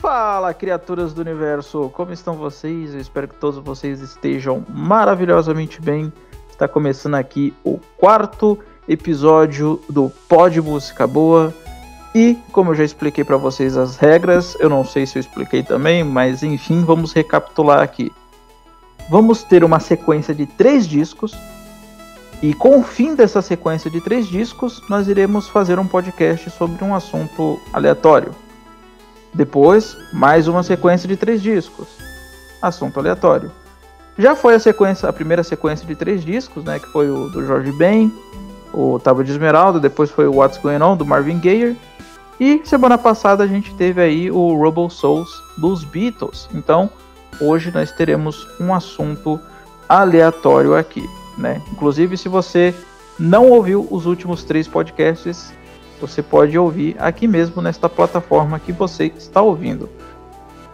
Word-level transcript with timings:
Fala, 0.00 0.54
criaturas 0.54 1.12
do 1.12 1.20
universo, 1.20 1.90
como 1.92 2.12
estão 2.12 2.34
vocês? 2.34 2.94
Eu 2.94 3.00
espero 3.00 3.26
que 3.26 3.34
todos 3.34 3.58
vocês 3.58 4.00
estejam 4.00 4.64
maravilhosamente 4.68 5.82
bem. 5.82 6.12
Está 6.48 6.68
começando 6.68 7.16
aqui 7.16 7.52
o 7.64 7.80
quarto 7.96 8.56
episódio 8.86 9.80
do 9.90 10.08
Pod 10.28 10.60
Música 10.60 11.04
Boa. 11.04 11.52
E, 12.14 12.38
como 12.52 12.70
eu 12.70 12.76
já 12.76 12.84
expliquei 12.84 13.24
para 13.24 13.36
vocês 13.36 13.76
as 13.76 13.96
regras, 13.96 14.56
eu 14.60 14.68
não 14.68 14.84
sei 14.84 15.04
se 15.04 15.18
eu 15.18 15.20
expliquei 15.20 15.64
também, 15.64 16.04
mas 16.04 16.44
enfim, 16.44 16.84
vamos 16.84 17.12
recapitular 17.12 17.80
aqui. 17.80 18.12
Vamos 19.10 19.42
ter 19.42 19.64
uma 19.64 19.80
sequência 19.80 20.32
de 20.32 20.46
três 20.46 20.86
discos. 20.86 21.36
E 22.40 22.54
com 22.54 22.78
o 22.78 22.84
fim 22.84 23.16
dessa 23.16 23.42
sequência 23.42 23.90
de 23.90 24.00
três 24.00 24.28
discos, 24.28 24.80
nós 24.88 25.08
iremos 25.08 25.48
fazer 25.48 25.76
um 25.76 25.86
podcast 25.88 26.50
sobre 26.50 26.84
um 26.84 26.94
assunto 26.94 27.58
aleatório. 27.72 28.32
Depois, 29.38 29.96
mais 30.12 30.48
uma 30.48 30.64
sequência 30.64 31.06
de 31.06 31.16
três 31.16 31.40
discos. 31.40 31.86
Assunto 32.60 32.98
aleatório. 32.98 33.52
Já 34.18 34.34
foi 34.34 34.56
a 34.56 34.58
sequência, 34.58 35.08
a 35.08 35.12
primeira 35.12 35.44
sequência 35.44 35.86
de 35.86 35.94
três 35.94 36.24
discos, 36.24 36.64
né, 36.64 36.80
que 36.80 36.88
foi 36.88 37.08
o 37.08 37.28
do 37.28 37.46
George 37.46 37.70
Ben, 37.70 38.12
o 38.74 38.98
Tábua 38.98 39.22
de 39.22 39.30
Esmeralda, 39.30 39.78
depois 39.78 40.10
foi 40.10 40.26
o 40.26 40.34
What's 40.34 40.58
Going 40.58 40.82
On 40.82 40.96
do 40.96 41.06
Marvin 41.06 41.38
Gaye. 41.38 41.78
E 42.40 42.60
semana 42.64 42.98
passada 42.98 43.44
a 43.44 43.46
gente 43.46 43.72
teve 43.74 44.00
aí 44.00 44.28
o 44.28 44.56
Robo 44.56 44.90
Souls 44.90 45.30
dos 45.56 45.84
Beatles. 45.84 46.48
Então, 46.52 46.90
hoje 47.40 47.70
nós 47.70 47.92
teremos 47.92 48.44
um 48.60 48.74
assunto 48.74 49.38
aleatório 49.88 50.74
aqui, 50.74 51.08
né? 51.38 51.62
Inclusive, 51.70 52.16
se 52.16 52.28
você 52.28 52.74
não 53.16 53.50
ouviu 53.50 53.86
os 53.88 54.04
últimos 54.04 54.42
três 54.42 54.66
podcasts, 54.66 55.52
você 56.00 56.22
pode 56.22 56.58
ouvir 56.58 56.96
aqui 56.98 57.26
mesmo 57.26 57.60
nesta 57.60 57.88
plataforma 57.88 58.58
que 58.58 58.72
você 58.72 59.12
está 59.16 59.42
ouvindo. 59.42 59.88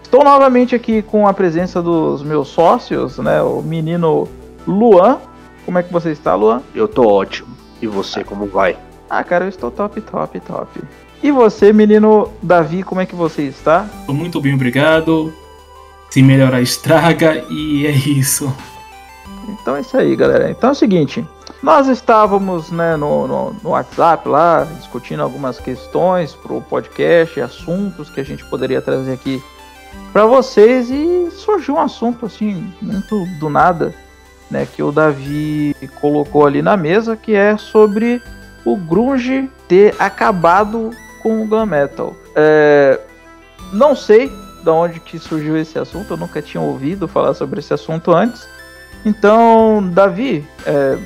Estou 0.02 0.22
novamente 0.22 0.74
aqui 0.74 1.02
com 1.02 1.26
a 1.26 1.34
presença 1.34 1.82
dos 1.82 2.22
meus 2.22 2.48
sócios, 2.48 3.18
né? 3.18 3.42
O 3.42 3.62
menino 3.62 4.28
Luan. 4.66 5.18
Como 5.64 5.78
é 5.78 5.82
que 5.82 5.92
você 5.92 6.10
está, 6.10 6.34
Luan? 6.34 6.62
Eu 6.74 6.86
tô 6.86 7.08
ótimo. 7.08 7.48
E 7.80 7.86
você, 7.86 8.22
como 8.22 8.46
vai? 8.46 8.76
Ah, 9.10 9.24
cara, 9.24 9.44
eu 9.44 9.48
estou 9.48 9.70
top, 9.70 10.00
top, 10.00 10.40
top. 10.40 10.80
E 11.22 11.30
você, 11.30 11.72
menino 11.72 12.30
Davi, 12.42 12.82
como 12.82 13.00
é 13.00 13.06
que 13.06 13.14
você 13.14 13.42
está? 13.42 13.86
Estou 14.00 14.14
muito 14.14 14.40
bem, 14.40 14.54
obrigado. 14.54 15.32
Se 16.10 16.22
melhorar, 16.22 16.60
estraga. 16.60 17.44
E 17.50 17.86
é 17.86 17.90
isso. 17.90 18.54
Então 19.48 19.76
é 19.76 19.80
isso 19.80 19.96
aí, 19.96 20.14
galera. 20.14 20.50
Então 20.50 20.68
é 20.68 20.72
o 20.72 20.76
seguinte: 20.76 21.26
nós 21.64 21.88
estávamos 21.88 22.70
né, 22.70 22.94
no, 22.94 23.26
no, 23.26 23.52
no 23.54 23.70
WhatsApp 23.70 24.28
lá, 24.28 24.64
discutindo 24.76 25.22
algumas 25.22 25.58
questões 25.58 26.34
para 26.34 26.52
o 26.52 26.60
podcast, 26.60 27.40
assuntos 27.40 28.10
que 28.10 28.20
a 28.20 28.22
gente 28.22 28.44
poderia 28.44 28.82
trazer 28.82 29.14
aqui 29.14 29.42
para 30.12 30.26
vocês 30.26 30.90
e 30.90 31.30
surgiu 31.30 31.76
um 31.76 31.80
assunto 31.80 32.26
assim, 32.26 32.70
muito 32.82 33.24
do 33.40 33.48
nada, 33.48 33.94
né, 34.50 34.68
que 34.70 34.82
o 34.82 34.92
Davi 34.92 35.74
colocou 36.02 36.44
ali 36.46 36.60
na 36.60 36.76
mesa, 36.76 37.16
que 37.16 37.34
é 37.34 37.56
sobre 37.56 38.20
o 38.62 38.76
grunge 38.76 39.50
ter 39.66 39.94
acabado 39.98 40.90
com 41.22 41.42
o 41.42 41.46
glam 41.46 41.64
metal. 41.64 42.14
É, 42.36 43.00
não 43.72 43.96
sei 43.96 44.30
de 44.62 44.68
onde 44.68 45.00
que 45.00 45.18
surgiu 45.18 45.56
esse 45.56 45.78
assunto, 45.78 46.12
eu 46.12 46.18
nunca 46.18 46.42
tinha 46.42 46.62
ouvido 46.62 47.08
falar 47.08 47.32
sobre 47.32 47.60
esse 47.60 47.72
assunto 47.72 48.12
antes. 48.12 48.46
Então, 49.02 49.82
Davi, 49.94 50.46
é, 50.66 50.98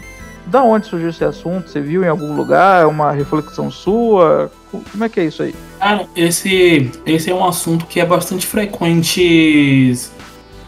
da 0.48 0.62
onde 0.62 0.86
surgiu 0.86 1.10
esse 1.10 1.24
assunto? 1.24 1.68
Você 1.68 1.80
viu 1.80 2.02
em 2.02 2.08
algum 2.08 2.34
lugar? 2.34 2.82
É 2.82 2.86
uma 2.86 3.12
reflexão 3.12 3.70
sua? 3.70 4.50
Como 4.70 5.04
é 5.04 5.08
que 5.08 5.20
é 5.20 5.24
isso 5.24 5.42
aí? 5.42 5.54
Cara, 5.78 6.06
esse, 6.16 6.90
esse 7.06 7.30
é 7.30 7.34
um 7.34 7.44
assunto 7.44 7.86
que 7.86 8.00
é 8.00 8.04
bastante 8.04 8.46
frequente 8.46 9.94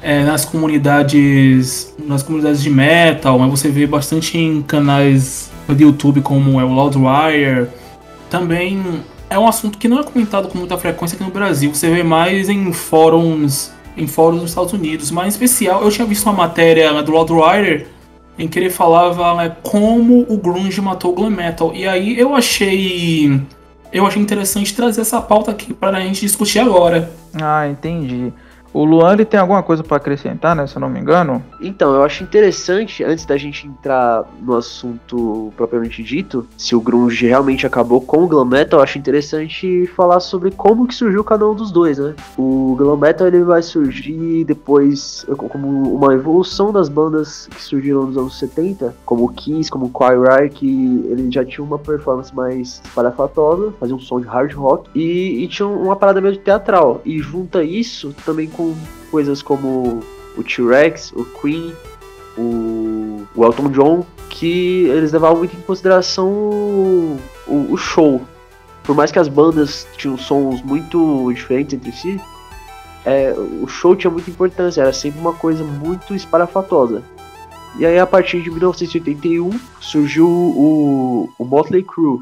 é, 0.03 0.23
nas 0.25 0.45
comunidades 0.45 1.95
nas 1.99 2.23
comunidades 2.23 2.63
de 2.63 2.71
metal, 2.71 3.39
mas 3.39 3.51
você 3.51 3.69
vê 3.69 3.87
bastante 3.87 4.39
em 4.39 4.63
canais 4.63 5.51
do 5.67 5.83
YouTube 5.83 6.21
como 6.21 6.61
é 6.61 6.65
o 6.65 6.73
Loudwire. 6.73 7.69
Também 8.29 9.03
é 9.29 9.39
um 9.39 9.47
assunto 9.47 9.79
que 9.79 9.89
não 9.89 10.01
é 10.01 10.03
comentado 10.03 10.49
com 10.49 10.59
muita 10.59 10.77
frequência 10.77 11.15
aqui 11.15 11.25
no 11.25 11.31
Brasil. 11.31 11.73
Você 11.75 11.91
vê 11.91 12.03
mais 12.03 12.49
em 12.49 12.73
fóruns 12.73 13.73
em 13.97 14.07
fóruns 14.07 14.41
nos 14.41 14.51
Estados 14.51 14.73
Unidos, 14.73 15.11
mas 15.11 15.27
em 15.27 15.29
especial 15.31 15.83
eu 15.83 15.91
tinha 15.91 16.07
visto 16.07 16.25
uma 16.25 16.33
matéria 16.33 17.03
do 17.03 17.13
Loudwire 17.13 17.87
em 18.41 18.49
que 18.49 18.59
ele 18.59 18.71
falava 18.71 19.35
né, 19.35 19.55
como 19.63 20.25
o 20.29 20.39
grunge 20.39 20.81
matou 20.81 21.13
o 21.13 21.15
glam 21.15 21.31
metal. 21.31 21.73
E 21.75 21.87
aí 21.87 22.19
eu 22.19 22.35
achei 22.35 23.41
eu 23.93 24.07
achei 24.07 24.23
interessante 24.23 24.75
trazer 24.75 25.03
essa 25.03 25.21
pauta 25.21 25.51
aqui 25.51 25.75
para 25.75 25.99
a 25.99 26.01
gente 26.01 26.23
discutir 26.23 26.59
agora. 26.59 27.11
Ah, 27.35 27.69
entendi. 27.69 28.33
O 28.73 28.85
Luan 28.85 29.15
ele 29.15 29.25
tem 29.25 29.41
alguma 29.41 29.63
coisa 29.63 29.83
para 29.83 29.97
acrescentar, 29.97 30.55
né? 30.55 30.67
Se 30.67 30.77
eu 30.77 30.81
não 30.81 30.89
me 30.89 31.01
engano. 31.01 31.43
Então, 31.61 31.95
eu 31.95 32.03
acho 32.03 32.23
interessante, 32.23 33.03
antes 33.03 33.25
da 33.25 33.37
gente 33.37 33.67
entrar 33.67 34.25
no 34.41 34.57
assunto 34.57 35.53
propriamente 35.57 36.03
dito, 36.03 36.47
se 36.57 36.75
o 36.75 36.81
grunge 36.81 37.27
realmente 37.27 37.67
acabou 37.67 38.01
com 38.01 38.25
o 38.25 38.27
glam 38.27 38.45
metal, 38.45 38.81
eu 38.81 38.85
acho 38.85 38.99
interessante 38.99 39.87
falar 39.97 40.21
sobre 40.21 40.51
como 40.51 40.87
que 40.87 40.95
surgiu 40.95 41.25
cada 41.25 41.49
um 41.49 41.55
dos 41.55 41.71
dois, 41.71 41.99
né? 41.99 42.15
O 42.39 42.75
glam 42.79 42.97
metal 42.97 43.27
ele 43.27 43.43
vai 43.43 43.63
surgir 43.63 44.45
depois 44.45 45.27
como 45.37 45.95
uma 45.95 46.15
evolução 46.15 46.73
das 46.73 46.89
bandas 46.89 47.49
que 47.49 47.63
surgiram 47.63 48.07
nos 48.07 48.17
anos 48.17 48.39
70, 48.39 48.95
como 49.05 49.25
o 49.25 49.29
Kiss, 49.29 49.71
como 49.71 49.87
o 49.87 49.91
Choir, 49.91 50.51
que 50.51 51.05
ele 51.09 51.31
já 51.31 51.45
tinha 51.45 51.65
uma 51.65 51.79
performance 51.79 52.35
mais 52.35 52.83
parafatosa, 52.95 53.73
fazia 53.79 53.95
um 53.95 54.01
som 54.01 54.21
de 54.21 54.27
hard 54.27 54.53
rock 54.53 54.91
e, 54.95 55.45
e 55.45 55.49
tinha 55.49 55.67
uma 55.67 55.97
parada 55.97 56.21
meio 56.21 56.37
teatral. 56.37 57.01
E 57.05 57.19
junta 57.19 57.63
isso 57.63 58.15
também 58.25 58.49
com 58.49 58.60
com 58.61 58.77
coisas 59.11 59.41
como 59.41 60.03
o 60.37 60.45
T-Rex, 60.45 61.13
o 61.13 61.25
Queen, 61.25 61.75
o, 62.37 63.27
o 63.35 63.45
Elton 63.45 63.71
John, 63.71 64.07
que 64.29 64.85
eles 64.89 65.13
levavam 65.13 65.39
muito 65.39 65.57
em 65.57 65.61
consideração 65.61 66.29
o, 66.29 67.19
o, 67.47 67.73
o 67.73 67.77
show. 67.77 68.21
Por 68.85 68.95
mais 68.95 69.11
que 69.11 69.19
as 69.19 69.29
bandas 69.29 69.87
tinham 69.97 70.19
sons 70.19 70.63
muito 70.63 71.33
diferentes 71.33 71.75
entre 71.75 71.93
si, 71.93 72.21
é, 73.05 73.33
o 73.63 73.67
show 73.67 73.97
tinha 73.97 74.11
muita 74.11 74.31
importância, 74.31 74.83
era 74.83 74.93
sempre 74.93 75.21
uma 75.21 75.33
coisa 75.33 75.65
muito 75.65 76.15
esparafatosa. 76.15 77.03
E 77.79 77.87
aí, 77.87 77.99
a 77.99 78.07
partir 78.07 78.43
de 78.43 78.51
1981, 78.51 79.51
surgiu 79.81 80.27
o, 80.29 81.31
o 81.39 81.45
Motley 81.45 81.83
Crue, 81.83 82.21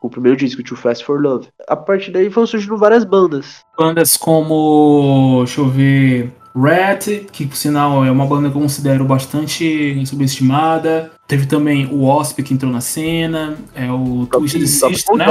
o 0.00 0.10
primeiro 0.10 0.36
disco, 0.36 0.62
Too 0.62 0.76
Fast 0.76 1.04
for 1.04 1.20
Love. 1.20 1.48
A 1.68 1.76
partir 1.76 2.10
daí 2.10 2.30
foram 2.30 2.46
surgindo 2.46 2.76
várias 2.76 3.04
bandas. 3.04 3.60
Bandas 3.78 4.16
como, 4.16 5.42
deixa 5.44 5.60
eu 5.60 5.68
ver, 5.68 6.32
Rat, 6.54 7.06
que 7.32 7.46
por 7.46 7.56
sinal 7.56 8.04
é 8.04 8.10
uma 8.10 8.26
banda 8.26 8.50
que 8.50 8.56
eu 8.56 8.60
considero 8.60 9.04
bastante 9.04 10.04
subestimada. 10.06 11.12
Teve 11.26 11.46
também 11.46 11.86
o 11.86 12.06
Wasp 12.06 12.42
que 12.42 12.54
entrou 12.54 12.72
na 12.72 12.80
cena, 12.80 13.56
é 13.74 13.90
o 13.90 14.26
Twisted 14.26 14.66
Sister, 14.66 15.16
né? 15.16 15.26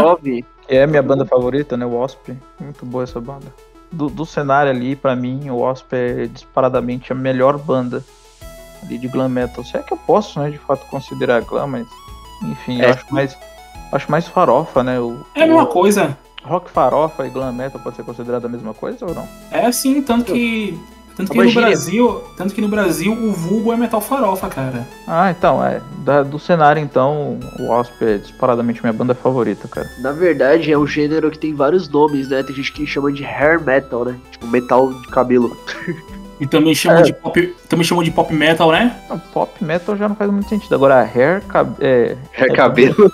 É 0.68 0.86
minha 0.86 1.02
banda 1.02 1.26
favorita, 1.26 1.78
né? 1.78 1.86
O 1.86 2.00
Wasp. 2.00 2.30
Muito 2.60 2.86
boa 2.86 3.04
essa 3.04 3.20
banda. 3.20 3.48
Do, 3.92 4.10
do 4.10 4.26
cenário 4.26 4.72
ali, 4.72 4.96
para 4.96 5.16
mim, 5.16 5.50
o 5.50 5.60
Wasp 5.60 5.94
é 5.94 6.28
disparadamente 6.28 7.12
a 7.12 7.16
melhor 7.16 7.58
banda 7.58 8.04
ali 8.84 8.98
de 8.98 9.08
glam 9.08 9.30
metal. 9.30 9.64
Se 9.64 9.78
é 9.78 9.82
que 9.82 9.94
eu 9.94 9.98
posso, 9.98 10.40
né, 10.40 10.50
de 10.50 10.58
fato, 10.58 10.86
considerar 10.88 11.42
glam, 11.42 11.68
mas 11.68 11.88
enfim, 12.44 12.82
é. 12.82 12.86
eu 12.86 12.90
acho 12.92 13.14
mais 13.14 13.36
Acho 13.96 14.12
mais 14.12 14.28
farofa, 14.28 14.84
né? 14.84 15.00
O, 15.00 15.20
é 15.34 15.44
a 15.44 15.48
mesma 15.48 15.66
coisa. 15.68 16.18
Rock 16.44 16.70
farofa 16.70 17.26
e 17.26 17.30
glam 17.30 17.54
metal 17.54 17.80
pode 17.82 17.96
ser 17.96 18.04
considerado 18.04 18.46
a 18.46 18.50
mesma 18.50 18.74
coisa 18.74 19.06
ou 19.06 19.16
não? 19.16 19.26
É 19.50 19.72
sim, 19.72 20.02
tanto 20.02 20.34
que. 20.34 20.78
Tanto 21.16 21.32
que, 21.32 21.42
no 21.42 21.54
Brasil, 21.54 22.22
tanto 22.36 22.54
que 22.54 22.60
no 22.60 22.68
Brasil 22.68 23.14
o 23.14 23.32
vulgo 23.32 23.72
é 23.72 23.78
metal 23.78 24.02
farofa, 24.02 24.50
cara. 24.50 24.86
Ah, 25.08 25.32
então, 25.32 25.66
é. 25.66 25.82
Da, 26.00 26.24
do 26.24 26.38
cenário, 26.38 26.82
então, 26.82 27.40
o 27.58 27.68
Wasp 27.68 28.02
é 28.02 28.18
disparadamente 28.18 28.82
minha 28.82 28.92
banda 28.92 29.16
favorita, 29.16 29.66
cara. 29.66 29.90
Na 30.00 30.12
verdade, 30.12 30.74
é 30.74 30.78
um 30.78 30.86
gênero 30.86 31.32
que 31.32 31.40
tem 31.40 31.54
vários 31.54 31.88
nomes, 31.88 32.28
né? 32.28 32.44
Tem 32.44 32.54
gente 32.54 32.74
que 32.74 32.86
chama 32.86 33.14
de 33.14 33.24
hair 33.24 33.64
metal, 33.64 34.04
né? 34.04 34.20
Tipo, 34.30 34.46
metal 34.48 34.94
de 34.94 35.08
cabelo. 35.08 35.56
E 36.40 36.46
também 36.46 36.76
chamam, 36.76 37.00
é. 37.00 37.04
de 37.04 37.14
pop, 37.14 37.56
também 37.70 37.86
chamam 37.86 38.04
de 38.04 38.12
pop 38.12 38.34
metal, 38.34 38.72
né? 38.72 38.96
Não, 39.10 39.18
pop 39.18 39.64
metal 39.64 39.96
já 39.96 40.10
não 40.10 40.16
faz 40.16 40.30
muito 40.30 40.50
sentido. 40.50 40.76
Agora, 40.76 41.02
hair, 41.02 41.42
cab 41.48 41.76
é, 41.80 42.18
hair 42.38 42.52
é, 42.52 42.56
cabelo. 42.56 43.12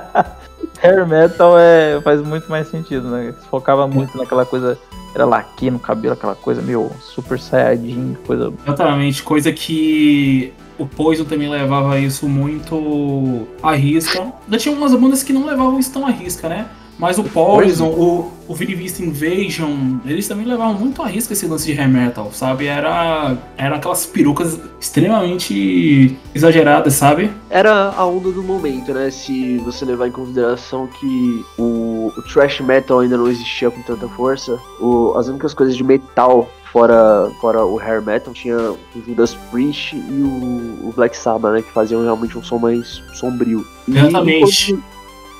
hair 0.82 1.06
metal 1.06 1.58
é, 1.58 2.00
faz 2.02 2.20
muito 2.20 2.50
mais 2.50 2.68
sentido, 2.68 3.08
né? 3.08 3.34
Focava 3.50 3.86
muito 3.86 4.16
naquela 4.16 4.44
coisa. 4.44 4.78
Era 5.14 5.26
laque 5.26 5.70
no 5.70 5.78
cabelo, 5.78 6.14
aquela 6.14 6.34
coisa 6.34 6.62
meio 6.62 6.90
super 7.00 7.38
saiyajin, 7.38 8.16
coisa. 8.26 8.52
Exatamente, 8.66 9.22
coisa 9.22 9.52
que 9.52 10.54
o 10.78 10.86
Poison 10.86 11.24
também 11.24 11.48
levava 11.48 11.98
isso 11.98 12.28
muito 12.28 13.46
à 13.62 13.72
risca. 13.74 14.32
Já 14.50 14.58
tinha 14.58 14.74
umas 14.74 14.94
bandas 14.94 15.22
que 15.22 15.32
não 15.32 15.44
levavam 15.44 15.78
isso 15.78 15.92
tão 15.92 16.06
à 16.06 16.10
risca, 16.10 16.48
né? 16.48 16.66
Mas 16.98 17.18
o 17.18 17.24
Poison, 17.24 17.88
o, 17.88 18.32
o 18.46 18.54
Vini 18.54 18.74
Vista 18.74 19.02
Invasion, 19.02 19.98
eles 20.04 20.28
também 20.28 20.46
levavam 20.46 20.74
muito 20.74 21.02
a 21.02 21.06
risco 21.06 21.32
esse 21.32 21.46
lance 21.46 21.66
de 21.66 21.78
hair 21.78 21.88
metal, 21.88 22.30
sabe? 22.32 22.66
Era, 22.66 23.36
era 23.56 23.76
aquelas 23.76 24.06
perucas 24.06 24.58
extremamente 24.80 26.16
exageradas, 26.34 26.94
sabe? 26.94 27.30
Era 27.50 27.92
a 27.96 28.06
onda 28.06 28.30
do 28.30 28.42
momento, 28.42 28.92
né? 28.92 29.10
Se 29.10 29.58
você 29.58 29.84
levar 29.84 30.08
em 30.08 30.12
consideração 30.12 30.86
que 30.86 31.44
o 31.58 31.72
o, 31.72 32.12
o 32.16 32.22
thrash 32.22 32.60
metal 32.60 33.00
ainda 33.00 33.16
não 33.16 33.28
existia 33.28 33.70
com 33.70 33.80
tanta 33.82 34.08
força, 34.08 34.58
o, 34.80 35.14
as 35.16 35.28
únicas 35.28 35.54
coisas 35.54 35.76
de 35.76 35.84
metal 35.84 36.48
fora, 36.72 37.30
fora 37.40 37.64
o 37.64 37.78
hair 37.78 38.02
metal, 38.02 38.32
tinha 38.32 38.56
o 38.56 38.78
Judas 39.06 39.34
Priest 39.50 39.94
e 39.94 40.22
o, 40.22 40.88
o 40.88 40.92
Black 40.94 41.16
Sabbath, 41.16 41.52
né, 41.52 41.62
que 41.62 41.70
faziam 41.70 42.02
realmente 42.02 42.36
um 42.36 42.42
som 42.42 42.58
mais 42.58 43.02
sombrio. 43.14 43.66
E 43.86 43.96
Exatamente. 43.96 44.72
Enquanto, 44.72 44.91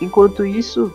enquanto 0.02 0.44
isso, 0.44 0.92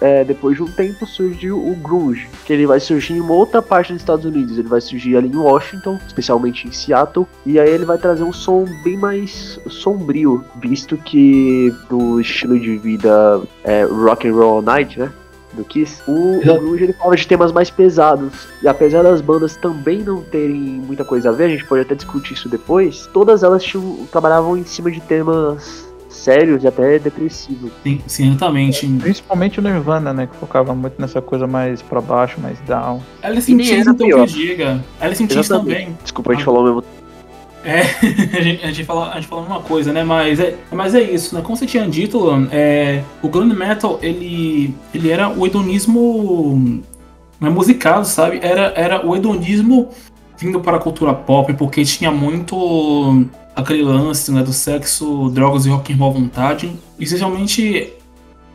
é, 0.00 0.24
depois 0.24 0.56
de 0.56 0.62
um 0.62 0.70
tempo 0.70 1.06
surgiu 1.06 1.58
o 1.58 1.74
grunge, 1.76 2.28
que 2.44 2.52
ele 2.52 2.66
vai 2.66 2.80
surgir 2.80 3.14
em 3.14 3.20
uma 3.20 3.34
outra 3.34 3.62
parte 3.62 3.92
dos 3.92 4.02
Estados 4.02 4.24
Unidos. 4.24 4.58
Ele 4.58 4.68
vai 4.68 4.80
surgir 4.80 5.16
ali 5.16 5.28
em 5.28 5.36
Washington, 5.36 5.98
especialmente 6.06 6.66
em 6.66 6.72
Seattle, 6.72 7.26
e 7.46 7.58
aí 7.58 7.70
ele 7.70 7.84
vai 7.84 7.98
trazer 7.98 8.22
um 8.22 8.32
som 8.32 8.64
bem 8.82 8.96
mais 8.96 9.58
sombrio, 9.68 10.44
visto 10.60 10.96
que 10.96 11.72
do 11.88 12.20
estilo 12.20 12.58
de 12.58 12.76
vida 12.78 13.40
é, 13.64 13.84
rock 13.84 14.28
and 14.28 14.34
roll 14.34 14.56
all 14.56 14.62
night, 14.62 14.98
né? 14.98 15.12
do 15.52 15.64
Kiss, 15.64 16.00
o, 16.06 16.38
o 16.38 16.40
Grunge 16.40 16.84
ele 16.84 16.92
fala 16.92 17.16
de 17.16 17.26
temas 17.26 17.52
mais 17.52 17.70
pesados. 17.70 18.48
E 18.62 18.68
apesar 18.68 19.02
das 19.02 19.20
bandas 19.20 19.56
também 19.56 19.98
não 19.98 20.22
terem 20.22 20.56
muita 20.56 21.04
coisa 21.04 21.30
a 21.30 21.32
ver, 21.32 21.44
a 21.44 21.48
gente 21.48 21.64
pode 21.64 21.82
até 21.82 21.94
discutir 21.94 22.34
isso 22.34 22.48
depois, 22.48 23.08
todas 23.12 23.42
elas 23.42 23.62
tinham, 23.62 24.06
trabalhavam 24.10 24.56
em 24.56 24.64
cima 24.64 24.90
de 24.90 25.00
temas 25.00 25.89
sérios 26.10 26.64
e 26.64 26.68
até 26.68 26.98
depressivos. 26.98 27.70
Sim, 27.82 28.00
certamente. 28.06 28.86
Principalmente 28.86 29.58
o 29.58 29.62
Nirvana, 29.62 30.12
né? 30.12 30.26
Que 30.26 30.36
focava 30.36 30.74
muito 30.74 31.00
nessa 31.00 31.22
coisa 31.22 31.46
mais 31.46 31.80
pra 31.80 32.00
baixo, 32.00 32.40
mais 32.40 32.58
down. 32.60 33.00
Alice 33.22 33.52
in 33.52 33.62
Chains, 33.62 33.86
então, 33.86 34.06
que 34.26 34.26
diga. 34.26 34.84
Alice 35.00 35.22
in 35.22 35.28
Chains 35.28 35.48
também. 35.48 35.96
Desculpa, 36.02 36.32
a 36.32 36.34
gente 36.34 36.42
ah. 36.42 36.46
falou 36.46 36.64
mesmo 36.64 36.84
é, 37.64 37.82
a 38.36 38.40
gente, 38.40 38.64
a 38.64 38.68
gente, 38.68 38.84
fala, 38.84 39.10
a 39.10 39.14
gente 39.16 39.28
fala 39.28 39.42
uma 39.42 39.60
coisa, 39.60 39.92
né? 39.92 40.02
Mas 40.02 40.40
é, 40.40 40.56
mas 40.72 40.94
é 40.94 41.02
isso, 41.02 41.34
né? 41.34 41.42
Como 41.42 41.56
você 41.56 41.66
tinha 41.66 41.86
dito, 41.86 42.30
é, 42.50 43.02
o 43.22 43.28
glam 43.28 43.46
metal, 43.54 43.98
ele, 44.02 44.74
ele 44.94 45.10
era 45.10 45.28
o 45.28 45.46
hedonismo 45.46 46.82
né, 47.38 47.50
musicado, 47.50 48.06
sabe? 48.06 48.40
Era, 48.42 48.72
era 48.74 49.06
o 49.06 49.14
hedonismo 49.14 49.90
vindo 50.38 50.60
para 50.60 50.78
a 50.78 50.80
cultura 50.80 51.12
pop, 51.12 51.52
porque 51.54 51.84
tinha 51.84 52.10
muito 52.10 53.26
aquele 53.54 53.82
lance 53.82 54.30
né, 54.32 54.42
do 54.42 54.52
sexo, 54.52 55.30
drogas 55.30 55.66
e 55.66 55.70
rock 55.70 55.92
and 55.92 55.96
roll 55.96 56.10
à 56.10 56.14
vontade. 56.14 56.72
Essencialmente 56.98 57.92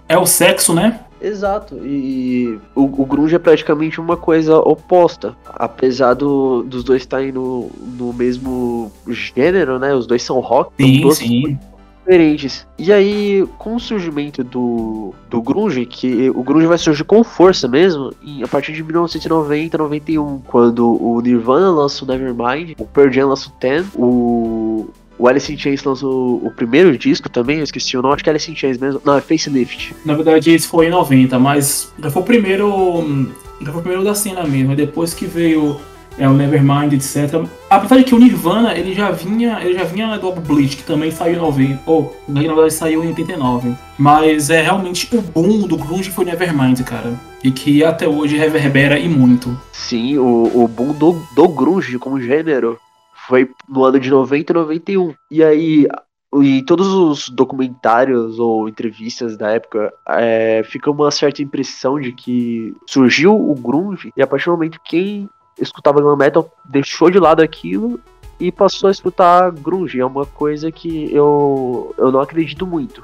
é 0.08 0.18
o 0.18 0.26
sexo, 0.26 0.74
né? 0.74 1.02
Exato, 1.22 1.78
e 1.84 2.60
o, 2.76 2.84
o, 2.84 3.06
grunge 3.06 3.34
é 3.36 3.40
praticamente 3.40 4.00
uma 4.00 4.16
coisa 4.16 4.58
oposta. 4.58 5.36
Apesar 5.48 6.14
do, 6.14 6.62
dos 6.62 6.84
dois 6.84 7.02
estarem 7.02 7.32
no, 7.32 7.72
no 7.98 8.14
mesmo 8.14 8.92
gênero, 9.08 9.80
né? 9.80 9.96
Os 9.96 10.06
dois 10.06 10.22
são 10.22 10.40
rock, 10.40 10.72
sim, 10.78 11.12
sim. 11.12 11.60
Diferentes. 12.06 12.68
E 12.78 12.94
aí, 12.94 13.46
com 13.58 13.76
o 13.76 13.80
surgimento 13.80 14.44
do, 14.44 15.14
do 15.30 15.42
grunge, 15.42 15.86
que 15.86 16.30
o 16.30 16.44
grunge 16.44 16.68
vai 16.68 16.78
surgir 16.78 17.04
com 17.04 17.24
força 17.24 17.68
mesmo, 17.68 18.14
a 18.44 18.48
partir 18.48 18.74
de 18.74 18.84
1990, 18.84 19.78
91, 19.78 20.40
quando 20.46 21.02
o 21.04 21.20
Nirvana 21.22 21.72
lança 21.72 22.06
o 22.06 22.08
Nevermind, 22.08 22.76
o 22.78 22.86
Pearl 22.86 23.12
Jam 23.12 23.30
lança 23.30 23.50
o 23.50 23.52
Ten, 23.54 23.84
o 23.96 24.88
o 25.18 25.30
Alice 25.30 25.52
in 25.52 25.58
Chains 25.58 25.82
lançou 25.84 26.46
o 26.46 26.52
primeiro 26.52 26.98
disco 26.98 27.30
também, 27.30 27.60
eu 27.60 27.64
esqueci 27.64 27.96
o 27.98 28.02
nome, 28.02 28.16
acho 28.16 28.24
que 28.24 28.30
é 28.30 28.34
Alice 28.34 28.52
in 28.52 28.56
Chains 28.56 28.78
mesmo. 28.78 29.02
Não, 29.06 29.18
é 29.18 29.22
Facelift. 29.22 29.96
Na 30.04 30.14
verdade, 30.14 30.52
esse 30.52 30.68
foi 30.68 30.88
em 30.88 30.90
90, 30.90 31.40
mas 31.40 31.94
já 31.98 32.12
foi 32.12 32.22
o 32.22 32.26
primeiro. 32.26 33.26
Já 33.62 33.72
foi 33.72 33.80
o 33.80 33.82
primeiro 33.82 34.04
da 34.04 34.14
cena 34.14 34.44
mesmo. 34.44 34.76
Depois 34.76 35.14
que 35.14 35.26
veio 35.26 35.80
é, 36.18 36.28
o 36.28 36.34
Nevermind, 36.34 36.94
etc. 36.94 37.46
Apesar 37.70 37.98
de 37.98 38.04
que 38.04 38.16
o 38.16 38.20
Nirvana 38.20 38.74
ele 38.74 38.94
já 38.94 39.12
vinha. 39.12 39.60
Ele 39.62 39.74
já 39.74 39.84
vinha 39.84 40.18
do 40.18 40.28
álbum 40.28 40.42
Bleach, 40.42 40.78
que 40.78 40.84
também 40.84 41.12
saiu 41.12 41.36
em 41.36 41.40
90. 41.40 41.80
Ou, 41.86 42.16
na 42.28 42.42
verdade 42.42 42.74
saiu 42.74 43.04
em 43.04 43.08
89. 43.08 43.74
Mas 43.98 44.50
é 44.50 44.62
realmente 44.62 45.16
o 45.16 45.22
boom 45.22 45.68
do 45.68 45.78
Grunge 45.78 46.10
foi 46.12 46.26
Nevermind, 46.26 46.82
cara. 46.84 47.14
E 47.44 47.52
que 47.52 47.84
até 47.84 48.08
hoje 48.08 48.38
reverbera 48.38 48.98
e 48.98 49.08
muito. 49.08 49.58
Sim, 49.72 50.18
o, 50.18 50.64
o 50.64 50.68
boom 50.68 50.94
do, 50.94 51.22
do 51.36 51.48
Grunge 51.48 52.00
como 52.00 52.20
gênero 52.20 52.80
foi 53.28 53.50
no 53.68 53.84
ano 53.84 54.00
de 54.00 54.10
90 54.10 54.52
e 54.52 54.56
91. 54.56 55.14
E 55.32 55.44
aí, 55.44 55.88
em 56.34 56.64
todos 56.64 56.88
os 56.88 57.30
documentários 57.30 58.40
ou 58.40 58.68
entrevistas 58.70 59.38
da 59.38 59.52
época, 59.52 59.94
é, 60.10 60.64
fica 60.66 60.92
uma 60.92 61.12
certa 61.12 61.42
impressão 61.42 62.00
de 62.00 62.12
que 62.12 62.74
surgiu 62.88 63.34
o 63.36 63.56
grunge 63.56 64.12
e 64.16 64.22
a 64.22 64.28
partir 64.28 64.46
do 64.46 64.52
momento 64.52 64.80
quem 64.84 65.30
escutava 65.60 66.02
glam 66.02 66.16
metal 66.16 66.50
deixou 66.64 67.10
de 67.10 67.20
lado 67.20 67.42
aquilo 67.42 68.00
e 68.40 68.52
passou 68.52 68.88
a 68.88 68.92
escutar 68.92 69.52
grunge. 69.52 70.00
É 70.00 70.06
uma 70.06 70.26
coisa 70.26 70.72
que 70.72 71.14
eu, 71.14 71.94
eu 71.98 72.12
não 72.12 72.20
acredito 72.20 72.66
muito. 72.66 73.02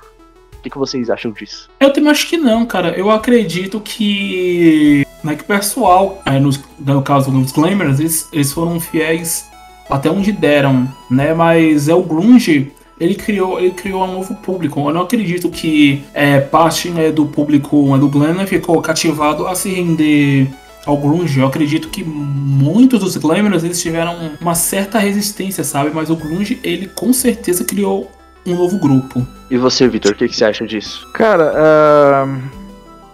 O 0.57 0.61
que, 0.61 0.69
que 0.69 0.77
vocês 0.77 1.09
acham 1.09 1.31
disso? 1.31 1.69
Eu 1.79 1.91
também 1.91 2.11
acho 2.11 2.27
que 2.27 2.37
não, 2.37 2.65
cara. 2.65 2.89
Eu 2.89 3.09
acredito 3.09 3.79
que, 3.79 5.05
né, 5.23 5.35
que 5.35 5.41
o 5.41 5.45
pessoal, 5.45 6.21
é, 6.25 6.39
no, 6.39 6.51
no 6.79 7.01
caso 7.01 7.31
dos 7.31 7.51
Glamours, 7.51 7.99
eles, 7.99 8.29
eles 8.31 8.53
foram 8.53 8.79
fiéis 8.79 9.49
até 9.89 10.09
onde 10.09 10.31
deram, 10.31 10.87
né? 11.09 11.33
Mas 11.33 11.89
é 11.89 11.95
o 11.95 12.03
grunge 12.03 12.71
ele 13.01 13.15
criou, 13.15 13.59
ele 13.59 13.71
criou 13.71 14.03
um 14.03 14.13
novo 14.13 14.35
público. 14.35 14.79
Eu 14.79 14.93
não 14.93 15.01
acredito 15.01 15.49
que 15.49 16.03
é, 16.13 16.39
parte 16.39 16.87
né, 16.91 17.11
do 17.11 17.25
público 17.25 17.91
né, 17.91 17.97
do 17.97 18.07
Glenn 18.07 18.45
ficou 18.45 18.79
cativado 18.79 19.47
a 19.47 19.55
se 19.55 19.69
render 19.69 20.47
ao 20.85 20.97
grunge. 20.97 21.39
Eu 21.39 21.47
acredito 21.47 21.89
que 21.89 22.03
muitos 22.03 22.99
dos 22.99 23.17
glamorous 23.17 23.63
eles 23.63 23.81
tiveram 23.81 24.31
uma 24.39 24.55
certa 24.55 24.99
resistência, 24.99 25.63
sabe? 25.63 25.91
Mas 25.93 26.09
o 26.09 26.15
grunge 26.15 26.59
ele 26.63 26.87
com 26.87 27.13
certeza 27.13 27.63
criou 27.63 28.11
um 28.45 28.55
novo 28.55 28.77
grupo. 28.79 29.25
E 29.49 29.57
você, 29.57 29.87
Vitor, 29.87 30.13
o 30.13 30.15
que, 30.15 30.27
que, 30.27 30.35
você 30.35 30.45
acha 30.45 30.65
disso? 30.65 31.07
Cara, 31.13 31.53
uh, 31.53 32.41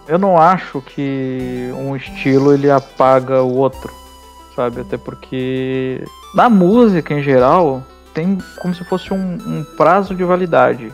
eu 0.06 0.18
não 0.18 0.38
acho 0.38 0.80
que 0.80 1.70
um 1.74 1.94
estilo 1.94 2.54
ele 2.54 2.70
apaga 2.70 3.42
o 3.42 3.54
outro, 3.56 3.92
sabe? 4.56 4.80
Até 4.80 4.96
porque 4.96 6.02
na 6.34 6.48
música 6.48 7.14
em 7.14 7.22
geral, 7.22 7.82
tem 8.14 8.38
como 8.60 8.74
se 8.74 8.84
fosse 8.84 9.12
um, 9.12 9.38
um 9.46 9.64
prazo 9.76 10.14
de 10.14 10.24
validade, 10.24 10.92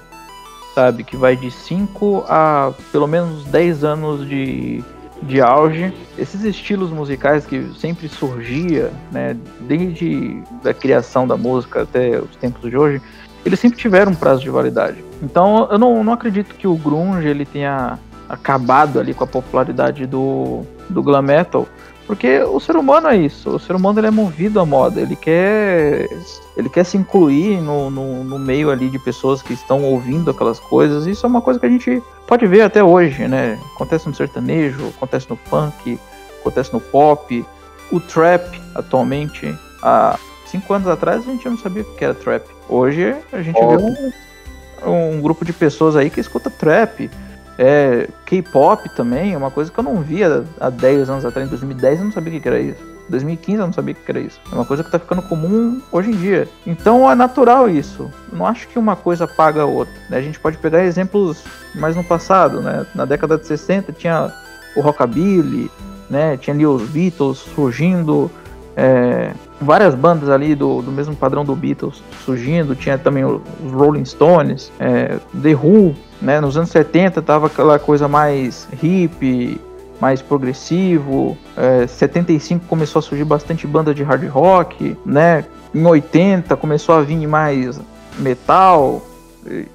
sabe? 0.75 1.05
Que 1.05 1.17
vai 1.17 1.37
de 1.37 1.51
5 1.51 2.25
a 2.29 2.73
pelo 2.91 3.07
menos 3.07 3.45
10 3.45 3.85
anos 3.85 4.29
de, 4.29 4.83
de 5.27 5.41
auge. 5.41 5.93
Esses 6.19 6.45
estilos 6.45 6.91
musicais 6.91 7.45
que 7.47 7.71
sempre 7.79 8.09
surgia, 8.09 8.93
né, 9.11 9.37
desde 9.61 10.43
a 10.65 10.73
criação 10.73 11.27
da 11.27 11.37
música 11.37 11.83
até 11.83 12.19
os 12.19 12.37
tempos 12.37 12.71
de 12.71 12.77
hoje, 12.77 13.03
eles 13.45 13.61
sempre 13.61 13.79
tiveram 13.79 14.13
um 14.13 14.15
prazo 14.15 14.43
de 14.43 14.51
validade. 14.51 15.05
Então 15.23 15.69
eu 15.71 15.79
não, 15.79 16.03
não 16.03 16.13
acredito 16.13 16.55
que 16.55 16.67
o 16.67 16.77
grunge 16.77 17.29
ele 17.29 17.45
tenha 17.45 17.99
acabado 18.29 18.99
ali 18.99 19.13
com 19.13 19.25
a 19.25 19.27
popularidade 19.27 20.07
do, 20.07 20.63
do 20.89 21.03
glam 21.03 21.23
metal, 21.23 21.69
porque 22.07 22.41
o 22.41 22.61
ser 22.61 22.77
humano 22.77 23.09
é 23.09 23.17
isso, 23.17 23.51
o 23.51 23.59
ser 23.59 23.75
humano 23.75 23.99
ele 23.99 24.07
é 24.07 24.11
movido 24.11 24.61
à 24.61 24.67
moda, 24.67 25.01
ele 25.01 25.17
quer 25.17 26.09
ele 26.57 26.69
quer 26.69 26.85
se 26.85 26.97
incluir 26.97 27.61
no, 27.61 27.91
no, 27.91 28.23
no, 28.23 28.39
meio 28.39 28.71
ali 28.71 28.91
de 28.91 28.99
pessoas 28.99 29.43
que 29.43 29.53
estão 29.53 29.83
ouvindo 29.83 30.31
aquelas 30.31 30.61
coisas. 30.61 31.07
Isso 31.07 31.27
é 31.27 31.29
uma 31.29 31.41
coisa 31.41 31.59
que 31.59 31.67
a 31.67 31.69
gente 31.69 32.03
pode 32.27 32.47
ver 32.47 32.61
até 32.61 32.85
hoje, 32.85 33.27
né? 33.27 33.59
Acontece 33.75 34.07
no 34.07 34.15
sertanejo, 34.15 34.89
acontece 34.97 35.29
no 35.29 35.37
funk, 35.37 35.99
acontece 36.41 36.73
no 36.73 36.81
pop, 36.81 37.45
o 37.91 38.01
trap 38.01 38.61
atualmente. 38.75 39.57
Há 39.83 40.19
cinco 40.47 40.75
anos 40.75 40.87
atrás 40.89 41.27
a 41.27 41.31
gente 41.31 41.49
não 41.49 41.59
sabia 41.59 41.83
o 41.83 41.95
que 41.97 42.05
era 42.05 42.15
trap. 42.15 42.47
Hoje 42.69 43.17
a 43.33 43.43
gente 43.43 43.59
vê 43.59 44.87
um, 44.87 45.17
um 45.17 45.21
grupo 45.21 45.45
de 45.45 45.53
pessoas 45.53 45.97
aí 45.97 46.11
que 46.11 46.21
escuta 46.21 46.51
trap. 46.51 47.11
É, 47.59 48.09
K-pop 48.27 48.89
também 48.91 49.35
é 49.35 49.37
uma 49.37 49.51
coisa 49.51 49.71
que 49.71 49.79
eu 49.79 49.85
não 49.85 50.03
via 50.03 50.45
há 50.61 50.71
10 50.71 51.11
anos 51.11 51.25
atrás. 51.25 51.47
Em 51.47 51.51
2010 51.51 51.99
eu 51.99 52.05
não 52.07 52.13
sabia 52.13 52.39
o 52.39 52.41
que 52.43 52.49
era 52.49 52.61
isso. 52.61 52.83
Em 53.07 53.11
2015 53.11 53.59
eu 53.59 53.67
não 53.67 53.73
sabia 53.73 53.95
o 53.95 53.97
que 53.97 54.11
era 54.11 54.21
isso. 54.21 54.41
É 54.51 54.55
uma 54.55 54.65
coisa 54.65 54.83
que 54.83 54.91
tá 54.91 54.99
ficando 54.99 55.23
comum 55.23 55.81
hoje 55.93 56.11
em 56.11 56.17
dia. 56.17 56.49
Então 56.67 57.11
é 57.11 57.15
natural 57.15 57.69
isso. 57.69 58.11
Eu 58.33 58.39
não 58.39 58.47
acho 58.47 58.67
que 58.69 58.79
uma 58.79 58.97
coisa 58.97 59.27
paga 59.27 59.63
a 59.63 59.67
outra. 59.67 59.95
Né? 60.09 60.19
A 60.19 60.23
gente 60.23 60.41
pode 60.41 60.59
pegar 60.59 60.85
exemplos 60.85 61.45
mais 61.75 61.95
no 61.95 62.03
passado, 62.03 62.61
né? 62.61 62.87
Na 62.95 63.05
década 63.05 63.39
de 63.39 63.47
60 63.47 63.93
tinha 63.93 64.33
o 64.75 64.81
rockabilly, 64.81 65.71
né? 66.09 66.37
Tinha 66.37 66.55
ali 66.55 66.67
os 66.67 66.83
Beatles 66.89 67.39
surgindo, 67.39 68.31
é, 68.77 69.33
várias 69.61 69.95
bandas 69.95 70.29
ali 70.29 70.55
do, 70.55 70.83
do 70.83 70.91
mesmo 70.91 71.15
padrão 71.15 71.45
do 71.45 71.55
Beatles 71.55 72.03
surgindo, 72.25 72.75
tinha 72.75 72.99
também 72.99 73.25
os 73.25 73.41
Rolling 73.73 74.05
Stones, 74.05 74.73
é, 74.81 75.19
The 75.43 75.55
Who, 75.55 75.95
né? 76.21 76.41
Nos 76.41 76.57
anos 76.57 76.71
70 76.71 77.23
tava 77.23 77.47
aquela 77.47 77.79
coisa 77.79 78.09
mais 78.09 78.67
hip, 78.83 79.61
mais 80.01 80.21
progressivo. 80.21 81.37
É, 81.57 81.87
75 81.87 82.67
começou 82.67 82.99
a 82.99 83.03
surgir 83.03 83.25
bastante 83.25 83.67
banda 83.67 83.95
de 83.95 84.03
hard 84.03 84.27
rock, 84.29 84.97
né? 85.05 85.45
Em 85.75 85.85
80 85.85 86.57
começou 86.57 86.95
a 86.95 87.03
vir 87.03 87.27
mais 87.27 87.81
metal, 88.19 89.03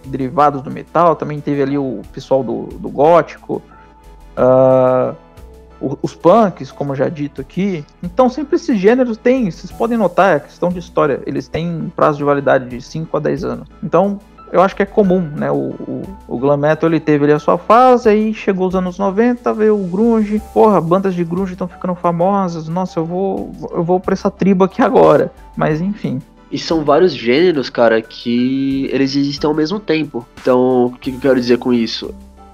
derivados 0.05 0.61
do 0.61 0.71
metal. 0.71 1.15
Também 1.15 1.39
teve 1.39 1.61
ali 1.61 1.77
o 1.77 2.01
pessoal 2.11 2.43
do, 2.43 2.63
do 2.77 2.89
gótico. 2.89 3.61
Uh, 4.37 5.15
os 5.81 6.15
punks, 6.15 6.71
como 6.71 6.95
já 6.95 7.09
dito 7.09 7.41
aqui. 7.41 7.85
Então, 8.03 8.29
sempre 8.29 8.55
esses 8.55 8.77
gêneros 8.79 9.17
têm, 9.17 9.49
vocês 9.49 9.71
podem 9.71 9.97
notar, 9.97 10.37
é 10.37 10.39
questão 10.39 10.69
de 10.69 10.79
história, 10.79 11.21
eles 11.25 11.47
têm 11.47 11.91
prazo 11.95 12.17
de 12.17 12.23
validade 12.23 12.69
de 12.69 12.81
5 12.81 13.15
a 13.15 13.19
10 13.19 13.43
anos. 13.43 13.67
Então, 13.83 14.19
eu 14.51 14.61
acho 14.61 14.75
que 14.75 14.81
é 14.81 14.85
comum, 14.85 15.21
né? 15.21 15.51
O, 15.51 15.55
o, 15.55 16.01
o 16.27 16.37
glam 16.37 16.57
metal 16.57 16.89
ele 16.89 16.99
teve 16.99 17.23
ali 17.23 17.33
a 17.33 17.39
sua 17.39 17.57
fase, 17.57 18.09
aí 18.09 18.33
chegou 18.33 18.67
os 18.67 18.75
anos 18.75 18.97
90, 18.97 19.53
veio 19.53 19.75
o 19.75 19.87
grunge, 19.87 20.41
porra, 20.53 20.81
bandas 20.81 21.13
de 21.13 21.23
grunge 21.23 21.53
estão 21.53 21.67
ficando 21.67 21.95
famosas, 21.95 22.67
nossa, 22.67 22.99
eu 22.99 23.05
vou, 23.05 23.51
eu 23.71 23.83
vou 23.83 23.99
pra 23.99 24.13
essa 24.13 24.31
tribo 24.31 24.63
aqui 24.63 24.81
agora. 24.81 25.31
Mas 25.55 25.81
enfim, 25.81 26.19
e 26.51 26.57
são 26.57 26.83
vários 26.83 27.13
gêneros, 27.13 27.69
cara, 27.69 28.01
que 28.01 28.89
eles 28.91 29.15
existem 29.15 29.47
ao 29.47 29.53
mesmo 29.53 29.79
tempo. 29.79 30.25
Então, 30.41 30.85
o 30.85 30.91
que 30.91 31.11
eu 31.11 31.19
quero 31.19 31.39
dizer 31.39 31.59
com 31.59 31.71
isso? 31.71 32.13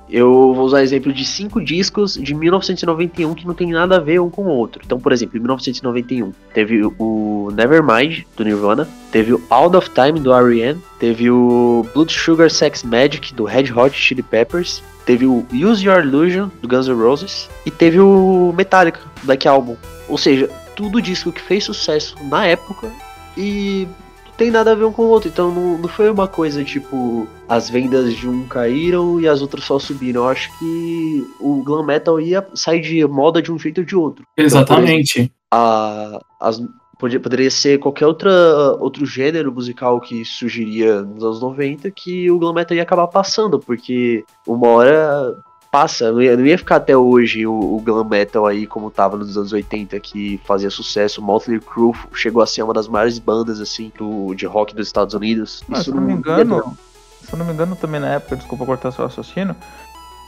Eu 0.10 0.54
vou 0.54 0.66
usar 0.66 0.84
exemplo 0.84 1.12
de 1.12 1.26
cinco 1.26 1.64
discos 1.64 2.14
de 2.14 2.34
1991 2.34 3.34
que 3.34 3.48
não 3.48 3.54
tem 3.54 3.72
nada 3.72 3.98
a 3.98 4.00
ver 4.00 4.22
um 4.22 4.30
com 4.30 4.44
o 4.44 4.50
outro. 4.50 4.82
Então, 4.86 5.00
por 5.00 5.12
exemplo, 5.12 5.38
em 5.38 5.40
1991 5.40 6.32
teve 6.54 6.82
o 7.00 7.52
Nevermind 7.54 8.24
do 8.38 8.44
Nirvana, 8.44 8.88
teve 9.12 9.34
o 9.34 9.42
Out 9.50 9.76
of 9.76 9.90
Time 9.90 10.20
do 10.20 10.32
R.E.M., 10.34 10.80
teve 11.00 11.30
o 11.30 11.86
Blood 11.94 12.14
Sugar 12.14 12.52
Sex 12.52 12.84
Magic 12.84 13.34
do 13.34 13.46
Red 13.46 13.72
Hot 13.76 13.96
Chili 13.96 14.22
Peppers, 14.22 14.84
teve 15.06 15.26
o 15.26 15.46
Use 15.52 15.86
Your 15.86 16.04
Illusion 16.04 16.50
do 16.62 16.68
Guns 16.68 16.88
N' 16.88 16.96
Roses 16.96 17.50
e 17.66 17.72
teve 17.72 18.00
o 18.00 18.54
Metallica 18.56 19.00
Black 19.24 19.48
Album. 19.48 19.76
Ou 20.08 20.18
seja, 20.18 20.48
tudo 20.76 21.02
disco 21.02 21.32
que 21.32 21.42
fez 21.42 21.64
sucesso 21.64 22.16
na 22.30 22.46
época 22.46 22.92
e 23.38 23.88
tem 24.38 24.52
nada 24.52 24.72
a 24.72 24.76
ver 24.76 24.86
um 24.86 24.92
com 24.92 25.04
o 25.04 25.10
outro. 25.10 25.30
Então 25.30 25.52
não, 25.52 25.78
não 25.78 25.90
foi 25.90 26.10
uma 26.10 26.28
coisa 26.28 26.64
tipo 26.64 27.28
as 27.48 27.70
vendas 27.70 28.14
de 28.14 28.28
um 28.28 28.48
caíram 28.48 29.20
e 29.20 29.28
as 29.28 29.42
outras 29.42 29.64
só 29.64 29.80
subiram. 29.80 30.24
Eu 30.24 30.30
acho 30.30 30.50
que 30.60 31.28
o 31.40 31.64
glam 31.64 31.86
metal 31.86 32.20
ia 32.20 32.46
sair 32.54 32.82
de 32.82 33.06
moda 33.06 33.42
de 33.42 33.52
um 33.52 33.60
jeito 33.60 33.80
ou 33.80 33.86
de 33.86 33.96
outro. 33.96 34.26
Exatamente. 34.38 35.22
Então, 35.22 35.36
a, 35.52 36.20
as, 36.40 36.62
podia, 36.98 37.20
poderia 37.20 37.52
ser 37.52 37.80
qualquer 37.80 38.08
outra, 38.08 38.32
outro 38.80 39.06
gênero 39.06 39.52
musical 39.52 40.00
que 40.00 40.26
surgiria 40.26 41.02
nos 41.02 41.24
anos 41.24 41.42
90 41.42 41.90
que 41.92 42.30
o 42.32 42.40
glam 42.40 42.54
metal 42.54 42.76
ia 42.76 42.84
acabar 42.84 43.08
passando, 43.08 43.60
porque 43.60 44.24
uma 44.48 44.68
hora 44.70 45.36
passa, 45.76 46.10
não 46.10 46.22
ia, 46.22 46.38
não 46.38 46.46
ia 46.46 46.58
ficar 46.58 46.78
até 46.78 46.96
hoje 46.96 47.46
o, 47.46 47.52
o, 47.52 47.82
glam 47.82 48.06
metal 48.06 48.46
aí 48.46 48.66
como 48.66 48.90
tava 48.90 49.18
nos 49.18 49.38
anos 49.38 49.52
80 49.52 50.00
que 50.00 50.40
fazia 50.46 50.70
sucesso. 50.70 51.22
Motley 51.22 51.60
Crue 51.60 51.94
chegou 52.14 52.42
a 52.42 52.48
ser 52.48 52.64
uma 52.64 52.74
das 52.74 52.88
maiores 52.88 53.20
bandas 53.20 53.60
assim 53.60 53.92
do, 53.98 54.34
de 54.34 54.46
rock 54.46 54.74
dos 54.74 54.88
Estados 54.88 55.14
Unidos. 55.14 55.66
Mas, 55.68 55.82
Isso 55.82 55.92
se 55.92 55.98
não, 55.98 56.02
me 56.02 56.14
engano, 56.14 56.78
se 57.22 57.34
eu 57.34 57.38
não 57.38 57.46
me 57.46 57.52
engano 57.52 57.76
também 57.76 58.00
na 58.00 58.08
época, 58.08 58.38
desculpa 58.38 58.66
cortar 58.66 58.94
seu 58.94 59.04
raciocínio, 59.04 59.54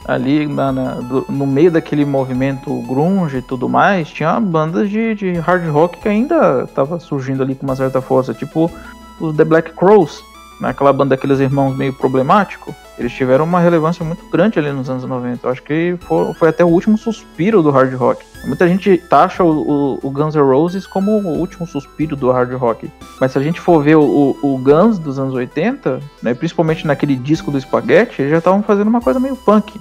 ali 0.04 0.46
na, 0.46 0.70
na, 0.70 0.94
do, 0.96 1.24
no 1.30 1.46
meio 1.46 1.70
daquele 1.70 2.04
movimento 2.04 2.70
grunge 2.82 3.38
e 3.38 3.42
tudo 3.42 3.70
mais, 3.70 4.10
tinha 4.10 4.38
bandas 4.38 4.90
de, 4.90 5.14
de 5.14 5.32
hard 5.38 5.66
rock 5.70 5.98
que 5.98 6.10
ainda 6.10 6.66
tava 6.74 7.00
surgindo 7.00 7.42
ali 7.42 7.54
com 7.54 7.64
uma 7.64 7.74
certa 7.74 8.02
força, 8.02 8.34
tipo 8.34 8.70
os 9.18 9.34
The 9.34 9.46
Black 9.46 9.72
Crows, 9.72 10.22
naquela 10.60 10.92
banda 10.92 11.16
daqueles 11.16 11.40
irmãos 11.40 11.74
meio 11.74 11.94
problemático, 11.94 12.74
eles 12.98 13.12
tiveram 13.12 13.44
uma 13.44 13.60
relevância 13.60 14.04
muito 14.04 14.28
grande 14.28 14.58
ali 14.58 14.72
nos 14.72 14.90
anos 14.90 15.04
90. 15.04 15.46
Eu 15.46 15.50
acho 15.50 15.62
que 15.62 15.96
foi, 16.00 16.34
foi 16.34 16.48
até 16.48 16.64
o 16.64 16.68
último 16.68 16.98
suspiro 16.98 17.62
do 17.62 17.70
hard 17.70 17.94
rock. 17.94 18.24
Muita 18.44 18.68
gente 18.68 18.98
taxa 18.98 19.44
o, 19.44 19.50
o, 19.50 19.98
o, 20.02 20.10
Guns 20.10 20.34
N' 20.34 20.42
Roses 20.42 20.86
como 20.86 21.12
o 21.12 21.38
último 21.38 21.66
suspiro 21.66 22.16
do 22.16 22.30
hard 22.30 22.52
rock. 22.54 22.90
Mas 23.20 23.32
se 23.32 23.38
a 23.38 23.42
gente 23.42 23.60
for 23.60 23.82
ver 23.82 23.96
o, 23.96 24.36
o 24.42 24.58
Guns 24.58 24.98
dos 24.98 25.18
anos 25.18 25.34
80, 25.34 26.00
né, 26.22 26.34
principalmente 26.34 26.86
naquele 26.86 27.16
disco 27.16 27.50
do 27.50 27.60
Spaghetti, 27.60 28.22
eles 28.22 28.30
já 28.30 28.38
estavam 28.38 28.62
fazendo 28.62 28.88
uma 28.88 29.00
coisa 29.00 29.20
meio 29.20 29.36
punk 29.36 29.80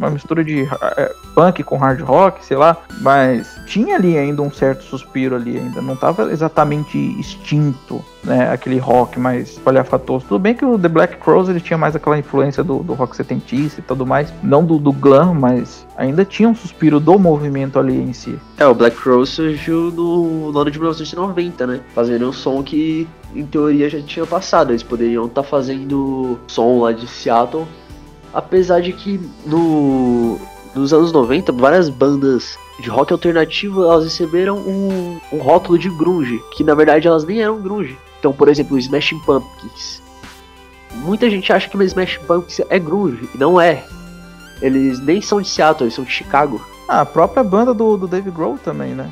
uma 0.00 0.10
mistura 0.10 0.42
de 0.42 0.66
é, 0.96 1.14
punk 1.34 1.62
com 1.62 1.76
hard 1.76 2.00
rock, 2.00 2.44
sei 2.44 2.56
lá, 2.56 2.76
mas 3.02 3.60
tinha 3.66 3.96
ali 3.96 4.16
ainda 4.16 4.40
um 4.40 4.50
certo 4.50 4.82
suspiro 4.82 5.36
ali 5.36 5.58
ainda, 5.58 5.82
não 5.82 5.92
estava 5.92 6.32
exatamente 6.32 6.96
extinto, 7.20 8.02
né, 8.24 8.50
aquele 8.50 8.78
rock 8.78 9.20
mais 9.20 9.58
palhafatoso. 9.58 10.24
Tudo 10.26 10.40
bem 10.40 10.54
que 10.54 10.64
o 10.64 10.78
The 10.78 10.88
Black 10.88 11.16
Crows 11.18 11.50
ele 11.50 11.60
tinha 11.60 11.76
mais 11.76 11.94
aquela 11.94 12.18
influência 12.18 12.64
do, 12.64 12.78
do 12.78 12.94
rock 12.94 13.14
setentista 13.14 13.80
e 13.80 13.82
tudo 13.82 14.06
mais, 14.06 14.32
não 14.42 14.64
do, 14.64 14.78
do 14.78 14.90
glam, 14.90 15.34
mas 15.34 15.86
ainda 15.96 16.24
tinha 16.24 16.48
um 16.48 16.54
suspiro 16.54 16.98
do 16.98 17.18
movimento 17.18 17.78
ali 17.78 18.00
em 18.00 18.14
si. 18.14 18.38
É, 18.56 18.66
o 18.66 18.74
Black 18.74 18.96
Crows 18.96 19.28
surgiu 19.28 19.90
no, 19.90 20.50
no 20.50 20.58
ano 20.58 20.70
de 20.70 20.78
1990, 20.78 21.66
né, 21.66 21.80
fazendo 21.94 22.26
um 22.26 22.32
som 22.32 22.62
que 22.62 23.06
em 23.34 23.44
teoria 23.44 23.90
já 23.90 24.00
tinha 24.00 24.24
passado, 24.24 24.70
eles 24.70 24.82
poderiam 24.82 25.26
estar 25.26 25.42
tá 25.42 25.48
fazendo 25.48 26.38
som 26.46 26.80
lá 26.80 26.90
de 26.90 27.06
Seattle 27.06 27.66
Apesar 28.32 28.80
de 28.80 28.92
que 28.92 29.20
no, 29.44 30.38
nos 30.74 30.92
anos 30.92 31.12
90, 31.12 31.52
várias 31.52 31.88
bandas 31.88 32.58
de 32.80 32.88
rock 32.88 33.12
alternativo 33.12 33.84
elas 33.84 34.04
receberam 34.04 34.58
um, 34.58 35.20
um 35.32 35.38
rótulo 35.38 35.78
de 35.78 35.90
grunge, 35.90 36.40
que 36.56 36.64
na 36.64 36.74
verdade 36.74 37.06
elas 37.06 37.24
nem 37.24 37.42
eram 37.42 37.60
grunge. 37.60 37.98
Então, 38.18 38.32
por 38.32 38.48
exemplo, 38.48 38.76
o 38.76 38.78
Smashing 38.78 39.18
Pumpkins. 39.20 40.02
Muita 40.92 41.30
gente 41.30 41.52
acha 41.52 41.68
que 41.68 41.76
o 41.76 41.82
Smashing 41.82 42.20
Pumpkins 42.26 42.60
é 42.68 42.78
grunge, 42.78 43.28
e 43.34 43.38
não 43.38 43.60
é. 43.60 43.84
Eles 44.60 45.00
nem 45.00 45.20
são 45.20 45.40
de 45.40 45.48
Seattle, 45.48 45.84
eles 45.84 45.94
são 45.94 46.04
de 46.04 46.10
Chicago. 46.10 46.60
Ah, 46.88 47.00
a 47.00 47.06
própria 47.06 47.42
banda 47.42 47.72
do, 47.72 47.96
do 47.96 48.06
Dave 48.06 48.30
Grohl 48.30 48.58
também, 48.58 48.94
né? 48.94 49.10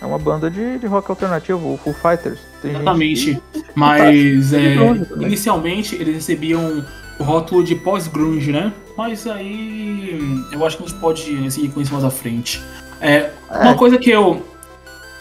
É 0.00 0.06
uma 0.06 0.18
banda 0.18 0.50
de, 0.50 0.78
de 0.78 0.86
rock 0.86 1.10
alternativo, 1.10 1.74
o 1.74 1.76
Full 1.76 1.92
Fighters. 1.92 2.40
Tem 2.62 2.70
Exatamente. 2.70 3.42
Mas 3.74 4.52
é, 4.52 4.74
inicialmente 5.20 5.94
eles 5.94 6.14
recebiam 6.14 6.82
o 7.20 7.22
rótulo 7.22 7.62
de 7.62 7.74
pós-grunge, 7.74 8.50
né? 8.50 8.72
Mas 8.96 9.26
aí 9.26 10.42
eu 10.50 10.64
acho 10.64 10.78
que 10.78 10.84
a 10.84 10.86
gente 10.86 10.98
pode 10.98 11.50
seguir 11.50 11.68
com 11.68 11.80
isso 11.80 11.92
mais 11.92 12.04
à 12.04 12.10
frente. 12.10 12.62
É, 13.00 13.30
uma 13.48 13.72
é. 13.72 13.74
coisa 13.74 13.98
que 13.98 14.10
eu. 14.10 14.42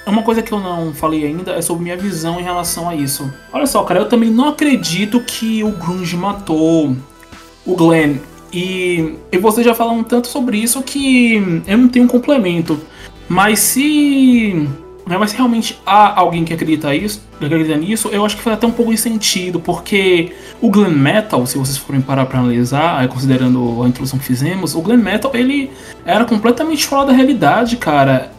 Uma 0.07 0.23
coisa 0.23 0.41
que 0.41 0.51
eu 0.51 0.59
não 0.59 0.93
falei 0.93 1.25
ainda 1.25 1.51
é 1.51 1.61
sobre 1.61 1.83
minha 1.83 1.97
visão 1.97 2.39
em 2.39 2.43
relação 2.43 2.89
a 2.89 2.95
isso. 2.95 3.31
Olha 3.53 3.67
só, 3.67 3.83
cara, 3.83 3.99
eu 3.99 4.09
também 4.09 4.31
não 4.31 4.47
acredito 4.47 5.19
que 5.19 5.63
o 5.63 5.71
Grunge 5.71 6.15
matou 6.17 6.95
o 7.65 7.75
Glenn. 7.75 8.15
E, 8.51 9.15
e 9.31 9.37
vocês 9.37 9.63
já 9.63 9.75
falaram 9.75 10.03
tanto 10.03 10.27
sobre 10.27 10.57
isso 10.57 10.81
que 10.81 11.61
eu 11.67 11.77
não 11.77 11.89
tenho 11.89 12.05
um 12.05 12.07
complemento. 12.07 12.79
Mas 13.27 13.59
se 13.59 14.67
né? 15.09 15.17
Mas 15.17 15.31
realmente 15.33 15.81
há 15.83 16.19
alguém 16.19 16.45
que 16.45 16.53
acredita, 16.53 16.93
isso, 16.93 17.21
acredita 17.41 17.75
nisso, 17.75 18.09
eu 18.09 18.23
acho 18.23 18.37
que 18.37 18.43
faz 18.43 18.57
até 18.57 18.67
um 18.67 18.71
pouco 18.71 18.91
de 18.91 18.97
sentido, 18.97 19.59
porque 19.59 20.33
o 20.61 20.69
glam 20.69 20.91
metal, 20.91 21.45
se 21.47 21.57
vocês 21.57 21.77
forem 21.77 21.99
parar 21.99 22.27
para 22.27 22.39
analisar, 22.39 23.05
considerando 23.07 23.81
a 23.81 23.87
introdução 23.87 24.19
que 24.19 24.25
fizemos, 24.25 24.75
o 24.75 24.81
glam 24.81 24.97
metal 24.97 25.31
ele 25.33 25.71
era 26.05 26.25
completamente 26.25 26.85
fora 26.85 27.07
da 27.07 27.13
realidade, 27.13 27.75
cara. 27.77 28.31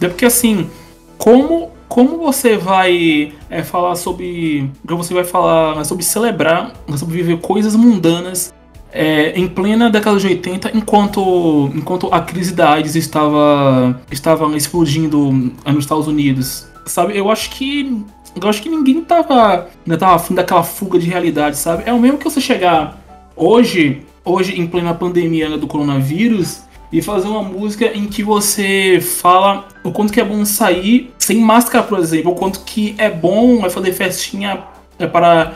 É 0.00 0.08
porque 0.08 0.24
assim, 0.24 0.68
como 1.16 1.70
como 1.88 2.18
você 2.18 2.56
vai 2.56 3.32
é, 3.48 3.62
falar 3.62 3.96
sobre. 3.96 4.70
Você 4.84 5.14
vai 5.14 5.24
falar 5.24 5.82
sobre 5.84 6.04
celebrar, 6.04 6.72
sobre 6.96 7.16
viver 7.16 7.38
coisas 7.38 7.74
mundanas 7.74 8.52
é, 8.92 9.38
em 9.38 9.46
plena 9.46 9.90
década 9.90 10.18
de 10.18 10.26
80, 10.26 10.76
enquanto, 10.76 11.70
enquanto 11.74 12.08
a 12.12 12.20
crise 12.20 12.54
da 12.54 12.70
AIDS 12.70 12.96
estava, 12.96 14.00
estava 14.10 14.56
explodindo 14.56 15.30
nos 15.30 15.84
Estados 15.84 16.06
Unidos. 16.06 16.66
Sabe, 16.86 17.16
eu 17.16 17.30
acho 17.30 17.50
que. 17.50 18.02
Eu 18.40 18.48
acho 18.48 18.62
que 18.62 18.68
ninguém 18.68 19.00
tava, 19.02 19.68
ainda 19.84 19.98
tava 19.98 20.14
afim 20.14 20.34
daquela 20.34 20.62
fuga 20.62 20.98
de 20.98 21.08
realidade, 21.08 21.56
sabe? 21.56 21.82
É 21.86 21.92
o 21.92 21.98
mesmo 21.98 22.18
que 22.18 22.24
você 22.24 22.40
chegar 22.40 23.02
hoje, 23.34 24.02
hoje 24.24 24.60
em 24.60 24.66
plena 24.66 24.94
pandemia 24.94 25.56
do 25.56 25.66
coronavírus, 25.66 26.60
e 26.92 27.02
fazer 27.02 27.26
uma 27.26 27.42
música 27.42 27.86
em 27.86 28.06
que 28.06 28.22
você 28.22 29.00
fala 29.00 29.66
o 29.82 29.90
quanto 29.90 30.12
que 30.12 30.20
é 30.20 30.24
bom 30.24 30.44
sair 30.44 31.12
sem 31.18 31.40
máscara, 31.40 31.82
por 31.84 31.98
exemplo, 31.98 32.32
o 32.32 32.34
quanto 32.34 32.60
que 32.60 32.94
é 32.96 33.10
bom 33.10 33.64
é 33.66 33.70
fazer 33.70 33.92
festinha 33.92 34.62
é 34.98 35.06
para, 35.06 35.54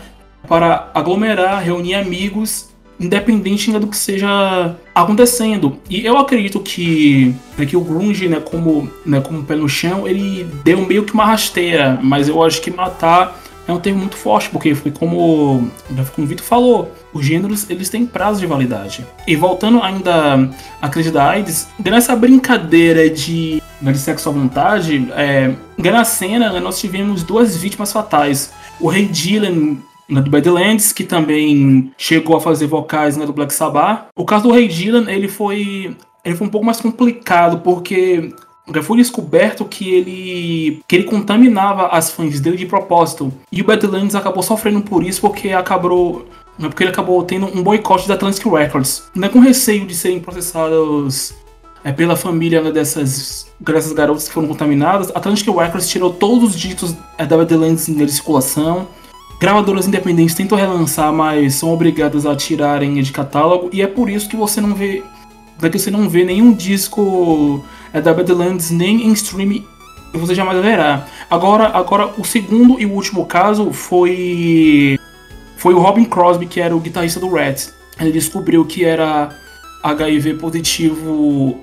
para 0.48 0.90
aglomerar, 0.94 1.62
reunir 1.62 1.94
amigos 1.94 2.72
independente 3.02 3.68
ainda 3.68 3.80
do 3.80 3.87
que 3.87 3.97
seja 3.97 4.76
acontecendo. 4.94 5.78
E 5.90 6.04
eu 6.04 6.16
acredito 6.18 6.61
que, 6.61 7.35
né, 7.59 7.66
que 7.66 7.76
o 7.76 7.80
grunge, 7.80 8.28
né, 8.28 8.40
como, 8.40 8.90
né, 9.04 9.21
como 9.21 9.42
pé 9.42 9.56
no 9.56 9.68
chão, 9.68 10.06
ele 10.06 10.47
deu 10.64 10.87
meio 10.87 11.04
que 11.04 11.12
uma 11.12 11.25
rasteira, 11.25 11.99
mas 12.02 12.28
eu 12.28 12.42
acho 12.42 12.61
que 12.61 12.71
matar 12.71 13.40
é 13.66 13.73
um 13.73 13.78
termo 13.78 14.00
muito 14.00 14.16
forte, 14.16 14.50
porque 14.50 14.75
foi 14.75 14.90
como, 14.90 15.68
né, 15.88 16.04
como 16.14 16.26
o 16.26 16.28
Vitor 16.28 16.44
falou, 16.44 16.92
os 17.12 17.25
gêneros 17.25 17.68
eles 17.71 17.88
têm 17.88 18.04
prazo 18.04 18.40
de 18.40 18.47
validade. 18.47 19.06
E 19.26 19.37
voltando 19.37 19.80
ainda 19.80 20.50
à 20.80 20.88
crise 20.88 21.11
da 21.11 21.30
AIDS, 21.30 21.68
nessa 21.78 22.16
brincadeira 22.16 23.09
de, 23.09 23.62
né, 23.80 23.92
de 23.92 23.99
sexo 23.99 24.28
à 24.28 24.32
vontade, 24.32 25.09
é, 25.12 25.54
na 25.78 26.04
cena 26.04 26.52
né, 26.52 26.61
nós 26.61 26.80
tivemos 26.80 27.23
duas 27.23 27.56
vítimas 27.56 27.92
fatais. 27.92 28.52
O 28.80 28.88
Rei 28.88 29.06
Dylan 29.06 29.76
né, 30.09 30.21
do 30.21 30.30
Badlands, 30.30 30.92
que 30.92 31.04
também 31.04 31.92
chegou 31.97 32.37
a 32.37 32.40
fazer 32.40 32.66
vocais 32.66 33.16
né, 33.16 33.26
do 33.26 33.32
Black 33.32 33.52
Sabbath. 33.52 34.06
O 34.16 34.25
caso 34.25 34.44
do 34.44 34.52
Ray 34.52 34.68
Dylan, 34.68 35.11
ele 35.11 35.28
foi, 35.28 35.97
ele 36.25 36.37
foi 36.37 36.47
um 36.47 36.50
pouco 36.50 36.66
mais 36.66 36.80
complicado, 36.80 37.61
porque 37.61 38.32
já 38.73 38.82
foi 38.82 38.99
descoberto 38.99 39.64
que 39.64 39.90
ele 39.90 40.82
que 40.87 40.97
ele 40.97 41.04
contaminava 41.04 41.88
as 41.88 42.11
fãs 42.11 42.40
dele 42.40 42.56
de 42.56 42.66
propósito. 42.66 43.32
E 43.50 43.61
o 43.61 43.64
Badlands 43.64 44.14
acabou 44.14 44.42
sofrendo 44.42 44.82
por 44.82 45.02
isso, 45.02 45.21
porque 45.21 45.50
acabou 45.50 46.26
né, 46.59 46.68
porque 46.68 46.82
ele 46.85 46.90
acabou 46.90 47.23
tendo 47.25 47.47
um 47.47 47.62
boicote 47.62 48.06
da 48.06 48.14
Atlantic 48.14 48.44
Records. 48.47 49.04
Né, 49.14 49.28
com 49.28 49.40
receio 49.40 49.87
de 49.87 49.94
serem 49.94 50.21
processados 50.21 51.35
é, 51.85 51.92
pela 51.92 52.16
família 52.16 52.61
né, 52.61 52.71
dessas, 52.71 53.47
dessas 53.59 53.92
garotas 53.92 54.28
que 54.28 54.35
foram 54.35 54.49
contaminadas, 54.49 55.11
a 55.11 55.18
Atlantic 55.18 55.49
Records 55.49 55.88
tirou 55.88 56.12
todos 56.12 56.50
os 56.50 56.59
dígitos 56.59 56.94
é, 57.18 57.26
da 57.26 57.37
Badlands 57.37 57.87
de 57.87 58.12
circulação 58.12 58.87
gravadoras 59.42 59.88
independentes 59.88 60.37
tentam 60.37 60.56
relançar, 60.56 61.12
mas 61.12 61.54
são 61.54 61.72
obrigadas 61.72 62.25
a 62.25 62.37
tirarem 62.37 63.02
de 63.02 63.11
catálogo, 63.11 63.70
e 63.72 63.82
é 63.82 63.88
por 63.88 64.08
isso 64.08 64.28
que 64.28 64.37
você 64.37 64.61
não 64.61 64.72
vê. 64.72 65.02
É 65.61 65.68
que 65.68 65.80
você 65.80 65.90
não 65.90 66.08
vê 66.08 66.25
nenhum 66.25 66.52
disco 66.52 67.64
é, 67.92 68.00
da 68.00 68.14
Badlands 68.14 68.70
nem 68.70 69.04
em 69.04 69.12
streaming 69.12 69.64
você 70.14 70.34
jamais 70.34 70.61
verá. 70.62 71.06
Agora, 71.28 71.68
agora 71.68 72.12
o 72.18 72.25
segundo 72.25 72.78
e 72.80 72.87
o 72.87 72.92
último 72.92 73.25
caso 73.25 73.72
foi 73.72 74.99
foi 75.56 75.75
o 75.75 75.78
Robin 75.78 76.04
Crosby, 76.04 76.46
que 76.46 76.61
era 76.61 76.76
o 76.76 76.80
guitarrista 76.80 77.18
do 77.18 77.28
Rats. 77.28 77.75
Ele 77.99 78.12
descobriu 78.12 78.64
que 78.64 78.84
era 78.84 79.34
HIV 79.82 80.34
positivo 80.34 81.58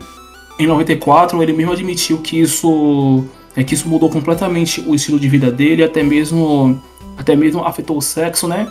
em 0.60 0.68
94, 0.68 1.42
ele 1.42 1.54
mesmo 1.54 1.72
admitiu 1.72 2.18
que 2.18 2.42
isso 2.42 3.24
é 3.56 3.64
que 3.64 3.74
isso 3.74 3.88
mudou 3.88 4.10
completamente 4.10 4.82
o 4.82 4.96
estilo 4.96 5.20
de 5.20 5.30
vida 5.30 5.52
dele, 5.52 5.84
até 5.84 6.04
mesmo 6.04 6.82
até 7.20 7.36
mesmo 7.36 7.64
afetou 7.64 7.98
o 7.98 8.02
sexo, 8.02 8.48
né? 8.48 8.68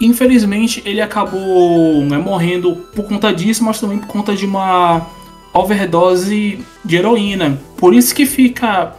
Infelizmente, 0.00 0.82
ele 0.84 1.00
acabou 1.00 2.02
né, 2.02 2.18
morrendo 2.18 2.76
por 2.94 3.04
conta 3.04 3.32
disso, 3.32 3.64
mas 3.64 3.80
também 3.80 3.98
por 3.98 4.08
conta 4.08 4.34
de 4.34 4.44
uma 4.44 5.06
overdose 5.54 6.60
de 6.84 6.96
heroína. 6.96 7.58
Por 7.76 7.94
isso 7.94 8.14
que 8.14 8.26
fica 8.26 8.92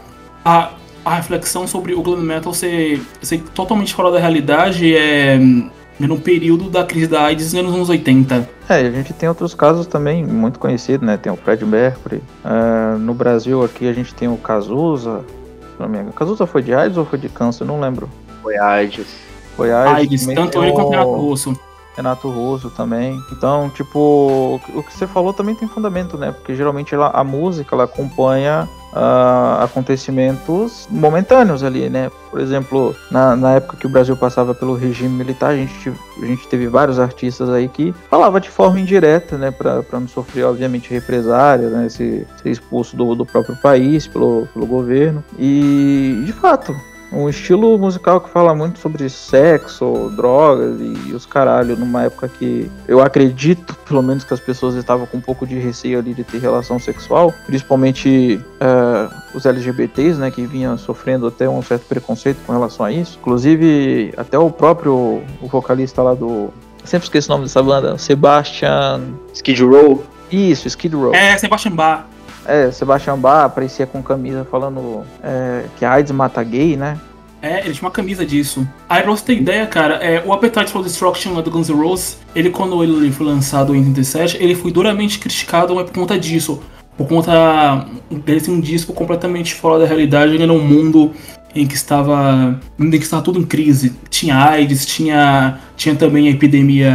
a, 0.44 0.70
a 1.04 1.14
reflexão 1.14 1.66
sobre 1.66 1.94
o 1.94 2.02
glam 2.02 2.20
metal 2.20 2.52
ser, 2.52 3.00
ser 3.22 3.40
totalmente 3.54 3.94
fora 3.94 4.10
da 4.10 4.18
realidade 4.18 4.94
é 4.94 5.38
no 6.06 6.18
período 6.18 6.70
da 6.70 6.84
crise 6.84 7.06
da 7.06 7.24
AIDS 7.24 7.52
nos 7.52 7.74
anos 7.74 7.88
80. 7.88 8.48
É, 8.68 8.74
a 8.74 8.90
gente 8.90 9.12
tem 9.12 9.28
outros 9.28 9.54
casos 9.54 9.86
também 9.86 10.24
muito 10.24 10.58
conhecidos, 10.58 11.06
né? 11.06 11.16
Tem 11.16 11.30
o 11.30 11.36
Fred 11.36 11.64
Mercury. 11.64 12.22
Uh, 12.44 12.98
no 12.98 13.12
Brasil 13.12 13.62
aqui 13.62 13.88
a 13.88 13.92
gente 13.92 14.14
tem 14.14 14.28
o 14.28 14.36
Cazuza. 14.36 15.24
Cazuza 16.14 16.46
foi 16.46 16.62
de 16.62 16.74
AIDS 16.74 16.96
ou 16.96 17.04
foi 17.04 17.18
de 17.18 17.28
câncer? 17.28 17.64
Não 17.64 17.80
lembro. 17.80 18.08
Foi 18.42 18.56
AIDS. 18.56 19.20
Foi 19.56 20.34
tanto 20.34 20.62
ele 20.62 20.72
quanto 20.72 20.88
o 20.88 20.90
Renato 20.90 21.12
Russo. 21.12 21.60
Renato 21.96 22.30
Russo 22.30 22.70
também. 22.70 23.20
Então, 23.32 23.68
tipo, 23.70 24.60
o 24.74 24.82
que 24.82 24.96
você 24.96 25.06
falou 25.06 25.32
também 25.32 25.54
tem 25.54 25.68
fundamento, 25.68 26.16
né? 26.16 26.32
Porque 26.32 26.54
geralmente 26.54 26.94
ela, 26.94 27.08
a 27.08 27.22
música 27.22 27.74
ela 27.74 27.84
acompanha 27.84 28.68
uh, 28.92 29.62
acontecimentos 29.62 30.86
momentâneos 30.90 31.62
ali, 31.62 31.90
né? 31.90 32.10
Por 32.30 32.40
exemplo, 32.40 32.94
na, 33.10 33.34
na 33.36 33.52
época 33.56 33.76
que 33.76 33.86
o 33.86 33.90
Brasil 33.90 34.16
passava 34.16 34.54
pelo 34.54 34.76
regime 34.76 35.14
militar, 35.14 35.50
a 35.50 35.56
gente, 35.56 35.92
a 36.22 36.26
gente 36.26 36.46
teve 36.48 36.68
vários 36.68 36.98
artistas 36.98 37.50
aí 37.50 37.68
que 37.68 37.92
falava 38.08 38.40
de 38.40 38.48
forma 38.48 38.80
indireta, 38.80 39.36
né? 39.36 39.50
Para 39.50 39.82
não 39.92 40.08
sofrer, 40.08 40.44
obviamente, 40.44 40.90
represárias, 40.90 41.72
né? 41.72 41.88
Se, 41.88 42.26
ser 42.42 42.50
expulso 42.50 42.96
do, 42.96 43.14
do 43.14 43.26
próprio 43.26 43.56
país 43.56 44.06
pelo, 44.06 44.46
pelo 44.54 44.66
governo. 44.66 45.22
E, 45.38 46.22
de 46.24 46.32
fato, 46.32 46.74
um 47.12 47.28
estilo 47.28 47.76
musical 47.78 48.20
que 48.20 48.30
fala 48.30 48.54
muito 48.54 48.78
sobre 48.78 49.08
sexo, 49.08 50.12
drogas 50.14 50.78
e 50.80 51.12
os 51.12 51.26
caralho, 51.26 51.76
numa 51.76 52.04
época 52.04 52.28
que 52.28 52.70
eu 52.86 53.00
acredito, 53.00 53.74
pelo 53.86 54.02
menos, 54.02 54.24
que 54.24 54.32
as 54.32 54.40
pessoas 54.40 54.74
estavam 54.74 55.06
com 55.06 55.18
um 55.18 55.20
pouco 55.20 55.46
de 55.46 55.58
receio 55.58 55.98
ali 55.98 56.14
de 56.14 56.24
ter 56.24 56.38
relação 56.38 56.78
sexual, 56.78 57.34
principalmente 57.46 58.40
uh, 58.60 59.12
os 59.34 59.44
LGBTs, 59.44 60.18
né, 60.18 60.30
que 60.30 60.46
vinham 60.46 60.76
sofrendo 60.78 61.26
até 61.26 61.48
um 61.48 61.62
certo 61.62 61.86
preconceito 61.86 62.38
com 62.46 62.52
relação 62.52 62.86
a 62.86 62.92
isso. 62.92 63.18
Inclusive, 63.20 64.12
até 64.16 64.38
o 64.38 64.50
próprio 64.50 65.22
o 65.40 65.48
vocalista 65.48 66.02
lá 66.02 66.14
do. 66.14 66.50
Sempre 66.84 67.06
esqueço 67.06 67.28
o 67.28 67.32
nome 67.32 67.44
dessa 67.44 67.62
banda, 67.62 67.98
Sebastian. 67.98 69.02
Skid 69.34 69.62
Row? 69.62 70.02
Isso, 70.30 70.68
Skid 70.68 70.94
Row. 70.94 71.14
É, 71.14 71.36
Sebastian 71.36 71.72
Bach. 71.72 72.09
É, 72.46 72.70
Sebastian 72.70 73.18
Bach 73.18 73.44
aparecia 73.44 73.86
com 73.86 74.02
camisa 74.02 74.46
falando 74.50 75.04
é, 75.22 75.64
que 75.78 75.84
AIDS 75.84 76.12
mata 76.12 76.42
gay, 76.42 76.76
né? 76.76 76.98
É, 77.42 77.64
ele 77.64 77.72
tinha 77.72 77.86
uma 77.86 77.90
camisa 77.90 78.24
disso. 78.24 78.66
Aí 78.88 79.02
pra 79.02 79.10
você 79.10 79.24
ter 79.24 79.36
ideia, 79.36 79.66
cara, 79.66 79.94
é, 79.94 80.22
o 80.26 80.32
Appetite 80.32 80.70
for 80.70 80.82
Destruction 80.82 81.40
do 81.40 81.50
Guns 81.50 81.70
N' 81.70 81.74
Roses, 81.74 82.18
ele 82.34 82.50
quando 82.50 82.82
ele 82.82 83.10
foi 83.10 83.26
lançado 83.26 83.74
em 83.74 83.78
87, 83.78 84.36
ele 84.40 84.54
foi 84.54 84.70
duramente 84.70 85.18
criticado 85.18 85.74
por 85.74 85.92
conta 85.92 86.18
disso. 86.18 86.62
Por 86.98 87.08
conta 87.08 87.86
dele 88.10 88.40
ser 88.40 88.50
um 88.50 88.60
disco 88.60 88.92
completamente 88.92 89.54
fora 89.54 89.78
da 89.78 89.86
realidade, 89.86 90.34
ele 90.34 90.42
era 90.42 90.52
um 90.52 90.62
mundo 90.62 91.12
em 91.54 91.66
que 91.66 91.74
estava 91.74 92.60
em 92.78 92.90
que 92.90 92.98
estava 92.98 93.22
tudo 93.22 93.38
em 93.38 93.44
crise. 93.44 93.96
Tinha 94.10 94.36
AIDS, 94.36 94.84
tinha, 94.84 95.58
tinha 95.76 95.94
também 95.94 96.28
a 96.28 96.30
epidemia 96.30 96.92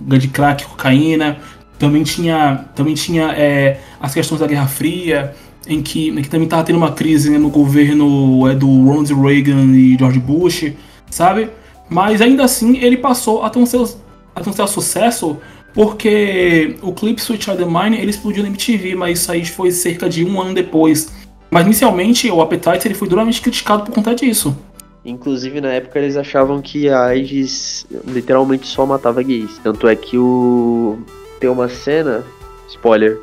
de 0.00 0.28
crack, 0.28 0.64
cocaína, 0.64 1.38
também 1.78 2.02
tinha, 2.02 2.64
também 2.74 2.94
tinha 2.94 3.32
é, 3.32 3.78
as 4.00 4.14
questões 4.14 4.40
da 4.40 4.46
Guerra 4.46 4.66
Fria, 4.66 5.34
em 5.68 5.82
que, 5.82 6.08
em 6.08 6.22
que 6.22 6.28
também 6.28 6.44
estava 6.46 6.64
tendo 6.64 6.76
uma 6.76 6.92
crise 6.92 7.30
né, 7.30 7.38
no 7.38 7.50
governo 7.50 8.48
é, 8.48 8.54
do 8.54 8.66
Ronald 8.66 9.12
Reagan 9.14 9.64
e 9.74 9.96
George 9.98 10.18
Bush, 10.20 10.72
sabe? 11.10 11.50
Mas 11.88 12.20
ainda 12.20 12.44
assim 12.44 12.78
ele 12.78 12.96
passou 12.96 13.42
a 13.42 13.50
ter 13.50 13.58
um, 13.58 13.66
seu, 13.66 13.88
a 14.34 14.40
ter 14.40 14.50
um 14.50 14.52
seu 14.52 14.66
sucesso 14.66 15.36
porque 15.72 16.76
o 16.80 16.92
clipe 16.92 17.20
Switch 17.20 17.46
the 17.46 17.64
Mine 17.66 17.98
ele 17.98 18.10
explodiu 18.10 18.42
na 18.42 18.48
MTV, 18.48 18.94
mas 18.94 19.20
isso 19.20 19.30
aí 19.30 19.44
foi 19.44 19.70
cerca 19.70 20.08
de 20.08 20.24
um 20.24 20.40
ano 20.40 20.54
depois. 20.54 21.12
Mas 21.50 21.66
inicialmente 21.66 22.30
o 22.30 22.40
Appetite 22.40 22.88
ele 22.88 22.94
foi 22.94 23.08
duramente 23.08 23.42
criticado 23.42 23.84
por 23.84 23.92
conta 23.92 24.14
disso. 24.14 24.56
Inclusive, 25.04 25.60
na 25.60 25.68
época, 25.68 26.00
eles 26.00 26.16
achavam 26.16 26.60
que 26.60 26.88
a 26.88 27.04
AIDS 27.04 27.86
literalmente 28.06 28.66
só 28.66 28.84
matava 28.84 29.22
gays. 29.22 29.60
Tanto 29.62 29.86
é 29.86 29.94
que 29.94 30.18
o 30.18 30.98
tem 31.38 31.48
uma 31.48 31.68
cena, 31.68 32.24
spoiler, 32.68 33.20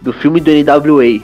do 0.00 0.12
filme 0.12 0.40
do 0.40 0.50
NWA, 0.50 1.20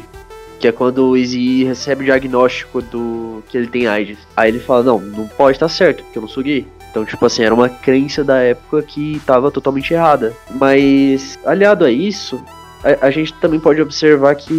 que 0.58 0.68
é 0.68 0.72
quando 0.72 1.10
o 1.10 1.16
Easy 1.16 1.64
recebe 1.64 2.02
o 2.02 2.04
diagnóstico 2.06 2.80
do 2.80 3.42
que 3.48 3.58
ele 3.58 3.66
tem 3.66 3.86
AIDS. 3.86 4.18
Aí 4.36 4.50
ele 4.50 4.60
fala, 4.60 4.82
não, 4.82 4.98
não 4.98 5.26
pode 5.26 5.56
estar 5.56 5.68
certo, 5.68 6.04
porque 6.04 6.18
eu 6.18 6.22
não 6.22 6.28
sou 6.28 6.42
gay. 6.42 6.66
Então, 6.90 7.04
tipo 7.04 7.24
assim, 7.24 7.42
era 7.42 7.54
uma 7.54 7.68
crença 7.68 8.22
da 8.22 8.38
época 8.38 8.82
que 8.82 9.16
estava 9.16 9.50
totalmente 9.50 9.92
errada. 9.94 10.34
Mas, 10.50 11.38
aliado 11.44 11.84
a 11.84 11.90
isso, 11.90 12.44
a, 12.84 13.06
a, 13.06 13.10
gente 13.10 13.32
também 13.34 13.58
pode 13.58 13.80
observar 13.80 14.34
que 14.34 14.52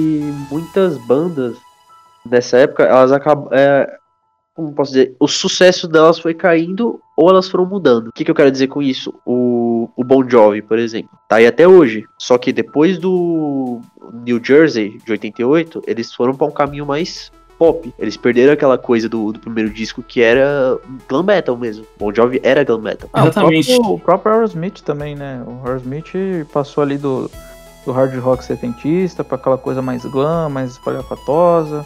muitas 0.50 0.98
bandas 0.98 1.56
nessa 2.26 2.58
época, 2.58 2.84
elas 2.84 3.12
acabam. 3.12 3.50
É, 3.52 3.98
como 4.56 4.72
posso 4.74 4.92
dizer? 4.92 5.16
O 5.20 5.28
sucesso 5.28 5.88
delas 5.88 6.20
foi 6.20 6.34
caindo 6.34 7.00
ou 7.18 7.30
elas 7.30 7.48
foram 7.48 7.66
mudando. 7.66 8.08
O 8.08 8.12
que, 8.12 8.24
que 8.24 8.32
eu 8.32 8.36
quero 8.36 8.52
dizer 8.52 8.68
com 8.68 8.82
isso? 8.82 9.14
O, 9.26 9.90
o 9.96 10.04
Bon 10.04 10.28
Jovi, 10.28 10.62
por 10.62 10.78
exemplo, 10.78 11.10
tá 11.28 11.38
aí 11.38 11.48
até 11.48 11.68
hoje. 11.68 12.06
Só 12.18 12.38
que 12.38 12.54
depois 12.54 12.98
do 12.98 13.82
New 14.14 14.44
Jersey, 14.44 15.00
de 15.04 15.12
88, 15.12 15.84
eles 15.88 16.14
foram 16.14 16.36
para 16.36 16.48
um 16.48 16.52
caminho 16.52 16.86
mais 16.86 17.32
pop. 17.58 17.94
Eles 17.98 18.16
perderam 18.16 18.54
aquela 18.54 18.78
coisa 18.78 19.10
do, 19.10 19.32
do, 19.32 19.40
primeiro 19.40 19.72
disco 19.72 20.04
que 20.04 20.22
era 20.22 20.78
glam 21.08 21.24
metal 21.24 21.58
mesmo. 21.58 21.86
Bon 21.98 22.14
Jovi 22.14 22.40
era 22.44 22.64
glam 22.64 22.82
metal. 22.82 23.10
Ah, 23.14 23.24
Exatamente. 23.24 23.72
O 23.72 23.76
próprio, 23.76 23.96
o 23.96 24.00
próprio 24.00 24.34
Aerosmith 24.34 24.82
também, 24.82 25.16
né? 25.16 25.44
O 25.48 25.68
Aerosmith 25.68 26.14
passou 26.52 26.84
ali 26.84 26.98
do, 26.98 27.30
do 27.86 27.92
hard 27.92 28.16
rock 28.20 28.44
setentista 28.46 29.24
para 29.24 29.36
aquela 29.36 29.58
coisa 29.58 29.82
mais 29.82 30.06
glam, 30.06 30.50
mais 30.50 30.72
espalhafatosa. 30.72 31.86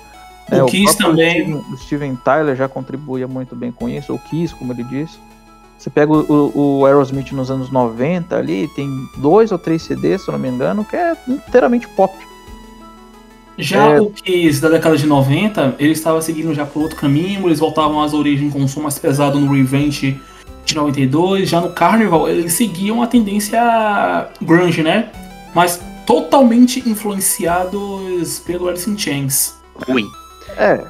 O 0.51 0.55
é, 0.55 0.65
Kiss 0.65 0.95
o 0.95 0.97
também. 0.97 1.31
Steven, 1.31 1.55
o 1.55 1.77
Steven 1.77 2.15
Tyler 2.15 2.55
já 2.55 2.67
contribuía 2.67 3.27
muito 3.27 3.55
bem 3.55 3.71
com 3.71 3.89
isso, 3.89 4.13
o 4.13 4.19
Kiss, 4.19 4.55
como 4.55 4.73
ele 4.73 4.83
disse. 4.83 5.17
Você 5.77 5.89
pega 5.89 6.11
o, 6.11 6.79
o, 6.79 6.85
Aerosmith 6.85 7.31
nos 7.33 7.51
anos 7.51 7.69
90 7.69 8.35
ali, 8.35 8.67
tem 8.75 8.89
dois 9.17 9.51
ou 9.51 9.59
três 9.59 9.83
CDs, 9.83 10.23
se 10.23 10.27
eu 10.27 10.31
não 10.31 10.39
me 10.39 10.49
engano, 10.49 10.83
que 10.83 10.95
é 10.95 11.15
inteiramente 11.27 11.87
pop. 11.89 12.13
Já 13.57 13.91
é... 13.91 14.01
o 14.01 14.09
Kiss 14.09 14.59
da 14.59 14.69
década 14.69 14.97
de 14.97 15.05
90, 15.05 15.75
ele 15.77 15.91
estava 15.91 16.21
seguindo 16.21 16.53
já 16.53 16.65
por 16.65 16.83
outro 16.83 16.97
caminho, 16.97 17.47
eles 17.47 17.59
voltavam 17.59 18.01
às 18.01 18.13
origens 18.13 18.53
com 18.53 18.59
um 18.59 18.67
som 18.67 18.81
mais 18.81 18.97
pesado 18.97 19.39
no 19.39 19.53
Revenge 19.53 20.19
de 20.65 20.75
92, 20.75 21.49
já 21.49 21.61
no 21.61 21.69
Carnival 21.69 22.27
eles 22.27 22.53
seguiam 22.53 23.01
a 23.01 23.07
tendência 23.07 24.29
grunge, 24.41 24.81
né? 24.83 25.11
Mas 25.53 25.79
totalmente 26.05 26.87
influenciados 26.87 28.39
pelo 28.39 28.67
Alice 28.67 28.89
in 28.89 28.97
Chains. 28.97 29.55
Ruim. 29.87 30.07
É. 30.57 30.83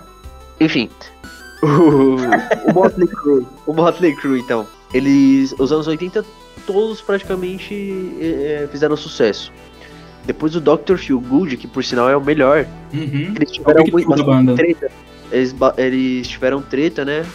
Enfim. 0.60 0.90
O, 1.62 2.70
o 2.70 2.74
Motley 2.74 3.08
Crue. 3.08 3.46
O 3.66 3.74
Motley 3.74 4.16
Crue, 4.16 4.40
então. 4.40 4.66
Eles. 4.94 5.54
Os 5.60 5.72
anos 5.72 5.88
80 5.88 6.24
todos 6.66 7.02
praticamente 7.02 8.16
é, 8.20 8.68
fizeram 8.72 8.96
sucesso. 8.96 9.52
Depois 10.26 10.56
o 10.56 10.62
Dr. 10.62 10.98
Feel 10.98 11.22
Good, 11.22 11.56
que 11.56 11.68
por 11.68 11.84
sinal 11.84 12.10
é 12.10 12.18
o 12.18 12.22
melhor, 12.22 12.66
uhum. 12.94 13.34
eles 13.34 13.52
tiveram 13.52 13.86
muito, 13.90 14.56
treta. 14.56 14.92
Eles, 15.32 15.56
eles 15.78 16.28
tiveram 16.28 16.62
treta, 16.62 17.06
né? 17.06 17.26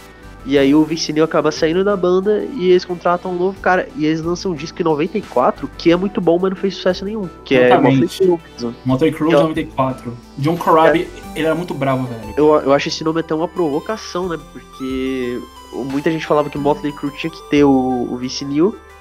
E 0.45 0.57
aí 0.57 0.75
o 0.75 0.83
Vince 0.83 1.13
Neil 1.13 1.23
acaba 1.23 1.51
saindo 1.51 1.83
da 1.83 1.95
banda 1.95 2.45
e 2.55 2.69
eles 2.69 2.83
contratam 2.83 3.31
um 3.31 3.37
novo 3.37 3.59
cara. 3.61 3.87
E 3.95 4.05
eles 4.05 4.21
lançam 4.21 4.51
um 4.51 4.55
disco 4.55 4.81
em 4.81 4.83
94, 4.83 5.69
que 5.77 5.91
é 5.91 5.95
muito 5.95 6.19
bom, 6.19 6.37
mas 6.39 6.51
não 6.51 6.57
fez 6.57 6.75
sucesso 6.75 7.05
nenhum. 7.05 7.29
Que 7.45 7.55
Exatamente. 7.55 8.23
é 8.23 8.27
Motley 8.27 8.39
Crue. 8.57 8.75
Motley 8.85 9.11
Crue 9.11 9.27
então, 9.29 9.41
94. 9.41 10.17
John 10.37 10.57
Corabi, 10.57 11.01
é, 11.03 11.37
ele 11.37 11.45
era 11.45 11.55
muito 11.55 11.73
bravo, 11.73 12.05
velho. 12.05 12.33
Eu, 12.35 12.55
eu 12.61 12.73
acho 12.73 12.89
esse 12.89 13.03
nome 13.03 13.21
até 13.21 13.33
uma 13.33 13.47
provocação, 13.47 14.27
né? 14.27 14.37
Porque 14.51 15.39
muita 15.73 16.11
gente 16.11 16.25
falava 16.25 16.49
que 16.49 16.57
Motley 16.57 16.91
Crue 16.93 17.11
tinha 17.17 17.31
que 17.31 17.41
ter 17.49 17.63
o, 17.63 17.69
o. 17.69 18.19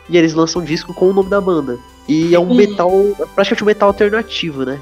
E 0.08 0.16
eles 0.16 0.34
lançam 0.34 0.62
um 0.62 0.64
disco 0.64 0.92
com 0.94 1.10
o 1.10 1.12
nome 1.12 1.30
da 1.30 1.40
banda. 1.40 1.78
E 2.08 2.34
é 2.34 2.38
um 2.38 2.54
metal, 2.54 2.90
praticamente 3.34 3.62
um 3.62 3.66
metal 3.66 3.88
alternativo, 3.88 4.64
né? 4.64 4.80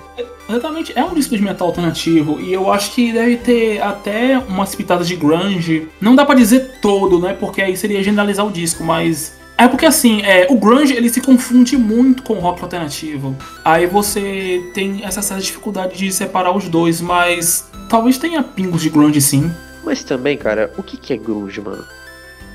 Exatamente, 0.51 0.93
é 0.97 1.05
um 1.05 1.15
disco 1.15 1.37
de 1.37 1.43
metal 1.43 1.69
alternativo 1.69 2.41
e 2.41 2.53
eu 2.53 2.73
acho 2.73 2.93
que 2.93 3.13
deve 3.13 3.37
ter 3.37 3.81
até 3.81 4.37
umas 4.37 4.75
pitadas 4.75 5.07
de 5.07 5.15
grunge. 5.15 5.87
Não 6.01 6.17
dá 6.17 6.25
para 6.25 6.35
dizer 6.35 6.79
todo, 6.83 7.21
né? 7.21 7.33
Porque 7.39 7.63
aí 7.63 7.77
seria 7.77 8.03
generalizar 8.03 8.45
o 8.45 8.51
disco, 8.51 8.83
mas 8.83 9.39
é 9.57 9.69
porque 9.69 9.87
assim, 9.87 10.23
é, 10.23 10.49
o 10.51 10.57
grunge 10.57 10.93
ele 10.93 11.09
se 11.09 11.21
confunde 11.21 11.77
muito 11.77 12.25
com 12.25 12.35
o 12.35 12.41
rock 12.41 12.63
alternativo. 12.63 13.37
Aí 13.65 13.87
você 13.87 14.69
tem 14.75 15.05
essa 15.05 15.23
certa 15.23 15.43
dificuldade 15.43 15.97
de 15.97 16.11
separar 16.11 16.57
os 16.57 16.69
dois, 16.69 17.01
mas 17.01 17.71
talvez 17.89 18.19
tenha 18.19 18.43
pingos 18.43 18.83
de 18.83 18.91
grunge 18.91 19.21
sim. 19.21 19.53
Mas 19.85 20.03
também, 20.03 20.37
cara, 20.37 20.73
o 20.77 20.83
que, 20.83 20.97
que 20.97 21.13
é 21.13 21.17
grunge, 21.17 21.61
mano? 21.61 21.85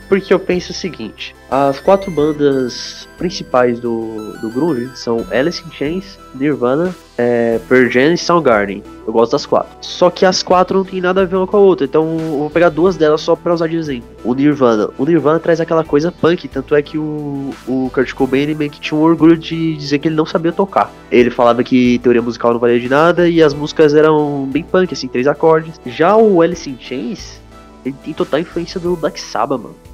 Porque 0.07 0.33
eu 0.33 0.39
penso 0.39 0.71
o 0.71 0.75
seguinte: 0.75 1.35
as 1.49 1.79
quatro 1.79 2.11
bandas 2.11 3.07
principais 3.17 3.79
do, 3.79 4.33
do 4.41 4.49
Grunge 4.49 4.91
são 4.95 5.25
Alice 5.31 5.63
in 5.65 5.71
Chains, 5.71 6.19
Nirvana, 6.33 6.93
é, 7.17 7.59
Pearl 7.67 7.89
Jam 7.89 8.13
e 8.13 8.17
Soundgarden. 8.17 8.83
Eu 9.07 9.13
gosto 9.13 9.31
das 9.31 9.45
quatro. 9.45 9.69
Só 9.81 10.09
que 10.09 10.25
as 10.25 10.43
quatro 10.43 10.77
não 10.77 10.85
tem 10.85 11.01
nada 11.01 11.21
a 11.21 11.25
ver 11.25 11.35
uma 11.35 11.47
com 11.47 11.57
a 11.57 11.59
outra, 11.59 11.85
então 11.85 12.17
eu 12.19 12.37
vou 12.39 12.49
pegar 12.49 12.69
duas 12.69 12.97
delas 12.97 13.21
só 13.21 13.35
pra 13.35 13.53
usar 13.53 13.67
de 13.67 13.77
exemplo. 13.77 14.09
O 14.23 14.33
Nirvana. 14.33 14.89
O 14.97 15.05
Nirvana 15.05 15.39
traz 15.39 15.59
aquela 15.61 15.83
coisa 15.83 16.11
punk, 16.11 16.47
tanto 16.47 16.75
é 16.75 16.81
que 16.81 16.97
o, 16.97 17.51
o 17.67 17.89
Kurt 17.93 18.13
Cobain 18.13 18.53
meio 18.53 18.69
que 18.69 18.79
tinha 18.79 18.99
um 18.99 19.03
orgulho 19.03 19.37
de 19.37 19.75
dizer 19.75 19.99
que 19.99 20.07
ele 20.07 20.15
não 20.15 20.25
sabia 20.25 20.51
tocar. 20.51 20.91
Ele 21.11 21.29
falava 21.29 21.63
que 21.63 21.99
teoria 21.99 22.21
musical 22.21 22.53
não 22.53 22.59
valia 22.59 22.79
de 22.79 22.89
nada 22.89 23.29
e 23.29 23.41
as 23.41 23.53
músicas 23.53 23.93
eram 23.93 24.45
bem 24.51 24.63
punk, 24.63 24.93
assim, 24.93 25.07
três 25.07 25.27
acordes. 25.27 25.79
Já 25.85 26.15
o 26.15 26.41
Alice 26.41 26.69
in 26.69 26.77
Chains, 26.79 27.39
ele 27.85 27.95
tem 28.03 28.13
total 28.13 28.39
influência 28.39 28.79
do 28.79 28.95
Black 28.95 29.19
Sabbath, 29.19 29.61
mano 29.61 29.85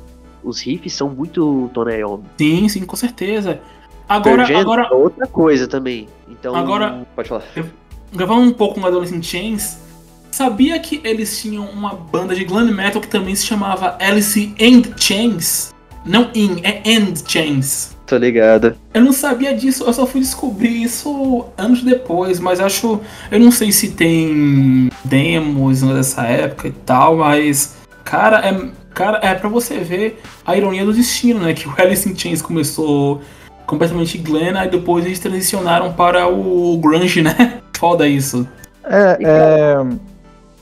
os 0.43 0.61
riffs 0.61 0.93
são 0.93 1.09
muito 1.09 1.69
Tony 1.73 1.95
Iommi. 1.95 2.23
Sim, 2.37 2.69
sim, 2.69 2.85
com 2.85 2.95
certeza. 2.95 3.59
Agora, 4.07 4.59
agora 4.59 4.87
é 4.91 4.93
outra 4.93 5.25
coisa 5.27 5.67
também. 5.67 6.07
Então, 6.27 6.55
agora, 6.55 7.05
pode 7.15 7.29
falar. 7.29 7.43
Gravando 8.13 8.41
um 8.41 8.53
pouco 8.53 8.79
com 8.79 8.85
Adolescent 8.85 9.23
Chains, 9.23 9.77
sabia 10.31 10.77
que 10.79 10.99
eles 11.03 11.41
tinham 11.41 11.65
uma 11.65 11.93
banda 11.93 12.35
de 12.35 12.43
glam 12.43 12.71
metal 12.73 13.01
que 13.01 13.07
também 13.07 13.33
se 13.35 13.45
chamava 13.45 13.97
Alice 14.01 14.53
and 14.59 14.97
Chains? 14.97 15.73
Não 16.05 16.29
in, 16.33 16.61
é 16.63 16.81
End 16.83 17.23
Chains. 17.25 17.95
Tô 18.07 18.17
ligado. 18.17 18.75
Eu 18.93 19.01
não 19.01 19.13
sabia 19.13 19.55
disso, 19.55 19.85
eu 19.85 19.93
só 19.93 20.05
fui 20.05 20.19
descobrir 20.19 20.83
isso 20.83 21.45
anos 21.57 21.81
depois, 21.81 22.39
mas 22.39 22.59
acho. 22.59 22.99
Eu 23.31 23.39
não 23.39 23.51
sei 23.51 23.71
se 23.71 23.91
tem 23.91 24.89
demos 25.05 25.81
dessa 25.81 26.23
época 26.23 26.67
e 26.67 26.71
tal, 26.71 27.15
mas. 27.15 27.77
Cara, 28.03 28.39
é, 28.39 28.69
Cara, 28.93 29.19
é 29.21 29.33
para 29.33 29.49
você 29.49 29.77
ver 29.79 30.21
a 30.45 30.55
ironia 30.55 30.85
do 30.85 30.93
destino, 30.93 31.39
né? 31.39 31.53
Que 31.55 31.67
o 31.67 31.73
Alice 31.77 32.07
in 32.09 32.17
Chains 32.17 32.41
começou 32.41 33.21
completamente 33.65 34.17
Glenn, 34.17 34.57
e 34.65 34.67
depois 34.67 35.05
eles 35.05 35.19
transicionaram 35.19 35.93
para 35.93 36.27
o 36.27 36.77
Grunge, 36.77 37.21
né? 37.21 37.61
Foda 37.77 38.07
isso. 38.07 38.47
É, 38.83 39.17
é... 39.21 39.97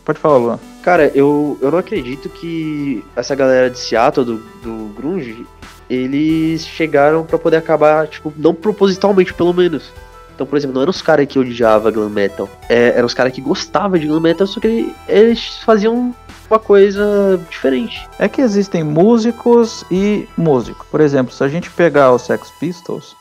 Pode 0.06 0.20
falar, 0.20 0.38
Luan. 0.38 0.60
Cara, 0.84 1.12
eu, 1.14 1.58
eu 1.62 1.72
não 1.72 1.80
acredito 1.80 2.30
que 2.30 3.04
essa 3.16 3.36
galera 3.36 3.70
de 3.70 3.80
Seattle, 3.80 4.26
do, 4.26 4.38
do 4.64 4.94
Grunge, 4.96 5.46
eles 5.90 6.66
chegaram 6.66 7.24
para 7.24 7.38
poder 7.38 7.58
acabar, 7.58 8.08
tipo, 8.08 8.32
não 8.38 8.54
propositalmente, 8.54 9.34
pelo 9.34 9.54
menos. 9.54 9.92
Então, 10.34 10.48
por 10.48 10.56
exemplo, 10.56 10.76
não 10.76 10.84
eram 10.84 10.92
os 10.92 11.02
caras 11.02 11.28
que 11.28 11.38
odiavam 11.38 11.92
glam 11.92 12.10
metal. 12.10 12.48
É, 12.70 12.94
eram 12.96 13.06
os 13.06 13.14
caras 13.14 13.34
que 13.34 13.42
gostavam 13.42 14.00
de 14.00 14.08
glam 14.08 14.22
metal, 14.22 14.48
só 14.48 14.60
que 14.60 14.94
eles 15.08 15.58
faziam 15.66 16.16
uma 16.50 16.60
coisa 16.60 17.40
diferente. 17.50 18.08
É 18.18 18.28
que 18.28 18.42
existem 18.42 18.84
músicos 18.84 19.86
e 19.92 20.28
músico. 20.38 20.86
Por 20.90 21.02
exemplo, 21.02 21.34
se 21.34 21.44
a 21.44 21.48
gente 21.48 21.70
pegar 21.72 22.12
os 22.12 22.24
Sex 22.24 22.52
Pistols, 22.60 23.16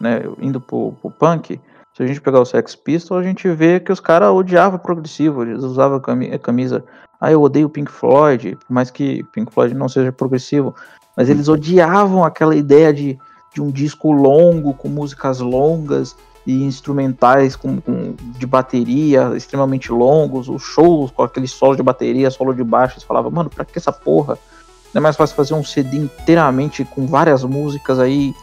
né, 0.00 0.22
indo 0.40 0.60
pro, 0.60 0.92
pro 1.00 1.10
punk, 1.10 1.60
se 1.94 2.02
a 2.02 2.06
gente 2.06 2.20
pegar 2.20 2.40
o 2.40 2.44
Sex 2.44 2.74
Pistols, 2.74 3.20
a 3.20 3.26
gente 3.26 3.48
vê 3.48 3.80
que 3.80 3.92
os 3.92 4.00
caras 4.00 4.30
odiavam 4.30 4.78
progressivo, 4.78 5.42
eles 5.42 5.62
usavam 5.62 6.00
camisa. 6.42 6.84
Ah, 7.20 7.30
eu 7.30 7.42
odeio 7.42 7.68
Pink 7.68 7.90
Floyd, 7.90 8.56
por 8.56 8.72
mais 8.72 8.90
que 8.90 9.22
Pink 9.32 9.52
Floyd 9.52 9.74
não 9.74 9.88
seja 9.88 10.10
progressivo, 10.10 10.74
mas 11.16 11.28
eles 11.28 11.48
odiavam 11.48 12.24
aquela 12.24 12.54
ideia 12.54 12.92
de, 12.92 13.18
de 13.52 13.60
um 13.60 13.70
disco 13.70 14.12
longo, 14.12 14.72
com 14.72 14.88
músicas 14.88 15.40
longas, 15.40 16.16
e 16.46 16.64
instrumentais 16.64 17.54
com, 17.54 17.80
com, 17.80 18.14
de 18.38 18.46
bateria 18.46 19.32
extremamente 19.36 19.92
longos, 19.92 20.48
os 20.48 20.62
shows 20.62 21.10
com 21.10 21.22
aquele 21.22 21.46
solo 21.46 21.76
de 21.76 21.82
bateria, 21.82 22.30
solo 22.30 22.54
de 22.54 22.64
baixo, 22.64 22.98
você 22.98 23.06
falava, 23.06 23.30
mano, 23.30 23.50
pra 23.50 23.64
que 23.64 23.78
essa 23.78 23.92
porra? 23.92 24.38
Não 24.92 25.00
é 25.00 25.02
mais 25.02 25.16
fácil 25.16 25.36
fazer 25.36 25.54
um 25.54 25.62
CD 25.62 25.98
inteiramente 25.98 26.84
com 26.84 27.06
várias 27.06 27.44
músicas 27.44 27.98
aí 27.98 28.34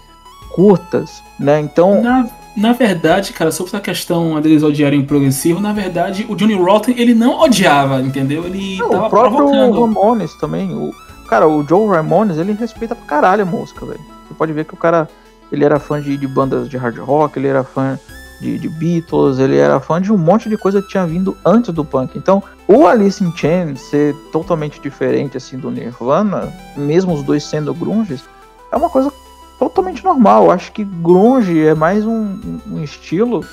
curtas, 0.50 1.22
né? 1.40 1.60
Então. 1.60 2.02
Na, 2.02 2.28
na 2.56 2.74
verdade, 2.74 3.34
cara, 3.34 3.52
sobre 3.52 3.70
essa 3.70 3.80
questão 3.82 4.40
deles 4.40 4.64
odiarem 4.64 5.06
progressivo, 5.06 5.60
na 5.60 5.74
verdade, 5.74 6.26
o 6.30 6.36
Johnny 6.36 6.56
Rotten 6.56 6.96
ele 6.98 7.14
não 7.14 7.40
odiava, 7.42 8.02
entendeu? 8.02 8.46
Ele 8.46 8.78
não, 8.78 8.90
tava 8.90 9.08
o 9.08 9.10
próprio 9.10 9.38
provocando. 9.38 9.86
Ramones 9.86 10.34
também. 10.36 10.74
O, 10.74 10.94
cara, 11.28 11.48
o 11.48 11.64
Joe 11.68 11.88
Ramones, 11.90 12.38
ele 12.38 12.54
respeita 12.54 12.96
pra 12.96 13.06
caralho 13.06 13.44
a 13.44 13.46
música, 13.46 13.86
velho. 13.86 14.00
Você 14.28 14.34
pode 14.34 14.54
ver 14.54 14.66
que 14.66 14.74
o 14.74 14.78
cara 14.78 15.10
ele 15.52 15.64
era 15.64 15.80
fã 15.80 16.02
de, 16.02 16.18
de 16.18 16.28
bandas 16.28 16.70
de 16.70 16.78
hard 16.78 16.98
rock, 16.98 17.38
ele 17.38 17.48
era 17.48 17.64
fã 17.64 18.00
de, 18.40 18.58
de, 18.58 18.70
Beatles, 18.70 19.40
ele 19.40 19.58
era 19.58 19.80
fã 19.80 20.02
de 20.02 20.12
um 20.12 20.18
monte 20.18 20.48
de 20.50 20.58
coisa 20.58 20.82
que 20.82 20.90
tinha 20.90 21.06
vindo 21.06 21.36
antes 21.46 21.74
do 21.74 21.84
punk. 21.84 22.18
Então, 22.18 22.44
o 22.68 22.86
Alice 22.86 23.24
in 23.24 23.36
Chains 23.36 23.82
ser 23.82 24.16
totalmente 24.32 24.80
diferente 24.80 25.38
assim 25.38 25.58
do 25.58 25.72
Nirvana, 25.72 26.54
mesmo 26.76 27.14
os 27.14 27.24
dois 27.24 27.44
sendo 27.44 27.74
grunges, 27.74 28.24
é 28.72 28.78
uma 28.78 28.90
coisa 28.90 29.12
totalmente 29.58 30.04
normal. 30.04 30.46
Eu 30.46 30.52
acho 30.52 30.72
que 30.72 30.84
grunge 30.84 31.66
é 31.66 31.74
mais 31.74 32.06
um, 32.06 32.60
um 32.70 32.84
estilo 32.84 33.44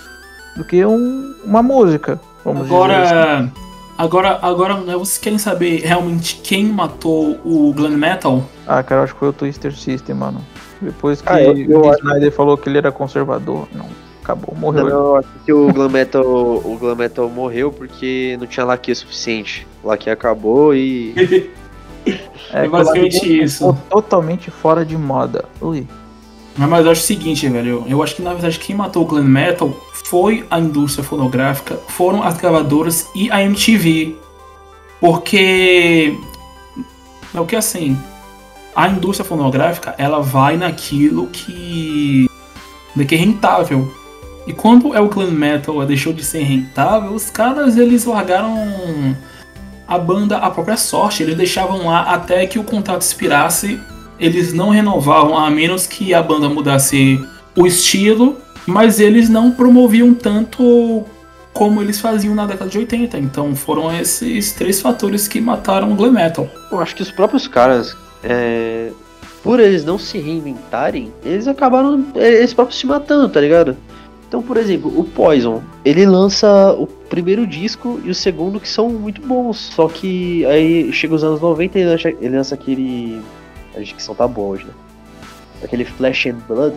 do 0.57 0.65
que 0.65 0.85
um, 0.85 1.35
uma 1.45 1.63
música. 1.63 2.21
Vamos 2.45 2.67
agora, 2.67 3.03
dizer 3.03 3.15
assim. 3.15 3.53
agora, 3.97 4.39
agora, 4.43 4.81
né, 4.81 4.95
vocês 4.95 5.19
querem 5.19 5.39
saber 5.39 5.81
realmente 5.81 6.41
quem 6.43 6.67
matou 6.67 7.41
o 7.45 7.73
glam 7.75 7.97
metal? 7.97 8.45
Ah, 8.67 8.83
cara, 8.83 9.01
eu 9.01 9.05
acho 9.05 9.15
que 9.15 9.21
foi 9.21 9.29
o 9.29 9.33
Twister 9.33 9.75
System, 9.75 10.15
mano. 10.15 10.45
Depois 10.85 11.20
que 11.23 11.29
ah, 11.29 11.42
eu, 11.42 11.57
eu 11.57 11.81
o 11.81 11.94
Snyder 11.94 12.29
acho... 12.29 12.37
falou 12.37 12.59
que 12.59 12.68
ele 12.68 12.79
era 12.79 12.92
conservador, 12.92 13.66
não, 13.73 13.87
acabou, 14.23 14.55
morreu. 14.55 14.85
Não, 14.85 14.90
eu 14.90 15.16
acho 15.16 15.29
que 15.44 15.53
o 15.53 15.73
Glam 15.73 15.88
Metal, 15.88 16.25
o 16.25 16.77
Glam 16.79 16.94
Metal 16.94 17.29
morreu 17.31 17.73
porque 17.73 18.37
não 18.38 18.47
tinha 18.47 18.66
laque 18.66 18.94
suficiente. 18.94 19.66
O 19.83 19.88
laque 19.88 20.11
acabou 20.11 20.75
e. 20.75 21.14
é, 22.53 22.66
é 22.66 22.68
basicamente 22.68 23.42
isso. 23.42 23.77
Totalmente 23.88 24.51
fora 24.51 24.85
de 24.85 24.97
moda. 24.97 25.47
Ui. 25.61 25.87
Mas 26.57 26.85
eu 26.85 26.92
acho 26.92 27.01
o 27.01 27.05
seguinte, 27.05 27.49
velho. 27.49 27.85
Eu 27.88 28.03
acho 28.03 28.14
que 28.14 28.23
na 28.23 28.33
verdade 28.33 28.59
quem 28.59 28.77
matou 28.77 29.03
o 29.03 29.07
glam 29.07 29.25
metal 29.25 29.75
foi 30.05 30.47
a 30.51 30.61
indústria 30.61 31.03
fonográfica, 31.03 31.77
foram 31.88 32.23
as 32.23 32.37
gravadoras 32.37 33.09
e 33.14 33.31
a 33.31 33.42
MTV. 33.42 34.16
Porque. 35.01 36.16
É 37.35 37.40
o 37.40 37.47
que 37.47 37.57
assim 37.57 37.97
a 38.75 38.89
indústria 38.89 39.29
fonográfica 39.29 39.95
ela 39.97 40.21
vai 40.21 40.57
naquilo 40.57 41.29
que, 41.29 42.29
que 43.07 43.15
é 43.15 43.19
rentável. 43.19 43.93
E 44.47 44.53
quando 44.53 44.95
é 44.95 45.01
o 45.01 45.09
clan 45.09 45.31
metal 45.31 45.85
deixou 45.87 46.13
de 46.13 46.25
ser 46.25 46.43
rentável, 46.43 47.13
os 47.13 47.31
caras 47.31 47.77
eles 47.77 48.05
largaram 48.05 49.17
a 49.87 49.99
banda 49.99 50.39
à 50.39 50.51
própria 50.51 50.77
sorte. 50.77 51.23
Eles 51.23 51.37
deixavam 51.37 51.87
lá 51.87 52.03
até 52.03 52.47
que 52.47 52.59
o 52.59 52.65
contrato 52.65 53.03
expirasse. 53.03 53.81
Eles 54.19 54.53
não 54.53 54.71
renovavam 54.71 55.39
a 55.39 55.51
menos 55.51 55.87
que 55.87 56.13
a 56.13 56.23
banda 56.23 56.49
mudasse 56.49 57.19
o 57.57 57.67
estilo, 57.67 58.37
mas 58.67 59.01
eles 59.01 59.29
não 59.29 59.51
promoviam 59.51 60.13
tanto 60.13 61.05
como 61.53 61.81
eles 61.81 62.01
faziam 62.01 62.35
na 62.35 62.45
década 62.45 62.71
de 62.71 62.79
80. 62.79 63.17
Então 63.19 63.55
foram 63.55 63.97
esses 63.97 64.53
três 64.53 64.81
fatores 64.81 65.27
que 65.27 65.41
mataram 65.41 65.93
o 65.93 65.95
glam 65.95 66.13
metal. 66.13 66.49
Eu 66.71 66.81
acho 66.81 66.95
que 66.95 67.03
os 67.03 67.11
próprios 67.11 67.47
caras 67.47 67.97
é, 68.25 68.91
por 69.43 69.61
eles 69.61 69.85
não 69.85 69.99
se 69.99 70.19
reinventarem, 70.19 71.13
eles 71.23 71.47
acabaram 71.47 72.03
eles 72.15 72.55
próprios 72.55 72.81
se 72.81 72.87
matando, 72.87 73.29
tá 73.29 73.41
ligado? 73.41 73.77
Então, 74.27 74.43
por 74.43 74.57
exemplo, 74.57 74.93
o 74.99 75.05
Poison, 75.05 75.63
ele 75.85 76.05
lança 76.07 76.73
o 76.73 76.87
primeiro 76.87 77.47
disco 77.47 78.01
e 78.03 78.11
o 78.11 78.15
segundo 78.15 78.59
que 78.59 78.69
são 78.69 78.89
muito 78.89 79.21
bons. 79.21 79.59
Só 79.59 79.87
que 79.87 80.45
aí 80.47 80.93
chega 80.93 81.15
os 81.15 81.23
anos 81.23 81.41
90 81.41 81.79
e 81.79 81.83
ele 81.83 81.91
lança, 81.91 82.09
ele 82.09 82.37
lança 82.37 82.55
aquele. 82.55 83.23
A 83.77 83.81
dicção 83.81 84.15
tá 84.15 84.27
boa 84.27 84.55
hoje, 84.55 84.65
né? 84.65 84.73
Aquele 85.63 85.85
Flesh 85.85 86.27
and 86.27 86.39
Blood, 86.49 86.75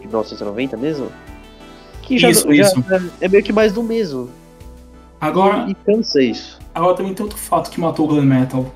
de 0.00 0.06
1990 0.06 0.76
mesmo. 0.76 1.08
Que 2.00 2.16
já, 2.16 2.30
isso, 2.30 2.46
já 2.54 2.62
isso. 2.62 2.84
É, 3.20 3.26
é 3.26 3.28
meio 3.28 3.42
que 3.42 3.52
mais 3.52 3.72
do 3.72 3.82
mesmo. 3.82 4.30
Agora. 5.20 5.66
E, 5.68 5.72
e 5.72 5.74
cansa 5.74 6.22
isso. 6.22 6.58
Agora 6.74 6.96
também 6.96 7.12
tem 7.12 7.24
outro 7.24 7.38
fato 7.38 7.70
que 7.70 7.78
matou 7.80 8.06
o 8.06 8.08
glam 8.08 8.24
metal 8.24 8.72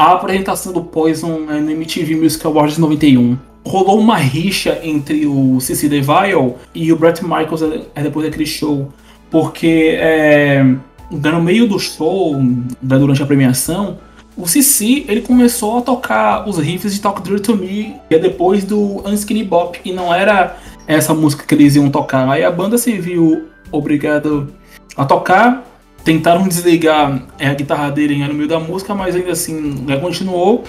a 0.00 0.12
apresentação 0.12 0.72
do 0.72 0.82
Poison 0.82 1.44
é 1.50 1.60
no 1.60 1.70
MTV 1.72 2.16
Music 2.16 2.46
Awards 2.46 2.76
de 2.76 2.80
91. 2.80 3.36
Rolou 3.66 4.00
uma 4.00 4.16
rixa 4.16 4.80
entre 4.82 5.26
o 5.26 5.60
CC 5.60 5.90
DeVille 5.90 6.54
e 6.74 6.90
o 6.90 6.96
Brett 6.96 7.22
Michaels 7.22 7.60
é, 7.60 7.82
é 7.94 8.02
depois 8.04 8.24
daquele 8.24 8.46
show, 8.46 8.90
porque 9.30 9.98
é, 10.00 10.64
no 11.10 11.42
meio 11.42 11.68
do 11.68 11.78
show, 11.78 12.34
durante 12.80 13.22
a 13.22 13.26
premiação, 13.26 13.98
o 14.38 14.48
CC 14.48 15.04
ele 15.06 15.20
começou 15.20 15.76
a 15.76 15.82
tocar 15.82 16.48
os 16.48 16.56
riffs 16.56 16.94
de 16.94 17.00
Talk 17.02 17.20
Dirty 17.20 17.42
to 17.42 17.56
Me, 17.58 17.94
que 18.08 18.14
é 18.14 18.18
depois 18.18 18.64
do 18.64 19.06
Unskinny 19.06 19.44
Bop, 19.44 19.78
e 19.84 19.92
não 19.92 20.14
era 20.14 20.56
essa 20.86 21.12
música 21.12 21.44
que 21.46 21.54
eles 21.54 21.76
iam 21.76 21.90
tocar. 21.90 22.26
Aí 22.26 22.42
a 22.42 22.50
banda 22.50 22.78
se 22.78 22.96
viu 22.96 23.48
obrigado 23.70 24.48
a 24.96 25.04
tocar. 25.04 25.69
Tentaram 26.04 26.48
desligar 26.48 27.22
é, 27.38 27.48
a 27.48 27.54
guitarra 27.54 27.90
dele 27.90 28.26
no 28.26 28.34
meio 28.34 28.48
da 28.48 28.58
música, 28.58 28.94
mas 28.94 29.14
ainda 29.14 29.32
assim 29.32 29.84
né, 29.86 29.98
continuou. 29.98 30.64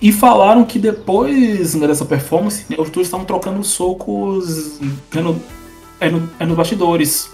E 0.00 0.12
falaram 0.12 0.64
que 0.64 0.78
depois 0.78 1.74
né, 1.74 1.86
dessa 1.86 2.04
performance, 2.04 2.66
né, 2.68 2.76
os 2.78 2.90
dois 2.90 3.06
estavam 3.06 3.24
trocando 3.24 3.62
socos 3.64 4.78
né, 4.80 5.22
no, 5.22 5.40
é, 5.98 6.10
no, 6.10 6.28
é, 6.38 6.44
nos 6.44 6.56
bastidores. 6.56 7.30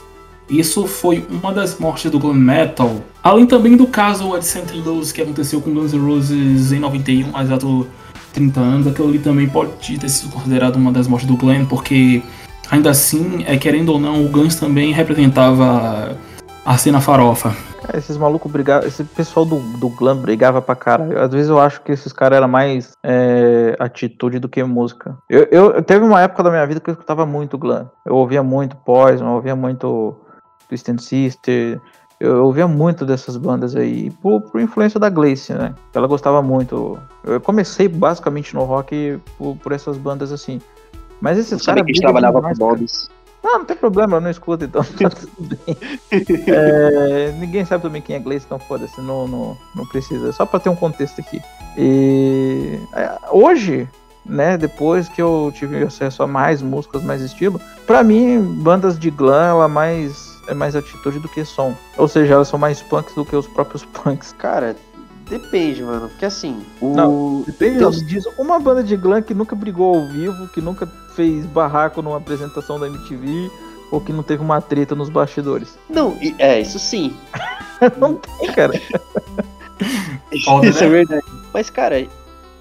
Isso 0.49 0.87
foi 0.87 1.25
uma 1.31 1.53
das 1.53 1.79
mortes 1.79 2.11
do 2.11 2.19
glam 2.19 2.35
metal. 2.35 3.03
Além 3.23 3.47
também 3.47 3.77
do 3.77 3.87
caso 3.87 4.37
Ed 4.37 4.45
St. 4.45 4.73
Louis 4.85 5.13
que 5.13 5.23
aconteceu 5.23 5.61
com 5.61 5.73
Guns 5.73 5.93
N' 5.93 5.99
Roses 6.01 6.73
em 6.73 6.81
91, 6.81 7.31
há 7.37 7.43
exato 7.43 7.87
30 8.33 8.61
anos. 8.61 8.87
Aquilo 8.87 9.09
ali 9.09 9.19
também 9.19 9.49
pode 9.49 9.99
ter 9.99 10.09
sido 10.09 10.31
considerado 10.31 10.77
uma 10.77 10.93
das 10.93 11.07
mortes 11.07 11.29
do 11.29 11.37
Glenn, 11.37 11.67
porque 11.67 12.23
ainda 12.71 12.91
assim, 12.91 13.45
é, 13.47 13.57
querendo 13.57 13.91
ou 13.91 14.01
não, 14.01 14.25
o 14.25 14.29
Guns 14.29 14.57
também 14.57 14.93
representava 14.93 16.17
a 16.71 16.79
cena 16.79 17.01
farofa. 17.01 17.53
É, 17.93 17.99
esses 17.99 18.17
malucos 18.17 18.51
brigavam, 18.51 18.87
esse 18.87 19.03
pessoal 19.03 19.45
do, 19.45 19.59
do 19.79 19.89
glam 19.89 20.17
brigava 20.17 20.63
pra 20.63 20.77
caralho. 20.77 21.21
Às 21.21 21.33
vezes 21.33 21.49
eu 21.49 21.59
acho 21.59 21.81
que 21.83 21.91
esses 21.91 22.13
caras 22.13 22.37
eram 22.37 22.47
mais 22.47 22.93
é, 23.03 23.75
atitude 23.81 24.39
do 24.39 24.49
que 24.49 24.63
música. 24.63 25.19
Eu, 25.29 25.49
eu, 25.51 25.83
teve 25.83 26.05
uma 26.05 26.21
época 26.21 26.45
da 26.45 26.51
minha 26.51 26.65
vida 26.65 26.79
que 26.79 26.89
eu 26.89 26.93
escutava 26.93 27.27
muito 27.27 27.59
glam. 27.59 27.91
Eu 28.07 28.15
ouvia 28.15 28.41
muito 28.41 28.77
Poison, 28.77 29.25
eu 29.25 29.33
ouvia 29.33 29.57
muito 29.57 30.15
Twisted 30.69 31.01
Sister. 31.01 31.81
Eu 32.21 32.45
ouvia 32.45 32.69
muito 32.69 33.05
dessas 33.05 33.37
bandas 33.37 33.75
aí, 33.75 34.11
por, 34.23 34.41
por 34.43 34.61
influência 34.61 35.01
da 35.01 35.09
Glace, 35.09 35.53
né? 35.53 35.75
Ela 35.93 36.07
gostava 36.07 36.41
muito. 36.41 36.99
Eu 37.25 37.41
comecei 37.41 37.89
basicamente 37.89 38.55
no 38.55 38.63
rock 38.63 39.19
por, 39.37 39.57
por 39.57 39.73
essas 39.73 39.97
bandas 39.97 40.31
assim. 40.31 40.61
Mas 41.21 41.37
esses 41.37 41.65
caras. 41.65 41.83
que 41.83 41.91
a 41.91 41.95
gente 41.95 42.03
trabalhava 42.03 42.41
com 42.41 42.53
Bobs. 42.55 43.11
Não, 43.43 43.61
não 43.61 43.65
tem 43.65 43.77
problema, 43.77 44.17
eu 44.17 44.21
não 44.21 44.31
escuto, 44.31 44.65
então 44.65 44.83
tá 44.99 45.11
tudo 45.11 45.57
bem. 45.67 45.77
É, 46.47 47.33
ninguém 47.39 47.65
sabe 47.65 47.83
também 47.83 48.03
quem 48.03 48.17
é 48.17 48.19
Glaze, 48.19 48.45
então 48.45 48.59
foda-se, 48.59 49.01
não, 49.01 49.27
não, 49.27 49.57
não 49.75 49.87
precisa. 49.87 50.33
Só 50.33 50.45
pra 50.45 50.61
ter 50.61 50.69
um 50.69 50.77
contexto 50.77 51.21
aqui. 51.21 51.41
E 51.77 52.79
é, 52.95 53.19
hoje, 53.31 53.89
né, 54.25 54.59
depois 54.59 55.09
que 55.09 55.23
eu 55.23 55.53
tive 55.55 55.83
acesso 55.83 56.23
a 56.23 56.27
mais 56.27 56.61
músicas, 56.61 57.03
mais 57.03 57.23
estilo, 57.23 57.61
pra 57.87 58.03
mim, 58.03 58.41
bandas 58.41 58.99
de 58.99 59.11
glam, 59.11 59.51
ela 59.51 59.69
mais 59.69 60.31
é 60.49 60.55
mais 60.55 60.75
atitude 60.75 61.21
do 61.21 61.29
que 61.29 61.45
som. 61.45 61.75
Ou 61.97 62.09
seja, 62.09 62.35
elas 62.35 62.49
são 62.49 62.59
mais 62.59 62.83
punks 62.83 63.15
do 63.15 63.25
que 63.25 63.37
os 63.37 63.47
próprios 63.47 63.85
punks. 63.95 64.33
Cara, 64.33 64.77
depende, 65.29 65.83
mano. 65.83 66.09
Porque 66.09 66.25
assim, 66.25 66.65
o. 66.81 66.95
Não, 66.95 67.43
depende 67.47 67.79
Deus. 67.79 68.07
disso. 68.07 68.31
Uma 68.37 68.59
banda 68.59 68.83
de 68.83 68.97
glam 68.97 69.23
que 69.23 69.33
nunca 69.33 69.55
brigou 69.55 69.95
ao 69.95 70.09
vivo, 70.09 70.49
que 70.49 70.61
nunca 70.61 70.87
fez 71.21 71.45
barraco 71.45 72.01
numa 72.01 72.17
apresentação 72.17 72.81
da 72.81 72.87
MTV, 72.87 73.51
ou 73.91 74.01
que 74.01 74.11
não 74.13 74.23
teve 74.23 74.43
uma 74.43 74.61
treta 74.61 74.95
nos 74.95 75.11
bastidores. 75.11 75.79
Não, 75.89 76.17
é, 76.39 76.61
isso 76.61 76.79
sim. 76.79 77.15
não 77.99 78.15
tem, 78.15 78.51
cara. 78.53 78.81
isso 80.33 80.85
é 80.85 80.89
verdade. 80.89 81.25
Mas, 81.53 81.69
cara, 81.69 82.07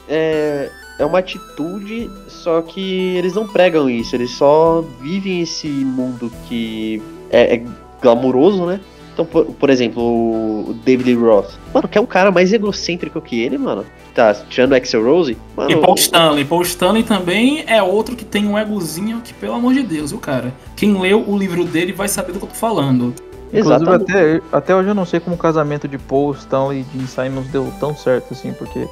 é, 0.09 0.71
é 0.99 1.05
uma 1.05 1.19
atitude, 1.19 2.11
só 2.27 2.61
que 2.61 3.15
eles 3.15 3.33
não 3.33 3.47
pregam 3.47 3.89
isso, 3.89 4.13
eles 4.13 4.31
só 4.31 4.83
vivem 4.99 5.41
esse 5.41 5.67
mundo 5.67 6.29
que 6.47 7.01
é, 7.29 7.55
é 7.55 7.65
glamuroso, 8.01 8.65
né? 8.65 8.81
Então, 9.19 9.25
por, 9.25 9.45
por, 9.47 9.69
exemplo, 9.69 10.01
o 10.01 10.73
David 10.85 11.13
Roth. 11.15 11.51
Mano, 11.73 11.89
que 11.89 11.97
é 11.97 12.01
um 12.01 12.05
cara 12.05 12.31
mais 12.31 12.53
egocêntrico 12.53 13.19
que 13.19 13.41
ele, 13.41 13.57
mano. 13.57 13.85
Tá, 14.15 14.33
tirando 14.33 14.71
o 14.71 14.75
Axel 14.75 15.03
Rose. 15.03 15.37
Mano, 15.57 15.71
e 15.71 15.75
Paul 15.75 15.95
Stanley. 15.95 16.45
Paul 16.45 16.61
Stanley 16.61 17.03
também 17.03 17.65
é 17.67 17.83
outro 17.83 18.15
que 18.15 18.23
tem 18.23 18.47
um 18.47 18.57
egozinho 18.57 19.19
que, 19.21 19.33
pelo 19.33 19.55
amor 19.55 19.73
de 19.73 19.83
Deus, 19.83 20.13
o 20.13 20.19
cara. 20.19 20.53
Quem 20.73 20.97
leu 20.97 21.21
o 21.27 21.37
livro 21.37 21.65
dele 21.65 21.91
vai 21.91 22.07
saber 22.07 22.31
do 22.31 22.39
que 22.39 22.45
eu 22.45 22.49
tô 22.49 22.55
falando. 22.55 23.13
Inclusive, 23.51 23.91
até, 23.91 24.41
até 24.53 24.73
hoje 24.73 24.87
eu 24.87 24.95
não 24.95 25.05
sei 25.05 25.19
como 25.19 25.35
o 25.35 25.39
casamento 25.39 25.85
de 25.85 25.97
Paul 25.97 26.31
Stanley 26.31 26.85
e 26.93 26.97
Jim 26.97 27.05
Simons 27.05 27.47
deu 27.47 27.69
tão 27.77 27.93
certo 27.93 28.33
assim, 28.33 28.53
porque 28.53 28.87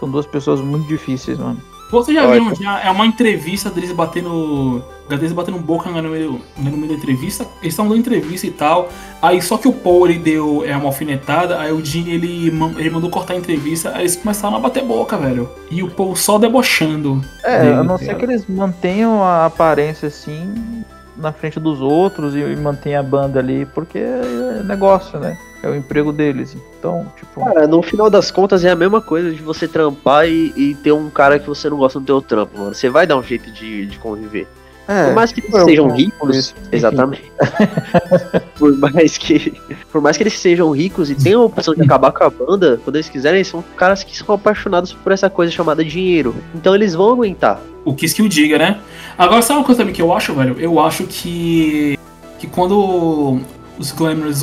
são 0.00 0.10
duas 0.10 0.24
pessoas 0.24 0.62
muito 0.62 0.88
difíceis, 0.88 1.38
mano. 1.38 1.60
Você 1.90 2.12
já 2.12 2.26
viu, 2.26 2.54
já 2.54 2.80
é 2.80 2.90
uma 2.90 3.06
entrevista 3.06 3.70
deles 3.70 3.92
batendo. 3.92 4.82
Deles 5.08 5.32
batendo 5.32 5.58
boca 5.58 5.88
no 5.88 6.08
meio, 6.08 6.40
no 6.56 6.70
meio 6.72 6.88
da 6.88 6.94
entrevista. 6.94 7.46
Eles 7.62 7.72
estão 7.72 7.86
dando 7.86 7.98
entrevista 7.98 8.44
e 8.46 8.50
tal. 8.50 8.88
Aí 9.22 9.40
só 9.40 9.56
que 9.56 9.68
o 9.68 9.72
Paul 9.72 10.08
ele 10.08 10.18
deu 10.18 10.64
é, 10.66 10.76
uma 10.76 10.86
alfinetada. 10.86 11.60
Aí 11.60 11.70
o 11.70 11.84
Gene 11.84 12.10
ele, 12.10 12.52
ele 12.76 12.90
mandou 12.90 13.08
cortar 13.08 13.34
a 13.34 13.36
entrevista. 13.36 13.92
Aí 13.94 14.00
eles 14.00 14.16
começaram 14.16 14.56
a 14.56 14.58
bater 14.58 14.84
boca, 14.84 15.16
velho. 15.16 15.48
E 15.70 15.80
o 15.80 15.88
Paul 15.88 16.16
só 16.16 16.38
debochando. 16.38 17.22
É, 17.44 17.60
dele, 17.60 17.74
a 17.74 17.84
não 17.84 17.96
ser 17.98 18.16
que 18.16 18.24
eles 18.24 18.46
mantenham 18.48 19.22
a 19.22 19.46
aparência 19.46 20.08
assim 20.08 20.84
na 21.16 21.32
frente 21.32 21.58
dos 21.58 21.80
outros 21.80 22.34
e, 22.34 22.40
e 22.40 22.56
mantenham 22.56 23.00
a 23.00 23.02
banda 23.02 23.38
ali, 23.38 23.64
porque 23.64 23.98
é 23.98 24.62
negócio, 24.64 25.18
né? 25.18 25.38
É 25.66 25.70
o 25.70 25.74
emprego 25.74 26.12
deles. 26.12 26.56
Então, 26.78 27.10
tipo. 27.16 27.44
Cara, 27.44 27.66
no 27.66 27.82
final 27.82 28.08
das 28.08 28.30
contas 28.30 28.64
é 28.64 28.70
a 28.70 28.76
mesma 28.76 29.00
coisa 29.00 29.32
de 29.32 29.42
você 29.42 29.66
trampar 29.66 30.28
e, 30.28 30.52
e 30.56 30.74
ter 30.76 30.92
um 30.92 31.10
cara 31.10 31.40
que 31.40 31.48
você 31.48 31.68
não 31.68 31.76
gosta 31.76 31.98
do 31.98 32.06
teu 32.06 32.22
trampo, 32.22 32.56
mano. 32.56 32.72
Você 32.72 32.88
vai 32.88 33.04
dar 33.04 33.16
um 33.16 33.22
jeito 33.22 33.50
de, 33.50 33.86
de 33.86 33.98
conviver. 33.98 34.46
É, 34.86 35.06
por 35.06 35.14
mais 35.14 35.32
que 35.32 35.40
eles 35.40 35.64
sejam 35.64 35.88
ricos, 35.88 36.36
isso. 36.36 36.54
exatamente. 36.70 37.32
por 38.56 38.78
mais 38.78 39.18
que, 39.18 39.60
por 39.90 40.00
mais 40.00 40.16
que 40.16 40.22
eles 40.22 40.38
sejam 40.38 40.70
ricos 40.70 41.10
e 41.10 41.16
tenham 41.16 41.42
a 41.42 41.46
opção 41.46 41.74
de 41.74 41.82
acabar 41.82 42.12
com 42.12 42.22
a 42.22 42.30
banda, 42.30 42.80
quando 42.84 42.94
eles 42.94 43.08
quiserem, 43.08 43.38
eles 43.38 43.48
são 43.48 43.64
caras 43.76 44.04
que 44.04 44.16
são 44.16 44.32
apaixonados 44.32 44.92
por 44.92 45.10
essa 45.10 45.28
coisa 45.28 45.50
chamada 45.50 45.84
dinheiro. 45.84 46.36
Então 46.54 46.72
eles 46.72 46.94
vão 46.94 47.10
aguentar. 47.10 47.60
O 47.84 47.92
que 47.92 48.08
que 48.08 48.22
o 48.22 48.28
diga, 48.28 48.56
né? 48.58 48.78
Agora 49.18 49.42
sabe 49.42 49.58
uma 49.58 49.66
coisa 49.66 49.80
também 49.80 49.92
que 49.92 50.02
eu 50.02 50.12
acho, 50.12 50.32
velho? 50.32 50.54
Eu 50.60 50.78
acho 50.78 51.04
que 51.04 51.98
que 52.38 52.46
quando 52.46 53.40
os 53.78 53.90
Glamours 53.90 54.42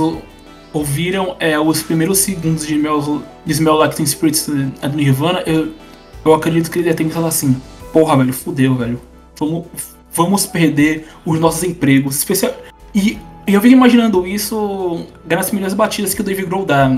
ouviram 0.74 1.36
é, 1.40 1.58
os 1.58 1.84
primeiros 1.84 2.18
segundos 2.18 2.66
de 2.66 2.74
Smell, 2.74 3.24
de 3.46 3.54
Smell 3.54 3.76
Like 3.76 3.96
Teen 3.96 4.06
Spirits 4.06 4.48
do 4.48 4.96
Nirvana, 4.96 5.44
eu, 5.46 5.72
eu 6.26 6.34
acredito 6.34 6.70
que 6.72 6.80
ele 6.80 6.90
ia 6.90 6.96
ter 6.96 7.06
pensado 7.06 7.28
assim: 7.28 7.56
porra, 7.94 8.18
velho, 8.18 8.34
fudeu, 8.34 8.76
velho. 8.76 9.00
Vamos, 9.40 9.66
vamos 10.12 10.46
perder 10.46 11.08
os 11.26 11.40
nossos 11.40 11.64
empregos. 11.64 12.18
Especial... 12.18 12.54
E, 12.94 13.18
e 13.48 13.54
eu 13.54 13.62
fico 13.62 13.74
imaginando 13.74 14.26
isso 14.26 15.06
nas 15.30 15.52
milhões 15.52 15.74
batidas 15.74 16.14
que 16.14 16.22
o 16.22 16.24
Dave 16.24 16.46
Grohl 16.46 16.66
dá 16.66 16.92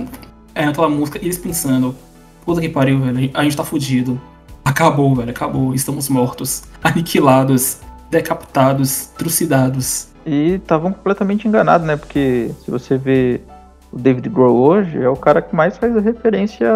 é, 0.53 0.65
naquela 0.65 0.89
música, 0.89 1.19
e 1.21 1.25
eles 1.25 1.37
pensando: 1.37 1.95
puta 2.45 2.61
que 2.61 2.69
pariu, 2.69 2.99
velho, 2.99 3.29
a 3.33 3.43
gente 3.43 3.57
tá 3.57 3.63
fudido. 3.63 4.19
Acabou, 4.63 5.13
velho, 5.15 5.29
acabou. 5.29 5.75
Estamos 5.75 6.09
mortos, 6.09 6.63
aniquilados, 6.83 7.79
decapitados, 8.09 9.09
trucidados. 9.17 10.07
E 10.25 10.55
estavam 10.55 10.91
completamente 10.91 11.47
enganados, 11.47 11.85
né? 11.85 11.95
Porque 11.95 12.49
se 12.63 12.71
você 12.71 12.97
vê 12.97 13.41
o 13.95 13.99
David 13.99 14.27
Grohl 14.27 14.57
hoje 14.57 15.01
é 15.01 15.07
o 15.07 15.15
cara 15.15 15.41
que 15.41 15.55
mais 15.55 15.77
faz 15.77 15.95
a 15.95 16.01
referência 16.01 16.69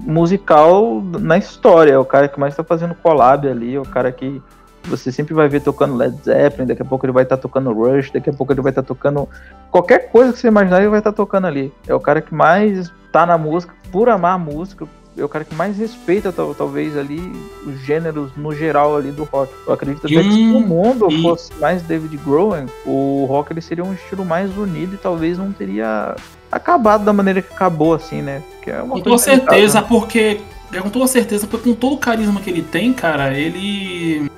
musical 0.00 1.02
na 1.20 1.36
história, 1.36 1.92
é 1.92 1.98
o 1.98 2.06
cara 2.06 2.26
que 2.26 2.40
mais 2.40 2.56
tá 2.56 2.64
fazendo 2.64 2.94
collab 2.94 3.46
ali, 3.46 3.74
é 3.74 3.80
o 3.80 3.84
cara 3.84 4.10
que 4.10 4.40
você 4.84 5.12
sempre 5.12 5.34
vai 5.34 5.46
ver 5.46 5.60
tocando 5.60 5.94
Led 5.94 6.16
Zeppelin, 6.24 6.66
daqui 6.66 6.80
a 6.80 6.84
pouco 6.84 7.04
ele 7.04 7.12
vai 7.12 7.24
estar 7.24 7.36
tá 7.36 7.42
tocando 7.42 7.70
Rush, 7.70 8.10
daqui 8.10 8.30
a 8.30 8.32
pouco 8.32 8.50
ele 8.50 8.62
vai 8.62 8.70
estar 8.70 8.82
tá 8.82 8.88
tocando 8.88 9.28
qualquer 9.70 10.10
coisa 10.10 10.32
que 10.32 10.38
você 10.38 10.48
imaginar, 10.48 10.78
ele 10.80 10.88
vai 10.88 11.00
estar 11.00 11.12
tá 11.12 11.16
tocando 11.16 11.46
ali. 11.46 11.70
É 11.86 11.94
o 11.94 12.00
cara 12.00 12.22
que 12.22 12.34
mais 12.34 12.90
tá 13.12 13.26
na 13.26 13.36
música, 13.36 13.74
por 13.92 14.08
amar 14.08 14.34
a 14.34 14.38
música, 14.38 14.86
é 15.16 15.24
o 15.24 15.28
cara 15.28 15.44
que 15.44 15.54
mais 15.54 15.78
respeita 15.78 16.32
talvez 16.32 16.96
ali 16.96 17.20
os 17.66 17.78
gêneros 17.80 18.30
no 18.36 18.52
geral 18.54 18.96
ali 18.96 19.10
do 19.10 19.24
rock. 19.24 19.52
Eu 19.66 19.72
acredito 19.72 20.06
até 20.06 20.14
que 20.16 20.22
se 20.22 20.40
o 20.40 20.60
mundo 20.60 21.10
fosse 21.22 21.54
mais 21.60 21.82
David 21.82 22.16
Grohl, 22.18 22.54
o 22.84 23.26
rock 23.28 23.52
ele 23.52 23.60
seria 23.60 23.84
um 23.84 23.94
estilo 23.94 24.24
mais 24.24 24.56
unido 24.56 24.94
e 24.94 24.98
talvez 24.98 25.38
não 25.38 25.52
teria 25.52 26.16
acabado 26.54 27.04
da 27.04 27.12
maneira 27.12 27.42
que 27.42 27.52
acabou, 27.52 27.94
assim, 27.94 28.22
né? 28.22 28.42
Que 28.62 28.70
é 28.70 28.80
com 28.80 29.00
toda 29.00 29.18
certeza, 29.18 29.80
né? 29.80 29.86
porque. 29.88 30.40
É, 30.72 30.80
com 30.80 30.90
toda 30.90 31.06
certeza, 31.06 31.46
porque 31.46 31.70
com 31.70 31.74
todo 31.74 31.94
o 31.94 31.98
carisma 31.98 32.40
que 32.40 32.50
ele 32.50 32.62
tem, 32.62 32.92
cara, 32.92 33.36
ele. 33.36 34.30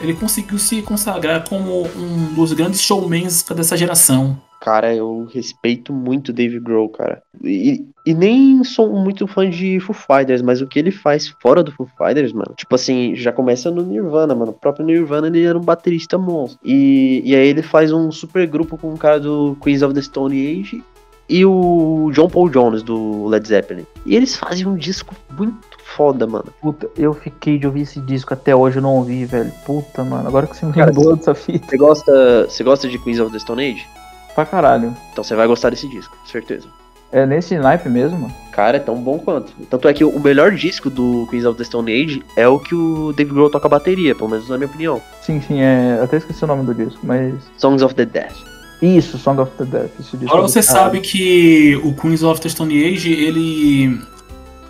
Ele 0.00 0.12
conseguiu 0.14 0.58
se 0.58 0.82
consagrar 0.82 1.48
como 1.48 1.86
um 1.96 2.34
dos 2.34 2.52
grandes 2.52 2.80
showmans 2.80 3.42
dessa 3.44 3.76
geração. 3.76 4.36
Cara, 4.60 4.94
eu 4.94 5.28
respeito 5.32 5.92
muito 5.92 6.32
Dave 6.32 6.58
Grohl, 6.58 6.88
cara. 6.88 7.22
E, 7.42 7.86
e 8.04 8.14
nem 8.14 8.64
sou 8.64 8.90
muito 8.98 9.26
fã 9.26 9.48
de 9.48 9.78
Foo 9.78 9.94
Fighters, 9.94 10.42
mas 10.42 10.60
o 10.60 10.66
que 10.66 10.78
ele 10.78 10.90
faz 10.90 11.28
fora 11.40 11.62
do 11.62 11.70
Foo 11.70 11.86
Fighters, 11.98 12.32
mano, 12.32 12.54
tipo 12.56 12.74
assim, 12.74 13.14
já 13.14 13.30
começa 13.30 13.70
no 13.70 13.82
Nirvana, 13.82 14.34
mano. 14.34 14.52
O 14.52 14.54
próprio 14.54 14.84
Nirvana 14.84 15.26
ele 15.26 15.44
era 15.44 15.56
um 15.56 15.62
baterista 15.62 16.18
monstro. 16.18 16.58
E, 16.64 17.22
e 17.24 17.36
aí 17.36 17.46
ele 17.46 17.62
faz 17.62 17.92
um 17.92 18.10
super 18.10 18.46
grupo 18.46 18.78
com 18.78 18.90
um 18.90 18.96
cara 18.96 19.20
do 19.20 19.56
Queens 19.62 19.82
of 19.82 19.94
the 19.94 20.02
Stone 20.02 20.34
Age 20.34 20.82
e 21.28 21.44
o 21.44 22.10
John 22.12 22.28
Paul 22.28 22.48
Jones 22.48 22.82
do 22.82 23.26
Led 23.26 23.46
Zeppelin. 23.46 23.86
E 24.04 24.14
eles 24.14 24.36
fazem 24.36 24.66
um 24.66 24.76
disco 24.76 25.14
muito 25.36 25.78
foda, 25.84 26.26
mano. 26.26 26.46
Puta, 26.60 26.88
eu 26.96 27.14
fiquei 27.14 27.58
de 27.58 27.66
ouvir 27.66 27.82
esse 27.82 28.00
disco 28.00 28.34
até 28.34 28.54
hoje, 28.54 28.78
eu 28.78 28.82
não 28.82 28.96
ouvi, 28.96 29.24
velho. 29.24 29.52
Puta, 29.64 30.04
mano, 30.04 30.26
agora 30.28 30.46
que 30.46 30.56
você 30.56 30.66
me 30.66 30.72
lembrou 30.72 31.16
dessa 31.16 31.34
fita. 31.34 31.66
Você 31.68 31.76
gosta, 31.76 32.46
você 32.48 32.64
gosta 32.64 32.88
de 32.88 32.98
Queens 32.98 33.20
of 33.20 33.32
the 33.32 33.38
Stone 33.38 33.62
Age? 33.62 33.86
Pra 34.34 34.44
caralho. 34.44 34.94
Então 35.12 35.22
você 35.22 35.34
vai 35.34 35.46
gostar 35.46 35.70
desse 35.70 35.88
disco, 35.88 36.16
certeza. 36.26 36.66
É 37.12 37.24
nesse 37.24 37.56
naipe 37.56 37.88
mesmo? 37.88 38.18
Mano? 38.18 38.34
Cara, 38.50 38.76
é 38.76 38.80
tão 38.80 38.96
bom 38.96 39.20
quanto. 39.20 39.52
Tanto 39.70 39.86
é 39.86 39.94
que 39.94 40.04
o 40.04 40.18
melhor 40.18 40.50
disco 40.50 40.90
do 40.90 41.28
Queens 41.30 41.44
of 41.44 41.56
the 41.56 41.62
Stone 41.62 41.92
Age 41.92 42.24
é 42.36 42.48
o 42.48 42.58
que 42.58 42.74
o 42.74 43.12
Dave 43.12 43.30
Grohl 43.32 43.48
toca 43.48 43.68
a 43.68 43.70
bateria, 43.70 44.16
pelo 44.16 44.30
menos 44.30 44.48
na 44.48 44.58
minha 44.58 44.68
opinião. 44.68 45.00
Sim, 45.22 45.40
sim, 45.40 45.60
é. 45.60 45.98
Eu 45.98 46.04
até 46.04 46.16
esqueci 46.16 46.42
o 46.42 46.48
nome 46.48 46.64
do 46.64 46.74
disco, 46.74 46.98
mas. 47.04 47.34
Songs 47.56 47.84
of 47.84 47.94
the 47.94 48.04
Death. 48.04 48.53
Isso, 48.84 49.16
Song 49.18 49.40
of 49.40 49.50
the 49.56 49.88
disco 49.88 50.16
Agora 50.26 50.42
você 50.42 50.62
sabe 50.62 51.00
que 51.00 51.74
o 51.82 51.94
Queens 51.94 52.22
of 52.22 52.38
the 52.40 52.48
Stone 52.50 52.84
Age, 52.84 53.10
ele. 53.10 53.98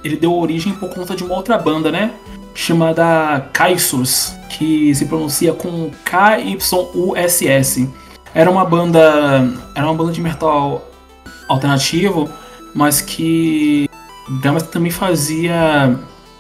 ele 0.05 0.17
deu 0.17 0.33
origem 0.33 0.73
por 0.73 0.89
conta 0.91 1.17
de 1.17 1.25
uma 1.25 1.35
outra 1.35 1.59
banda, 1.59 1.91
né? 1.91 2.13
Chamada 2.55 3.49
Kaisus, 3.53 4.33
que 4.51 4.95
se 4.95 5.07
pronuncia 5.07 5.53
com 5.53 5.91
K-Y-U-S-S. 6.05 7.91
Era 8.33 8.49
uma 8.49 8.65
banda. 8.65 9.01
Era 9.75 9.85
uma 9.85 9.95
banda 9.95 10.13
de 10.13 10.21
metal 10.21 10.89
alternativo, 11.49 12.29
mas 12.73 13.01
que. 13.01 13.91
mas 14.45 14.63
que 14.63 14.69
também 14.69 14.93
fazia 14.93 15.99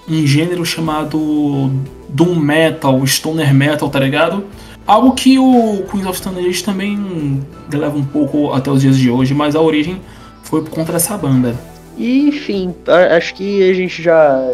um 0.08 0.24
gênero 0.24 0.64
chamado 0.64 1.72
Doom 2.08 2.36
Metal, 2.36 3.04
Stoner 3.04 3.52
Metal, 3.52 3.88
tá 3.90 3.98
ligado? 3.98 4.44
Algo 4.86 5.12
que 5.12 5.38
o 5.38 5.82
Queens 5.90 6.06
of 6.06 6.18
Stone 6.18 6.46
Age 6.46 6.62
também 6.62 7.42
leva 7.72 7.96
um 7.96 8.04
pouco 8.04 8.52
até 8.52 8.70
os 8.70 8.82
dias 8.82 8.98
de 8.98 9.10
hoje, 9.10 9.32
mas 9.32 9.56
a 9.56 9.60
origem 9.60 10.00
foi 10.42 10.62
por 10.62 10.70
conta 10.70 10.92
dessa 10.92 11.16
banda. 11.16 11.54
E, 11.96 12.28
enfim, 12.28 12.74
acho 13.16 13.34
que 13.34 13.70
a 13.70 13.72
gente 13.72 14.02
já, 14.02 14.50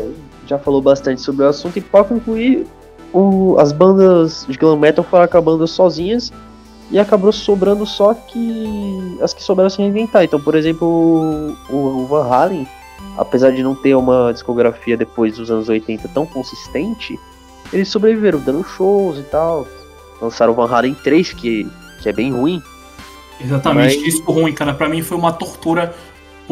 já 0.46 0.58
falou 0.58 0.80
bastante 0.80 1.20
sobre 1.20 1.44
o 1.44 1.48
assunto 1.48 1.78
e 1.78 1.80
para 1.80 2.04
concluir, 2.04 2.64
o- 3.12 3.56
as 3.58 3.72
bandas 3.72 4.46
de 4.48 4.56
glam 4.56 4.76
metal 4.76 5.04
foram 5.04 5.24
acabando 5.24 5.66
sozinhas 5.66 6.32
e 6.92 6.98
acabou 6.98 7.32
sobrando 7.32 7.84
só 7.84 8.14
que 8.14 9.18
as 9.20 9.34
que 9.34 9.42
souberam 9.42 9.68
se 9.70 9.78
reinventar. 9.78 10.22
Então, 10.22 10.40
por 10.40 10.54
exemplo, 10.54 11.56
o, 11.68 11.74
o 11.74 12.06
Van 12.06 12.28
Halen, 12.28 12.68
apesar 13.18 13.50
de 13.50 13.64
não 13.64 13.74
ter 13.74 13.96
uma 13.96 14.30
discografia 14.32 14.96
depois 14.96 15.36
dos 15.36 15.50
anos 15.50 15.68
80 15.68 16.06
tão 16.08 16.24
consistente, 16.24 17.18
eles 17.72 17.88
sobreviveram 17.88 18.38
dando 18.38 18.62
shows 18.62 19.18
e 19.18 19.22
tal. 19.22 19.66
Lançaram 20.20 20.52
o 20.52 20.56
Van 20.56 20.68
Halen 20.70 20.94
3, 20.94 21.32
que, 21.32 21.66
que 22.00 22.08
é 22.08 22.12
bem 22.12 22.32
ruim. 22.32 22.62
Exatamente, 23.40 23.96
Mas- 23.96 24.04
disco 24.04 24.32
ruim, 24.32 24.52
cara. 24.52 24.74
Pra 24.74 24.88
mim 24.88 25.02
foi 25.02 25.16
uma 25.16 25.32
tortura 25.32 25.94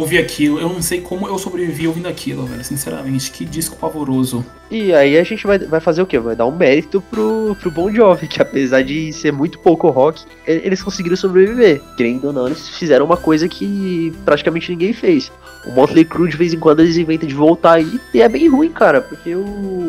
ouvir 0.01 0.19
aquilo. 0.19 0.61
Eu 0.61 0.69
não 0.69 0.83
sei 0.83 1.01
como 1.01 1.27
eu 1.27 1.39
sobrevivi 1.39 1.87
ouvindo 1.87 2.09
aquilo, 2.09 2.47
velho. 2.47 2.65
Sinceramente, 2.65 3.31
que 3.31 3.45
disco 3.45 3.77
pavoroso. 3.77 4.45
E 4.71 4.93
aí 4.93 5.17
a 5.17 5.25
gente 5.25 5.47
vai, 5.47 5.59
vai 5.59 5.81
fazer 5.81 6.03
o 6.03 6.07
quê? 6.07 6.19
Vai 6.19 6.37
dar 6.37 6.47
um 6.47 6.55
mérito 6.55 7.01
pro, 7.11 7.57
pro 7.59 7.71
Bon 7.71 7.93
Jovi, 7.93 8.27
que 8.29 8.41
apesar 8.41 8.83
de 8.83 9.13
ser 9.13 9.33
muito 9.33 9.59
pouco 9.59 9.89
rock, 9.89 10.23
eles 10.47 10.83
conseguiram 10.83 11.17
sobreviver. 11.17 11.81
Querendo 11.97 12.27
ou 12.27 12.33
não, 12.33 12.47
eles 12.47 12.69
fizeram 12.69 13.07
uma 13.07 13.17
coisa 13.17 13.49
que 13.49 14.13
praticamente 14.25 14.71
ninguém 14.71 14.93
fez. 14.93 15.33
O 15.67 15.73
Motley 15.73 16.05
Crue, 16.05 16.29
de 16.31 16.37
vez 16.37 16.53
em 16.53 16.59
quando, 16.59 16.81
eles 16.81 16.97
inventam 16.97 17.29
de 17.29 17.35
voltar 17.35 17.73
aí, 17.73 18.01
e 18.15 18.23
é 18.23 18.29
bem 18.29 18.49
ruim, 18.49 18.71
cara, 18.71 19.01
porque 19.01 19.35
o, 19.35 19.41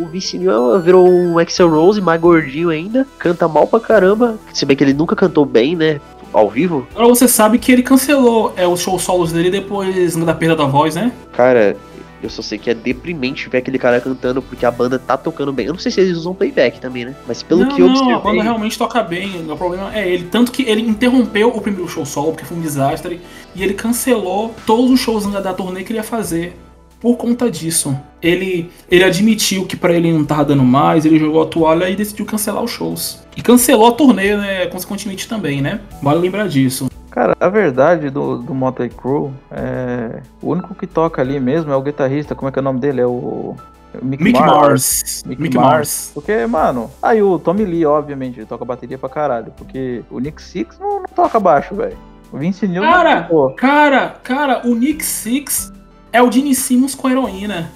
o 0.04 0.10
Vince 0.12 0.38
Neil 0.38 0.80
virou 0.82 1.10
um 1.10 1.38
Axel 1.38 1.70
Rose, 1.70 2.02
mais 2.02 2.20
gordinho 2.20 2.70
ainda, 2.70 3.06
canta 3.18 3.48
mal 3.48 3.68
pra 3.68 3.80
caramba, 3.80 4.38
se 4.54 4.66
bem 4.66 4.76
que 4.76 4.84
ele 4.84 4.94
nunca 4.94 5.16
cantou 5.16 5.46
bem, 5.46 5.76
né, 5.76 6.02
ao 6.34 6.50
vivo. 6.50 6.88
Agora 6.92 7.08
você 7.08 7.28
sabe 7.28 7.58
que 7.58 7.72
ele 7.72 7.84
cancelou 7.84 8.54
é, 8.56 8.68
os 8.68 8.82
shows 8.82 9.02
solos 9.02 9.32
dele 9.32 9.50
depois 9.50 10.16
da 10.16 10.34
perda 10.34 10.56
da 10.56 10.66
voz, 10.66 10.96
né? 10.96 11.12
Cara, 11.34 11.76
eu 12.22 12.30
só 12.30 12.42
sei 12.42 12.58
que 12.58 12.70
é 12.70 12.74
deprimente 12.74 13.48
ver 13.50 13.60
aquele 13.60 13.80
cara 13.80 14.02
cantando, 14.02 14.42
porque 14.42 14.66
a 14.66 14.72
banda 14.72 15.00
tá 15.00 15.16
tocando 15.16 15.54
bem. 15.54 15.68
Eu 15.68 15.74
não 15.74 15.80
sei 15.80 15.92
se 15.92 16.02
eles 16.02 16.18
usam 16.18 16.36
playback 16.36 16.80
também, 16.80 17.06
né, 17.06 17.16
mas 17.28 17.42
pelo 17.42 17.62
não, 17.62 17.76
que 17.76 17.82
eu 17.82 17.88
não, 17.88 17.94
observei... 17.94 18.16
a 18.16 18.20
banda 18.20 18.44
realmente 18.44 18.78
toca 18.78 19.02
bem. 19.02 19.50
O 19.50 19.58
problema 19.58 19.96
é 19.96 20.08
ele. 20.08 20.26
Tanto 20.26 20.52
que 20.52 20.64
ele 20.64 20.82
interrompeu 20.82 21.50
o 21.50 21.62
primeiro 21.62 21.88
show 21.88 22.06
solo, 22.06 22.32
porque 22.32 22.46
foi 22.46 22.58
um 22.58 22.62
desastre, 22.62 23.22
e 23.56 23.64
ele 23.64 23.74
cancelou 23.74 24.54
todos 24.66 24.92
os 24.92 25.00
shows 25.00 25.26
da 25.32 25.54
turnê 25.54 25.84
que 25.84 25.92
ele 25.92 26.00
ia 26.00 26.04
fazer. 26.04 26.56
Por 27.00 27.16
conta 27.16 27.50
disso. 27.50 27.98
Ele, 28.22 28.70
ele 28.92 29.04
admitiu 29.04 29.66
que 29.66 29.78
pra 29.78 29.94
ele 29.94 30.12
não 30.12 30.26
tava 30.26 30.46
dando 30.46 30.64
mais, 30.64 31.06
ele 31.06 31.18
jogou 31.18 31.42
a 31.42 31.46
toalha 31.46 31.90
e 31.90 31.96
decidiu 31.96 32.26
cancelar 32.26 32.62
os 32.62 32.72
shows. 32.72 33.24
E 33.38 33.42
cancelou 33.42 33.88
a 33.88 33.92
turnê, 33.94 34.36
né? 34.36 34.66
Consequentemente 34.68 35.28
também, 35.28 35.62
né? 35.62 35.80
Vale 36.02 36.20
lembrar 36.20 36.48
disso. 36.50 36.90
Cara, 37.10 37.36
a 37.40 37.50
verdade 37.50 38.10
do, 38.10 38.38
do 38.38 38.54
Motley 38.54 38.90
Crue 38.90 39.32
é. 39.50 40.22
O 40.42 40.52
único 40.52 40.76
que 40.76 40.86
toca 40.86 41.22
ali 41.22 41.40
mesmo 41.40 41.72
é 41.72 41.76
o 41.76 41.82
guitarrista, 41.82 42.36
como 42.36 42.50
é 42.50 42.52
que 42.52 42.60
é 42.60 42.62
o 42.62 42.64
nome 42.64 42.80
dele? 42.80 43.02
É 43.02 43.06
o. 43.06 43.56
Mick, 44.04 44.24
Mick 44.24 44.40
Mars. 44.40 44.54
Mars. 44.54 45.24
Mick 45.26 45.42
Mick 45.42 45.58
Mars. 45.58 45.68
Mars. 45.70 46.12
Porque, 46.14 46.46
mano, 46.46 46.92
aí 47.02 47.24
o 47.24 47.40
Tommy 47.40 47.66
Lee, 47.66 47.86
obviamente, 47.86 48.40
ele 48.40 48.46
toca 48.46 48.64
bateria 48.64 48.98
pra 48.98 49.10
caralho. 49.10 49.52
Porque 49.58 50.04
o 50.12 50.20
Nick 50.20 50.42
Six 50.42 50.78
não, 50.80 51.00
não 51.00 51.06
toca 51.16 51.40
baixo, 51.40 51.74
velho. 51.74 51.98
O 52.32 52.38
Vince 52.38 52.68
Neil 52.68 52.84
Cara, 52.84 53.28
cara, 53.58 54.16
cara, 54.24 54.62
o 54.68 54.76
Nick 54.76 55.04
Six 55.04 55.74
é 56.12 56.22
o 56.22 56.32
Gene 56.32 56.54
Simmons 56.56 56.96
com 56.96 57.10
heroína. 57.10 57.72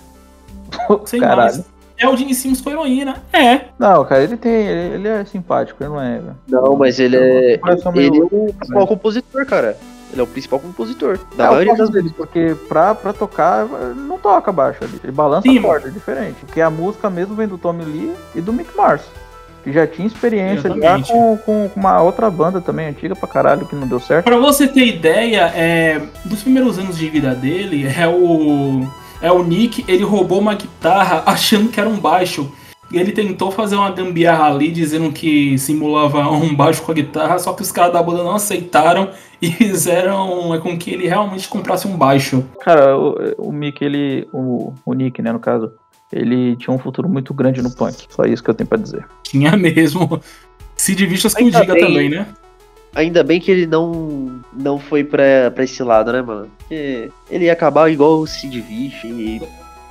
Sem 1.05 1.19
Caralho. 1.19 1.41
mais. 1.41 1.65
É 1.97 2.09
o 2.09 2.17
Gene 2.17 2.33
Simmons 2.33 2.59
com 2.59 2.69
heroína. 2.71 3.21
É. 3.31 3.65
Não, 3.77 4.03
cara, 4.05 4.23
ele 4.23 4.35
tem. 4.35 4.51
Ele, 4.51 4.95
ele 4.95 5.07
é 5.07 5.25
simpático, 5.25 5.81
ele 5.83 5.89
não 5.91 6.01
é. 6.01 6.21
Não, 6.47 6.75
mas 6.75 6.99
ele 6.99 7.15
é. 7.15 7.53
Ele 7.95 8.17
é 8.19 8.23
o 8.23 8.53
principal 8.53 8.87
compositor, 8.87 9.45
cara. 9.45 9.77
Ele 10.11 10.19
é 10.21 10.23
o 10.23 10.27
principal 10.27 10.59
compositor. 10.59 11.19
Da 11.35 11.45
É, 11.45 11.49
maioria 11.49 11.75
das 11.75 11.89
dele, 11.89 12.11
porque 12.15 12.55
pra, 12.67 12.93
pra 12.93 13.13
tocar, 13.13 13.65
ele 13.65 13.99
não 14.01 14.19
toca 14.19 14.51
baixo 14.51 14.83
ali. 14.83 14.99
Ele 15.03 15.11
balança 15.11 15.41
Sim, 15.41 15.57
a 15.57 15.61
corda, 15.61 15.87
é 15.87 15.91
diferente. 15.91 16.35
Porque 16.45 16.61
a 16.61 16.69
música 16.69 17.09
mesmo 17.09 17.33
vem 17.35 17.47
do 17.47 17.57
Tommy 17.57 17.83
Lee 17.83 18.13
e 18.35 18.41
do 18.41 18.53
Mick 18.53 18.75
Mars. 18.77 19.01
Que 19.63 19.71
já 19.71 19.87
tinha 19.87 20.07
experiência 20.07 20.69
já 20.69 20.75
Exatamente. 20.75 21.11
com, 21.11 21.37
com 21.37 21.71
uma 21.75 22.01
outra 22.01 22.29
banda 22.29 22.59
também 22.59 22.87
antiga 22.87 23.15
pra 23.15 23.27
caralho 23.27 23.65
que 23.65 23.75
não 23.75 23.87
deu 23.87 23.99
certo. 23.99 24.25
Pra 24.25 24.37
você 24.37 24.67
ter 24.67 24.85
ideia, 24.85 25.51
é, 25.55 26.01
dos 26.25 26.43
primeiros 26.43 26.77
anos 26.77 26.97
de 26.97 27.09
vida 27.09 27.33
dele, 27.33 27.87
é 27.87 28.07
o. 28.07 28.85
É 29.21 29.31
o 29.31 29.41
Nick, 29.41 29.85
ele 29.87 30.03
roubou 30.03 30.39
uma 30.39 30.53
guitarra 30.53 31.23
achando 31.25 31.69
que 31.69 31.79
era 31.79 31.87
um 31.87 31.97
baixo. 31.97 32.51
E 32.91 32.97
ele 32.97 33.11
tentou 33.11 33.49
fazer 33.49 33.75
uma 33.75 33.89
gambiarra 33.89 34.45
ali, 34.53 34.69
dizendo 34.69 35.11
que 35.11 35.57
simulava 35.57 36.29
um 36.29 36.53
baixo 36.53 36.83
com 36.83 36.91
a 36.91 36.95
guitarra, 36.95 37.39
só 37.39 37.53
que 37.53 37.61
os 37.61 37.71
caras 37.71 37.93
da 37.93 38.03
banda 38.03 38.23
não 38.23 38.35
aceitaram 38.35 39.09
e 39.41 39.49
fizeram 39.51 40.53
é, 40.53 40.59
com 40.59 40.77
que 40.77 40.91
ele 40.91 41.07
realmente 41.07 41.47
comprasse 41.47 41.87
um 41.87 41.97
baixo. 41.97 42.43
Cara, 42.59 42.95
o, 42.97 43.15
o 43.37 43.51
Mick, 43.51 43.83
ele. 43.83 44.27
O, 44.31 44.73
o 44.85 44.93
Nick, 44.93 45.21
né, 45.21 45.31
no 45.31 45.39
caso, 45.39 45.71
ele 46.13 46.55
tinha 46.55 46.73
um 46.73 46.79
futuro 46.79 47.09
muito 47.09 47.33
grande 47.33 47.61
no 47.61 47.71
punk. 47.71 48.05
Só 48.09 48.23
isso 48.23 48.43
que 48.43 48.49
eu 48.49 48.53
tenho 48.53 48.67
pra 48.67 48.77
dizer. 48.77 49.05
Tinha 49.23 49.55
mesmo. 49.57 50.21
Se 50.75 50.93
de 50.95 51.05
vistas 51.05 51.33
que 51.33 51.43
o 51.43 51.51
diga 51.51 51.73
bem. 51.73 51.83
também, 51.85 52.09
né? 52.09 52.27
Ainda 52.95 53.23
bem 53.23 53.39
que 53.39 53.49
ele 53.49 53.65
não, 53.65 54.39
não 54.53 54.77
foi 54.77 55.03
pra, 55.03 55.49
pra 55.53 55.63
esse 55.63 55.81
lado, 55.81 56.11
né, 56.13 56.21
mano? 56.21 56.47
Porque 56.59 57.09
ele 57.29 57.45
ia 57.45 57.53
acabar 57.53 57.91
igual 57.91 58.19
o 58.19 58.27
Sid 58.27 58.61
Vicious 58.61 59.03
e, 59.17 59.41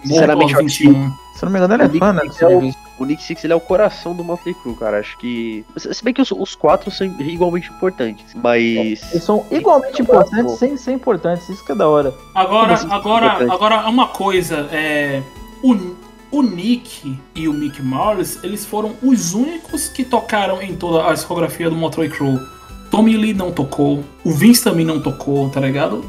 sinceramente, 0.05 0.55
acho 0.55 0.79
que 0.79 0.85
21. 0.89 1.11
Se 1.35 1.45
eu 1.45 1.47
não 1.47 1.53
me 1.53 1.59
engano, 1.59 1.75
ele 1.75 1.83
é 1.83 1.87
Nick 1.89 1.99
fã, 1.99 2.13
né? 2.13 2.23
É 2.41 2.47
o- 2.47 2.73
o 3.01 3.05
Nick 3.05 3.21
Six 3.25 3.43
ele 3.43 3.53
é 3.53 3.57
o 3.57 3.61
coração 3.61 4.15
do 4.15 4.23
Motley 4.23 4.55
Crue, 4.55 4.77
cara. 4.77 5.01
Acho 5.01 5.19
que. 5.19 5.65
Se 5.77 6.05
bem 6.05 6.15
que 6.15 6.23
os, 6.23 6.31
os 6.31 6.55
quatro 6.55 6.89
são 6.93 7.05
igualmente 7.19 7.69
importantes, 7.71 8.27
mas. 8.35 8.63
Eles 9.11 9.25
são 9.25 9.45
igualmente 9.51 10.01
importantes 10.01 10.53
sem 10.59 10.77
ser 10.77 10.93
importantes. 10.93 11.49
Isso 11.49 11.65
que 11.65 11.73
é 11.73 11.75
da 11.75 11.89
hora. 11.89 12.15
Agora, 12.33 12.75
assim, 12.75 12.87
agora, 12.89 13.53
agora 13.53 13.89
uma 13.89 14.09
coisa, 14.09 14.69
é, 14.71 15.21
o, 15.65 15.75
o 16.33 16.43
Nick 16.43 17.17
e 17.35 17.47
o 17.47 17.53
Mick 17.53 17.81
Mars, 17.83 18.43
eles 18.43 18.65
foram 18.65 18.95
os 19.03 19.35
únicos 19.35 19.89
que 19.89 20.03
tocaram 20.03 20.63
em 20.63 20.75
toda 20.75 21.07
a 21.07 21.13
discografia 21.13 21.69
do 21.69 21.77
Motley 21.77 22.09
Crue. 22.09 22.41
Tommy 22.91 23.17
Lee 23.17 23.35
não 23.35 23.53
tocou, 23.53 24.03
o 24.25 24.33
Vince 24.33 24.65
também 24.65 24.85
não 24.85 25.01
tocou, 25.01 25.49
tá 25.51 25.61
ligado? 25.61 26.05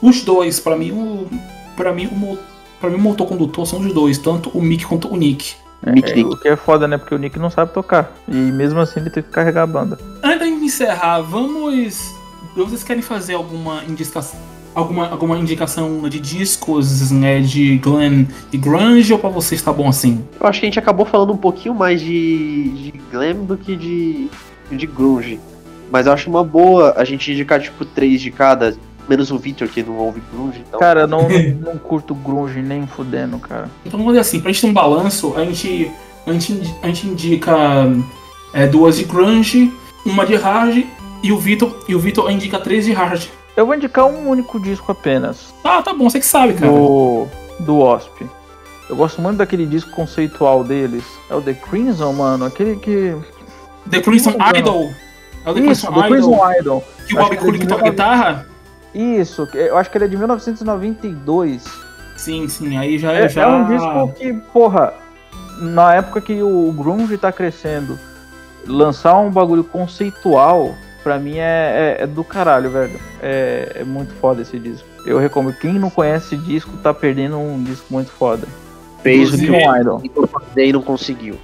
Os 0.00 0.22
dois, 0.22 0.58
pra 0.58 0.76
mim, 0.76 0.90
o 0.90 1.28
para 1.76 1.92
mim 1.92 2.06
o 2.06 2.38
para 2.80 2.90
mim 2.90 2.96
o 2.96 3.00
motocondutor 3.00 3.64
são 3.64 3.78
os 3.78 3.94
dois, 3.94 4.18
tanto 4.18 4.50
o 4.50 4.60
Mick 4.60 4.84
quanto 4.84 5.08
o 5.08 5.16
Nick. 5.16 5.54
É, 5.84 5.92
Nick. 5.92 6.24
o 6.24 6.36
que 6.36 6.48
é 6.48 6.56
foda, 6.56 6.88
né? 6.88 6.98
Porque 6.98 7.14
o 7.14 7.18
Nick 7.18 7.38
não 7.38 7.50
sabe 7.50 7.72
tocar. 7.72 8.12
E 8.28 8.34
mesmo 8.34 8.80
assim 8.80 9.00
ele 9.00 9.10
teve 9.10 9.28
que 9.28 9.32
carregar 9.32 9.62
a 9.62 9.66
banda. 9.66 9.98
Antes 10.22 10.38
da 10.40 10.44
gente 10.46 10.64
encerrar, 10.64 11.20
vamos. 11.20 12.12
Vocês 12.56 12.82
querem 12.82 13.02
fazer 13.02 13.34
alguma 13.34 13.84
indicação, 13.84 14.38
alguma, 14.74 15.08
alguma 15.08 15.38
indicação 15.38 16.08
de 16.08 16.18
discos, 16.20 17.10
né, 17.10 17.40
de 17.40 17.78
glam 17.78 18.26
e 18.52 18.56
grunge 18.56 19.12
ou 19.12 19.18
pra 19.18 19.30
vocês 19.30 19.62
tá 19.62 19.72
bom 19.72 19.88
assim? 19.88 20.24
Eu 20.40 20.46
acho 20.46 20.60
que 20.60 20.66
a 20.66 20.68
gente 20.68 20.78
acabou 20.78 21.06
falando 21.06 21.32
um 21.32 21.36
pouquinho 21.36 21.74
mais 21.74 22.00
de, 22.00 22.68
de 22.70 22.94
glam 23.10 23.44
do 23.44 23.56
que 23.56 23.76
de, 23.76 24.28
de 24.70 24.86
grunge. 24.86 25.38
Mas 25.90 26.06
eu 26.06 26.12
acho 26.12 26.30
uma 26.30 26.42
boa 26.42 26.94
a 26.96 27.04
gente 27.04 27.30
indicar, 27.30 27.60
tipo, 27.60 27.84
três 27.84 28.20
de 28.20 28.30
cada. 28.30 28.74
Menos 29.06 29.30
o 29.30 29.36
Victor, 29.36 29.68
que 29.68 29.82
não 29.82 29.98
ouve 29.98 30.22
grunge. 30.32 30.62
Então, 30.66 30.80
Cara, 30.80 31.02
eu 31.02 31.06
não, 31.06 31.28
não 31.60 31.76
curto 31.76 32.14
grunge 32.14 32.62
nem 32.62 32.86
fudendo, 32.86 33.38
cara. 33.38 33.68
Então 33.84 33.98
vamos 33.98 34.06
fazer 34.06 34.20
assim, 34.20 34.40
pra 34.40 34.50
gente 34.50 34.62
ter 34.62 34.68
um 34.68 34.72
balanço, 34.72 35.34
a 35.36 35.44
gente, 35.44 35.90
a 36.26 36.32
gente, 36.32 36.74
a 36.82 36.86
gente 36.86 37.08
indica 37.08 37.52
é, 38.54 38.66
duas 38.66 38.96
de 38.96 39.04
grunge, 39.04 39.70
uma 40.06 40.24
de 40.24 40.34
hard 40.36 40.84
e 41.22 41.30
o 41.30 41.38
Vitor 41.38 41.84
e 41.86 41.94
o 41.94 41.98
Vitor 41.98 42.30
indica 42.30 42.58
três 42.58 42.86
de 42.86 42.92
hard. 42.92 43.28
Eu 43.56 43.66
vou 43.66 43.74
indicar 43.74 44.06
um 44.06 44.28
único 44.28 44.58
disco 44.60 44.92
apenas. 44.92 45.52
Ah, 45.64 45.82
tá 45.82 45.92
bom, 45.92 46.08
você 46.08 46.18
que 46.20 46.26
sabe, 46.26 46.54
cara. 46.54 46.70
Do, 46.72 47.26
do 47.60 47.78
Wasp. 47.80 48.22
Eu 48.88 48.96
gosto 48.96 49.20
muito 49.20 49.38
daquele 49.38 49.66
disco 49.66 49.90
conceitual 49.90 50.64
deles. 50.64 51.04
É 51.30 51.34
o 51.34 51.40
The 51.42 51.54
Crimson, 51.54 52.12
mano. 52.12 52.44
Aquele 52.44 52.76
que. 52.76 53.14
The 53.90 54.00
Crimson 54.00 54.32
Não. 54.38 54.50
Idol. 54.58 54.90
É 55.44 55.50
o 55.50 55.54
The 55.54 55.60
Isso, 55.60 55.86
Crimson 55.86 55.92
The 55.92 56.06
Idol. 56.08 56.08
Crimson 56.08 56.52
Idol. 56.60 56.84
Que 57.06 57.14
o 57.14 57.18
Bob 57.18 57.32
ele 57.32 57.36
Kulick 57.36 57.66
toca 57.66 57.82
guitarra? 57.84 58.46
Isso, 58.94 59.48
eu 59.54 59.76
acho 59.78 59.90
que 59.90 59.96
ele 59.96 60.04
é 60.04 60.08
de 60.08 60.16
1992. 60.18 61.64
Sim, 62.16 62.46
sim, 62.48 62.76
aí 62.76 62.98
já 62.98 63.12
É, 63.12 63.24
é. 63.24 63.28
já... 63.28 63.42
é 63.42 63.46
um 63.48 63.66
disco 63.66 64.12
que, 64.14 64.32
porra, 64.52 64.92
na 65.58 65.94
época 65.94 66.20
que 66.20 66.42
o 66.42 66.70
grunge 66.72 67.16
tá 67.16 67.32
crescendo, 67.32 67.98
lançar 68.66 69.16
um 69.16 69.30
bagulho 69.30 69.64
conceitual 69.64 70.74
Pra 71.02 71.18
mim 71.18 71.38
é, 71.38 71.96
é, 71.98 72.02
é 72.04 72.06
do 72.06 72.22
caralho, 72.22 72.70
velho. 72.70 73.00
É, 73.20 73.78
é 73.80 73.84
muito 73.84 74.12
foda 74.14 74.42
esse 74.42 74.58
disco. 74.58 74.86
Eu 75.04 75.18
recomendo. 75.18 75.56
Quem 75.58 75.72
não 75.74 75.90
conhece 75.90 76.34
esse 76.34 76.44
disco 76.44 76.76
tá 76.76 76.94
perdendo 76.94 77.38
um 77.38 77.62
disco 77.62 77.86
muito 77.90 78.10
foda. 78.12 78.46
Fez 79.02 79.34
o 79.34 79.38
que 79.38 79.50
um 79.50 79.76
Idol. 79.80 80.00
tentou 80.00 80.26
fazer 80.28 80.66
e 80.66 80.72
não 80.72 80.82
conseguiu. 80.82 81.36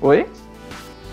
Oi? 0.00 0.26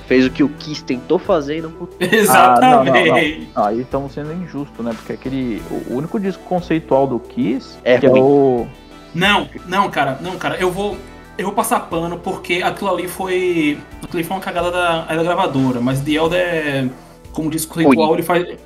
Fez 0.08 0.26
o 0.26 0.30
que 0.32 0.44
o 0.44 0.50
Kiss 0.50 0.84
tentou 0.84 1.20
fazer 1.20 1.60
e 1.60 1.62
não 1.62 1.72
conseguiu. 1.72 2.10
Exatamente. 2.20 3.50
Ah, 3.56 3.68
aí 3.68 3.82
estamos 3.82 4.12
sendo 4.14 4.34
injusto, 4.34 4.82
né? 4.82 4.92
Porque 4.96 5.14
aquele. 5.14 5.62
O 5.88 5.96
único 5.96 6.20
disco 6.20 6.44
conceitual 6.44 7.06
do 7.06 7.20
Kiss 7.20 7.78
É 7.84 7.98
que 8.00 8.08
ruim. 8.08 8.20
é 8.20 8.24
o. 8.24 8.68
Não, 9.14 9.48
não, 9.68 9.90
cara, 9.92 10.18
não, 10.22 10.38
cara, 10.38 10.56
eu 10.58 10.72
vou. 10.72 10.98
Eu 11.38 11.46
vou 11.46 11.54
passar 11.54 11.80
pano 11.82 12.18
porque 12.18 12.62
aquilo 12.64 12.90
ali 12.94 13.08
foi. 13.08 13.78
Aquilo 14.04 14.18
ali 14.20 14.24
foi 14.24 14.36
uma 14.38 14.44
cagada 14.44 14.72
da, 14.72 15.06
é 15.10 15.16
da 15.16 15.24
gravadora, 15.24 15.80
mas 15.80 16.02
The 16.02 16.12
Elder 16.12 16.40
é. 16.40 16.90
Como 17.32 17.50
diz 17.50 17.66
conceitual, 17.66 18.14
ele 18.14 18.24
faz. 18.24 18.58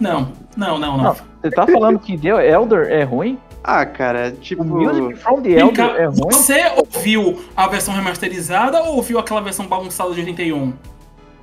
Não, 0.00 0.32
não, 0.56 0.78
não, 0.78 0.96
não. 0.96 1.14
Você 1.14 1.50
tá 1.50 1.66
falando 1.66 1.98
que 1.98 2.16
The 2.18 2.50
Elder 2.50 2.90
é 2.90 3.02
ruim? 3.04 3.38
Ah, 3.62 3.86
cara, 3.86 4.32
tipo. 4.32 4.62
O 4.62 4.66
Music 4.66 5.14
from 5.16 5.42
the 5.42 5.50
Elder 5.50 5.74
cá, 5.74 5.96
é 5.96 6.06
ruim? 6.06 6.32
Você 6.32 6.62
ouviu 6.76 7.42
a 7.56 7.66
versão 7.66 7.94
remasterizada 7.94 8.82
ou 8.82 8.96
ouviu 8.96 9.18
aquela 9.18 9.40
versão 9.40 9.66
bagunçada 9.66 10.12
de 10.12 10.20
81? 10.20 10.72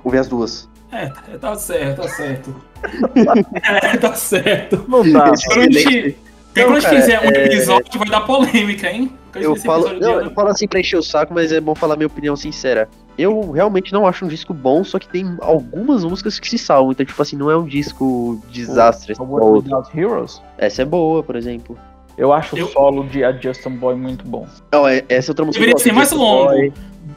Ouvi 0.04 0.18
as 0.18 0.28
duas. 0.28 0.68
É, 0.90 1.06
tá- 1.06 1.22
tá 1.40 1.54
certo, 1.56 2.02
tá 2.02 2.08
certo. 2.08 2.54
é, 3.64 3.96
tá 3.96 4.14
certo. 4.14 4.84
Não 4.86 5.10
dá. 5.10 5.32
Quando 5.48 6.76
a 6.76 6.80
gente, 6.80 6.90
fizer 6.90 7.18
um 7.20 7.30
é- 7.30 7.46
episódio, 7.46 7.98
vai 7.98 8.08
dar 8.08 8.20
polêmica, 8.20 8.90
hein? 8.90 9.10
Eu 9.34 9.56
falo, 9.56 9.92
não, 9.98 10.20
eu 10.20 10.30
falo 10.32 10.48
assim 10.48 10.66
pra 10.68 10.80
encher 10.80 10.96
o 10.96 11.02
saco, 11.02 11.32
mas 11.32 11.52
é 11.52 11.60
bom 11.60 11.74
falar 11.74 11.96
minha 11.96 12.06
opinião 12.06 12.36
sincera. 12.36 12.88
Eu 13.16 13.50
realmente 13.50 13.92
não 13.92 14.06
acho 14.06 14.24
um 14.24 14.28
disco 14.28 14.54
bom, 14.54 14.82
só 14.84 14.98
que 14.98 15.08
tem 15.08 15.36
algumas 15.40 16.04
músicas 16.04 16.38
que 16.40 16.48
se 16.48 16.58
salvam. 16.58 16.92
Então, 16.92 17.04
tipo 17.04 17.20
assim, 17.20 17.36
não 17.36 17.50
é 17.50 17.56
um 17.56 17.66
disco 17.66 18.40
desastre. 18.50 19.14
O 19.18 19.22
World 19.24 19.46
outro. 19.70 19.76
Without 19.76 19.98
Heroes. 19.98 20.42
Essa 20.58 20.82
é 20.82 20.84
boa, 20.84 21.22
por 21.22 21.36
exemplo. 21.36 21.78
Eu 22.16 22.32
acho 22.32 22.56
Eu- 22.56 22.66
o 22.66 22.68
solo 22.70 23.04
de 23.04 23.24
A 23.24 23.32
Just 23.32 23.66
a 23.66 23.70
Boy 23.70 23.94
muito 23.94 24.24
bom. 24.26 24.46
Não, 24.72 24.86
é, 24.86 25.02
essa 25.08 25.30
é 25.30 25.32
outra 25.32 25.44
música. 25.44 25.64
Deveria 25.64 25.82
ser 25.82 25.92
mais 25.92 26.10
longo. 26.12 26.50
Boy. 26.50 26.72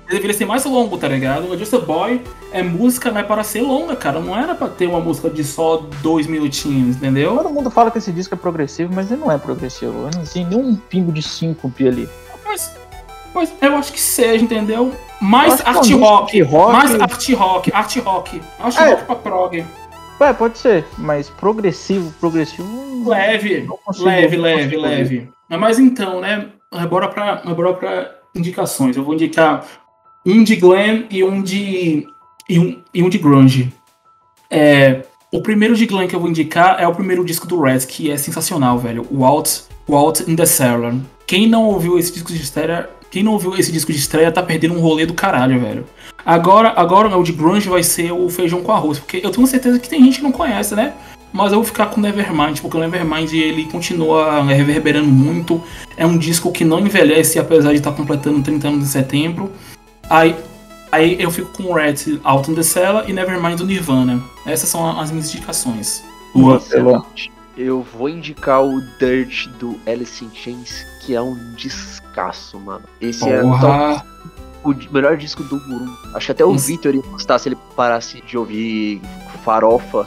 Deveria 0.10 0.34
ser 0.34 0.45
mais 0.45 0.64
longo, 0.66 0.97
tá 0.97 1.08
ligado? 1.08 1.49
O 1.51 1.58
Just 1.58 1.74
a 1.74 1.80
Boy 1.80 2.22
é 2.51 2.62
música, 2.62 3.12
mas 3.12 3.26
para 3.26 3.43
ser 3.43 3.62
longa, 3.62 3.95
cara. 3.95 4.20
Não 4.20 4.38
era 4.38 4.53
pra 4.53 4.68
ter 4.68 4.88
uma 4.88 4.99
música 4.99 5.30
de 5.30 5.43
só 5.43 5.78
dois 6.01 6.28
minutinhos, 6.28 6.95
entendeu? 6.97 7.36
Todo 7.38 7.49
mundo 7.49 7.72
fala 7.72 7.89
que 7.89 7.97
esse 7.97 8.12
disco 8.12 8.36
é 8.36 8.38
progressivo, 8.38 8.93
mas 8.93 9.10
ele 9.12 9.22
não 9.22 9.32
é 9.32 9.38
progressivo. 9.38 10.10
Não 10.16 10.24
tem 10.24 10.45
nenhum 10.45 10.76
pingo 10.76 11.12
de 11.12 11.24
síncope 11.24 11.88
ali. 11.88 12.08
Mas, 12.45 12.76
mas 13.34 13.53
eu 13.62 13.76
acho 13.76 13.91
que 13.91 13.99
seja, 13.99 14.43
entendeu? 14.43 14.93
Mais 15.20 15.60
é 15.60 15.64
art 15.68 15.89
rock. 15.91 16.41
rock- 16.43 16.74
Mais 16.74 16.93
art 17.01 17.30
rock. 17.34 17.72
Art 17.74 17.95
rock. 17.97 18.41
Art 18.60 18.78
É. 18.78 18.89
rock 18.91 19.03
pra 19.06 19.16
prog. 19.16 19.66
É, 20.20 20.34
pode 20.34 20.58
ser, 20.60 20.86
mas 20.97 21.30
progressivo, 21.30 22.14
progressivo. 22.20 23.10
Leve, 23.10 23.68
consigo- 23.84 24.06
leve, 24.06 24.38
leve, 24.38 24.78
leve. 24.78 25.30
Mas 25.49 25.78
então, 25.80 26.22
né? 26.22 26.47
Bora 26.89 27.08
pra, 27.10 27.38
bora 27.38 27.74
pra 27.74 28.16
indicações. 28.36 28.95
Eu 28.95 29.03
vou 29.03 29.14
indicar 29.14 29.66
um 30.26 30.43
de 30.43 30.55
glam 30.55 31.05
e 31.09 31.23
um 31.23 31.41
de. 31.41 32.07
e 32.49 32.59
um, 32.59 32.82
e 32.93 33.03
um 33.03 33.09
de 33.09 33.17
grunge. 33.17 33.71
É, 34.49 35.03
o 35.32 35.41
primeiro 35.41 35.76
de 35.76 35.86
glam 35.86 36.07
que 36.07 36.15
eu 36.15 36.19
vou 36.19 36.30
indicar 36.30 36.78
é 36.80 36.88
o 36.88 36.95
primeiro 36.95 37.23
disco 37.23 37.45
do 37.45 37.61
Red, 37.61 37.80
que 37.80 38.09
é 38.09 38.17
sensacional, 38.17 38.80
velho. 38.80 39.05
O 39.11 39.23
Out 39.23 40.23
in 40.28 40.36
the 40.36 40.45
Cellar. 40.45 40.95
Quem 41.28 41.47
não 41.47 41.65
ouviu 41.65 41.99
esse 41.99 42.13
disco 42.13 42.32
de 42.32 42.41
estreia, 42.41 42.89
quem 43.11 43.23
não 43.23 43.34
ouviu 43.34 43.55
esse 43.57 43.71
disco 43.71 43.91
de 43.91 43.97
estreia 43.97 44.32
tá 44.32 44.41
perdendo 44.41 44.76
um 44.76 44.80
rolê 44.80 45.05
do 45.05 45.13
caralho, 45.13 45.59
velho. 45.59 45.86
Agora, 46.26 46.73
agora 46.76 47.15
o 47.17 47.23
de 47.23 47.32
grunge 47.32 47.69
vai 47.69 47.84
ser 47.84 48.11
o 48.11 48.30
feijão 48.30 48.61
com 48.61 48.71
arroz, 48.71 48.97
porque 48.97 49.21
eu 49.23 49.30
tenho 49.30 49.45
certeza 49.45 49.80
que 49.80 49.89
tem 49.89 50.03
gente 50.03 50.17
que 50.17 50.23
não 50.23 50.32
conhece, 50.32 50.73
né? 50.76 50.93
Mas 51.32 51.51
eu 51.51 51.57
vou 51.57 51.65
ficar 51.65 51.88
com 51.88 51.99
Nevermind, 51.99 52.61
porque 52.61 52.78
o 52.78 52.80
Nevermind 52.80 53.34
ele 53.34 53.65
continua 53.65 54.41
reverberando 54.43 55.09
muito. 55.09 55.61
É 55.97 56.05
um 56.05 56.17
disco 56.17 56.51
que 56.51 56.63
não 56.63 56.80
envelhece, 56.80 57.38
apesar 57.38 57.71
de 57.71 57.78
estar 57.78 57.91
completando 57.91 58.41
30 58.41 58.67
anos 58.69 58.86
em 58.86 58.88
setembro. 58.88 59.51
Aí, 60.10 60.36
aí 60.91 61.22
eu 61.22 61.32
fico 61.32 61.51
com 61.53 61.64
o 61.72 61.74
Red 61.74 62.20
Out 62.24 62.51
in 62.51 62.56
the 62.56 62.64
Cellar 62.64 63.10
e 63.10 63.14
Nevermind 63.14 63.58
do 63.58 63.66
Nirvana. 63.66 64.22
Essas 64.45 64.70
são 64.70 64.99
as 64.99 65.12
minhas 65.12 65.34
indicações. 65.34 66.03
Tua. 66.34 66.58
Excelente. 66.58 67.32
Eu 67.58 67.82
vou 67.97 68.10
indicar 68.10 68.62
o 68.64 68.82
Dirt 68.99 69.47
do 69.60 69.80
Alice 69.88 70.24
in 70.24 70.30
Chains, 70.34 70.86
que 71.06 71.16
é 71.16 71.22
um 71.22 71.36
descasso, 71.56 72.60
mano. 72.60 72.84
Esse 72.99 73.28
é 73.30 73.41
top- 73.41 73.62
Porra. 73.62 74.06
o 74.64 74.74
di- 74.74 74.89
melhor 74.93 75.16
disco 75.16 75.41
do 75.43 75.58
Guru. 75.62 75.97
Acho 76.14 76.26
que 76.26 76.32
até 76.34 76.43
o 76.45 76.53
Isso. 76.53 76.68
Victor 76.68 76.93
ia 76.93 77.01
gostar 77.01 77.39
se 77.39 77.47
ele 77.47 77.58
parasse 77.76 78.22
de 78.22 78.38
ouvir 78.38 79.01
farofa. 79.45 80.06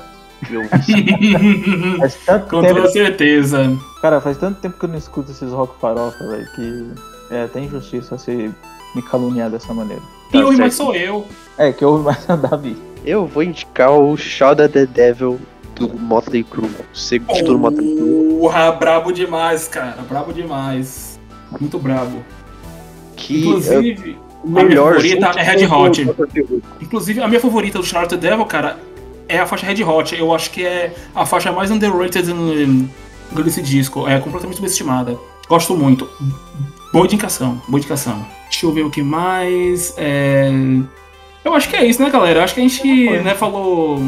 Ouvisse. 0.55 0.93
Faz 1.99 2.15
tanto 2.27 2.49
Com 2.51 2.61
tempo, 2.61 2.75
toda 2.77 2.89
certeza. 2.91 3.77
cara, 4.03 4.21
faz 4.21 4.37
tanto 4.37 4.61
tempo 4.61 4.79
que 4.79 4.85
eu 4.85 4.89
não 4.91 4.99
escuto 4.99 5.33
esses 5.33 5.51
rock 5.51 5.81
farofa, 5.81 6.19
velho, 6.29 6.47
que 6.55 6.93
é 7.35 7.45
até 7.45 7.61
injustiça 7.61 8.17
você 8.17 8.51
me 8.95 9.03
caluniar 9.03 9.51
dessa 9.51 9.73
maneira. 9.75 10.03
Quem 10.31 10.41
Tá 10.41 10.47
ouve 10.47 10.59
mais 10.59 10.75
sou 10.75 10.95
eu. 10.95 11.27
É, 11.57 11.73
que 11.73 11.85
eu 11.85 11.99
mais 11.99 12.29
a 12.29 12.37
Davi. 12.37 12.77
Eu 13.05 13.27
vou 13.27 13.43
indicar 13.43 13.91
o 13.93 14.17
Shout 14.17 14.61
at 14.61 14.73
the 14.73 14.87
Devil 14.87 15.39
do 15.75 15.89
Motley 15.99 16.43
Crue. 16.45 16.67
O 16.93 16.97
segundo 16.97 17.33
disco 17.33 17.49
do 17.49 17.59
Motley 17.59 17.95
Crue. 17.97 18.39
Porra, 18.41 18.73
brabo 18.73 19.13
demais, 19.13 19.67
cara. 19.69 20.03
Brabo 20.09 20.33
demais. 20.33 21.19
Muito 21.61 21.79
brabo. 21.79 22.19
Que 23.17 23.37
é 23.37 23.47
Inclusive, 23.47 24.19
o 24.45 24.49
melhor 24.51 24.97
a 24.97 25.01
minha 25.01 25.21
favorita 25.21 25.41
é 25.41 25.43
Red 25.43 25.67
o 25.67 25.73
Hot. 25.73 26.07
Inclusive, 26.81 27.21
a 27.23 27.29
minha 27.29 27.41
favorita 27.41 27.79
do 27.79 27.85
Charlotte 27.85 28.17
Devil, 28.17 28.45
cara, 28.47 28.79
é 29.29 29.39
a 29.39 29.47
faixa 29.47 29.67
Red 29.67 29.83
Hot. 29.85 30.15
Eu 30.15 30.35
acho 30.35 30.51
que 30.51 30.65
é 30.65 30.95
a 31.15 31.25
faixa 31.27 31.51
mais 31.51 31.71
underrated 31.71 32.33
no- 32.33 32.89
desse 33.43 33.63
disco. 33.63 34.07
É 34.07 34.19
completamente 34.21 34.57
subestimada. 34.57 35.19
Gosto 35.49 35.75
muito. 35.77 36.09
Boa 36.93 37.05
indicação, 37.07 37.61
boa 37.69 37.79
indicação. 37.79 38.25
Deixa 38.59 38.67
eu 38.67 38.73
ver 38.73 38.83
o 38.83 38.91
que 38.91 39.05
mais. 39.05 39.95
é, 39.97 40.51
Eu 41.45 41.55
acho 41.55 41.69
que 41.69 41.77
é 41.77 41.87
isso, 41.87 42.03
né, 42.03 42.11
galera? 42.11 42.41
Eu 42.41 42.43
acho 42.43 42.55
que 42.55 42.61
a 42.61 42.63
gente 42.65 43.09
né, 43.23 43.33
falou. 43.33 44.01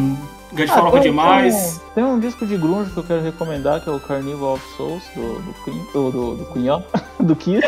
Grande 0.53 0.73
Ah, 0.73 0.91
tem- 0.91 1.01
demais. 1.03 1.81
Tem 1.95 2.03
um, 2.03 2.09
tem 2.09 2.17
um 2.17 2.19
disco 2.19 2.45
de 2.45 2.57
grunge 2.57 2.91
que 2.91 2.97
eu 2.97 3.05
quero 3.05 3.23
recomendar, 3.23 3.81
que 3.81 3.89
é 3.89 3.93
o 3.93 4.01
Carnival 4.01 4.55
of 4.55 4.65
Souls, 4.77 5.05
do, 5.15 5.35
do 5.41 5.55
Queen, 5.65 5.87
do, 5.93 6.11
do, 6.11 6.35
do 6.35 6.45
Queen, 6.47 6.69
ó, 6.69 6.81
do 7.23 7.37
Kiss. 7.37 7.65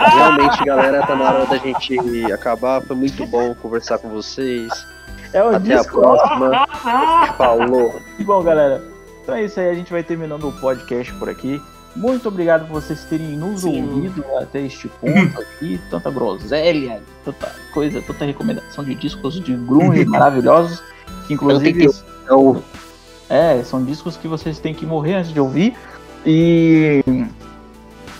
Realmente, 0.00 0.64
galera, 0.64 1.06
tá 1.06 1.14
na 1.14 1.24
hora 1.30 1.46
da 1.46 1.56
gente 1.58 1.96
acabar. 2.32 2.82
Foi 2.82 2.96
muito 2.96 3.24
bom 3.24 3.54
conversar 3.54 3.98
com 3.98 4.08
vocês. 4.08 4.72
É 5.32 5.40
o 5.40 5.50
Até 5.54 5.74
a 5.74 5.78
disco. 5.78 6.00
próxima. 6.00 6.66
Falou. 7.38 7.94
Bom, 8.18 8.42
galera, 8.42 8.82
então 9.22 9.36
é 9.36 9.44
isso 9.44 9.60
aí. 9.60 9.68
A 9.70 9.74
gente 9.74 9.92
vai 9.92 10.02
terminando 10.02 10.48
o 10.48 10.52
podcast 10.52 11.12
por 11.14 11.28
aqui. 11.28 11.62
Muito 11.94 12.26
obrigado 12.28 12.66
por 12.66 12.80
vocês 12.80 13.04
terem 13.04 13.36
nos 13.36 13.60
Sim. 13.62 13.82
ouvido 13.82 14.24
até 14.40 14.62
este 14.62 14.88
ponto 14.88 15.40
aqui. 15.40 15.78
Tanta 15.90 16.10
groselha, 16.10 17.02
tanta 17.24 17.52
coisa, 17.74 18.00
tanta 18.00 18.24
recomendação 18.24 18.82
de 18.82 18.94
discos 18.94 19.38
de 19.40 19.54
grunge 19.54 20.04
maravilhosos. 20.08 20.82
Que 21.26 21.34
inclusive 21.34 21.88
Então, 22.24 22.62
É, 23.28 23.62
são 23.62 23.84
discos 23.84 24.16
que 24.16 24.26
vocês 24.26 24.58
têm 24.58 24.72
que 24.74 24.86
morrer 24.86 25.14
antes 25.16 25.32
de 25.32 25.40
ouvir. 25.40 25.74
E. 26.24 27.02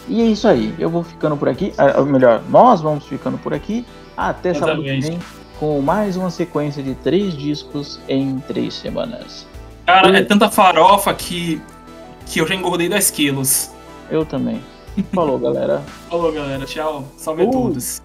E 0.08 0.20
é 0.20 0.26
isso 0.26 0.46
aí. 0.48 0.74
Eu 0.78 0.90
vou 0.90 1.02
ficando 1.02 1.36
por 1.36 1.48
aqui. 1.48 1.72
ah, 1.78 2.00
Ou 2.00 2.06
melhor, 2.06 2.42
nós 2.50 2.80
vamos 2.82 3.06
ficando 3.06 3.38
por 3.38 3.54
aqui. 3.54 3.86
Até 4.16 4.52
sábado 4.52 4.82
que 4.82 5.00
vem 5.00 5.18
com 5.58 5.80
mais 5.80 6.16
uma 6.16 6.28
sequência 6.30 6.82
de 6.82 6.94
três 6.96 7.34
discos 7.34 8.00
em 8.08 8.38
três 8.40 8.74
semanas. 8.74 9.46
Cara, 9.86 10.18
é 10.18 10.22
tanta 10.24 10.50
farofa 10.50 11.14
que, 11.14 11.60
que 12.32 12.40
eu 12.40 12.46
já 12.46 12.54
engordei 12.54 12.88
10 12.88 13.10
quilos. 13.10 13.70
Eu 14.10 14.24
também. 14.24 14.60
Falou, 15.14 15.38
galera. 15.38 15.82
Falou, 16.08 16.32
galera. 16.32 16.64
Tchau. 16.64 17.04
Salve 17.16 17.42
a 17.42 17.44
Uh. 17.46 17.50
todos. 17.50 18.01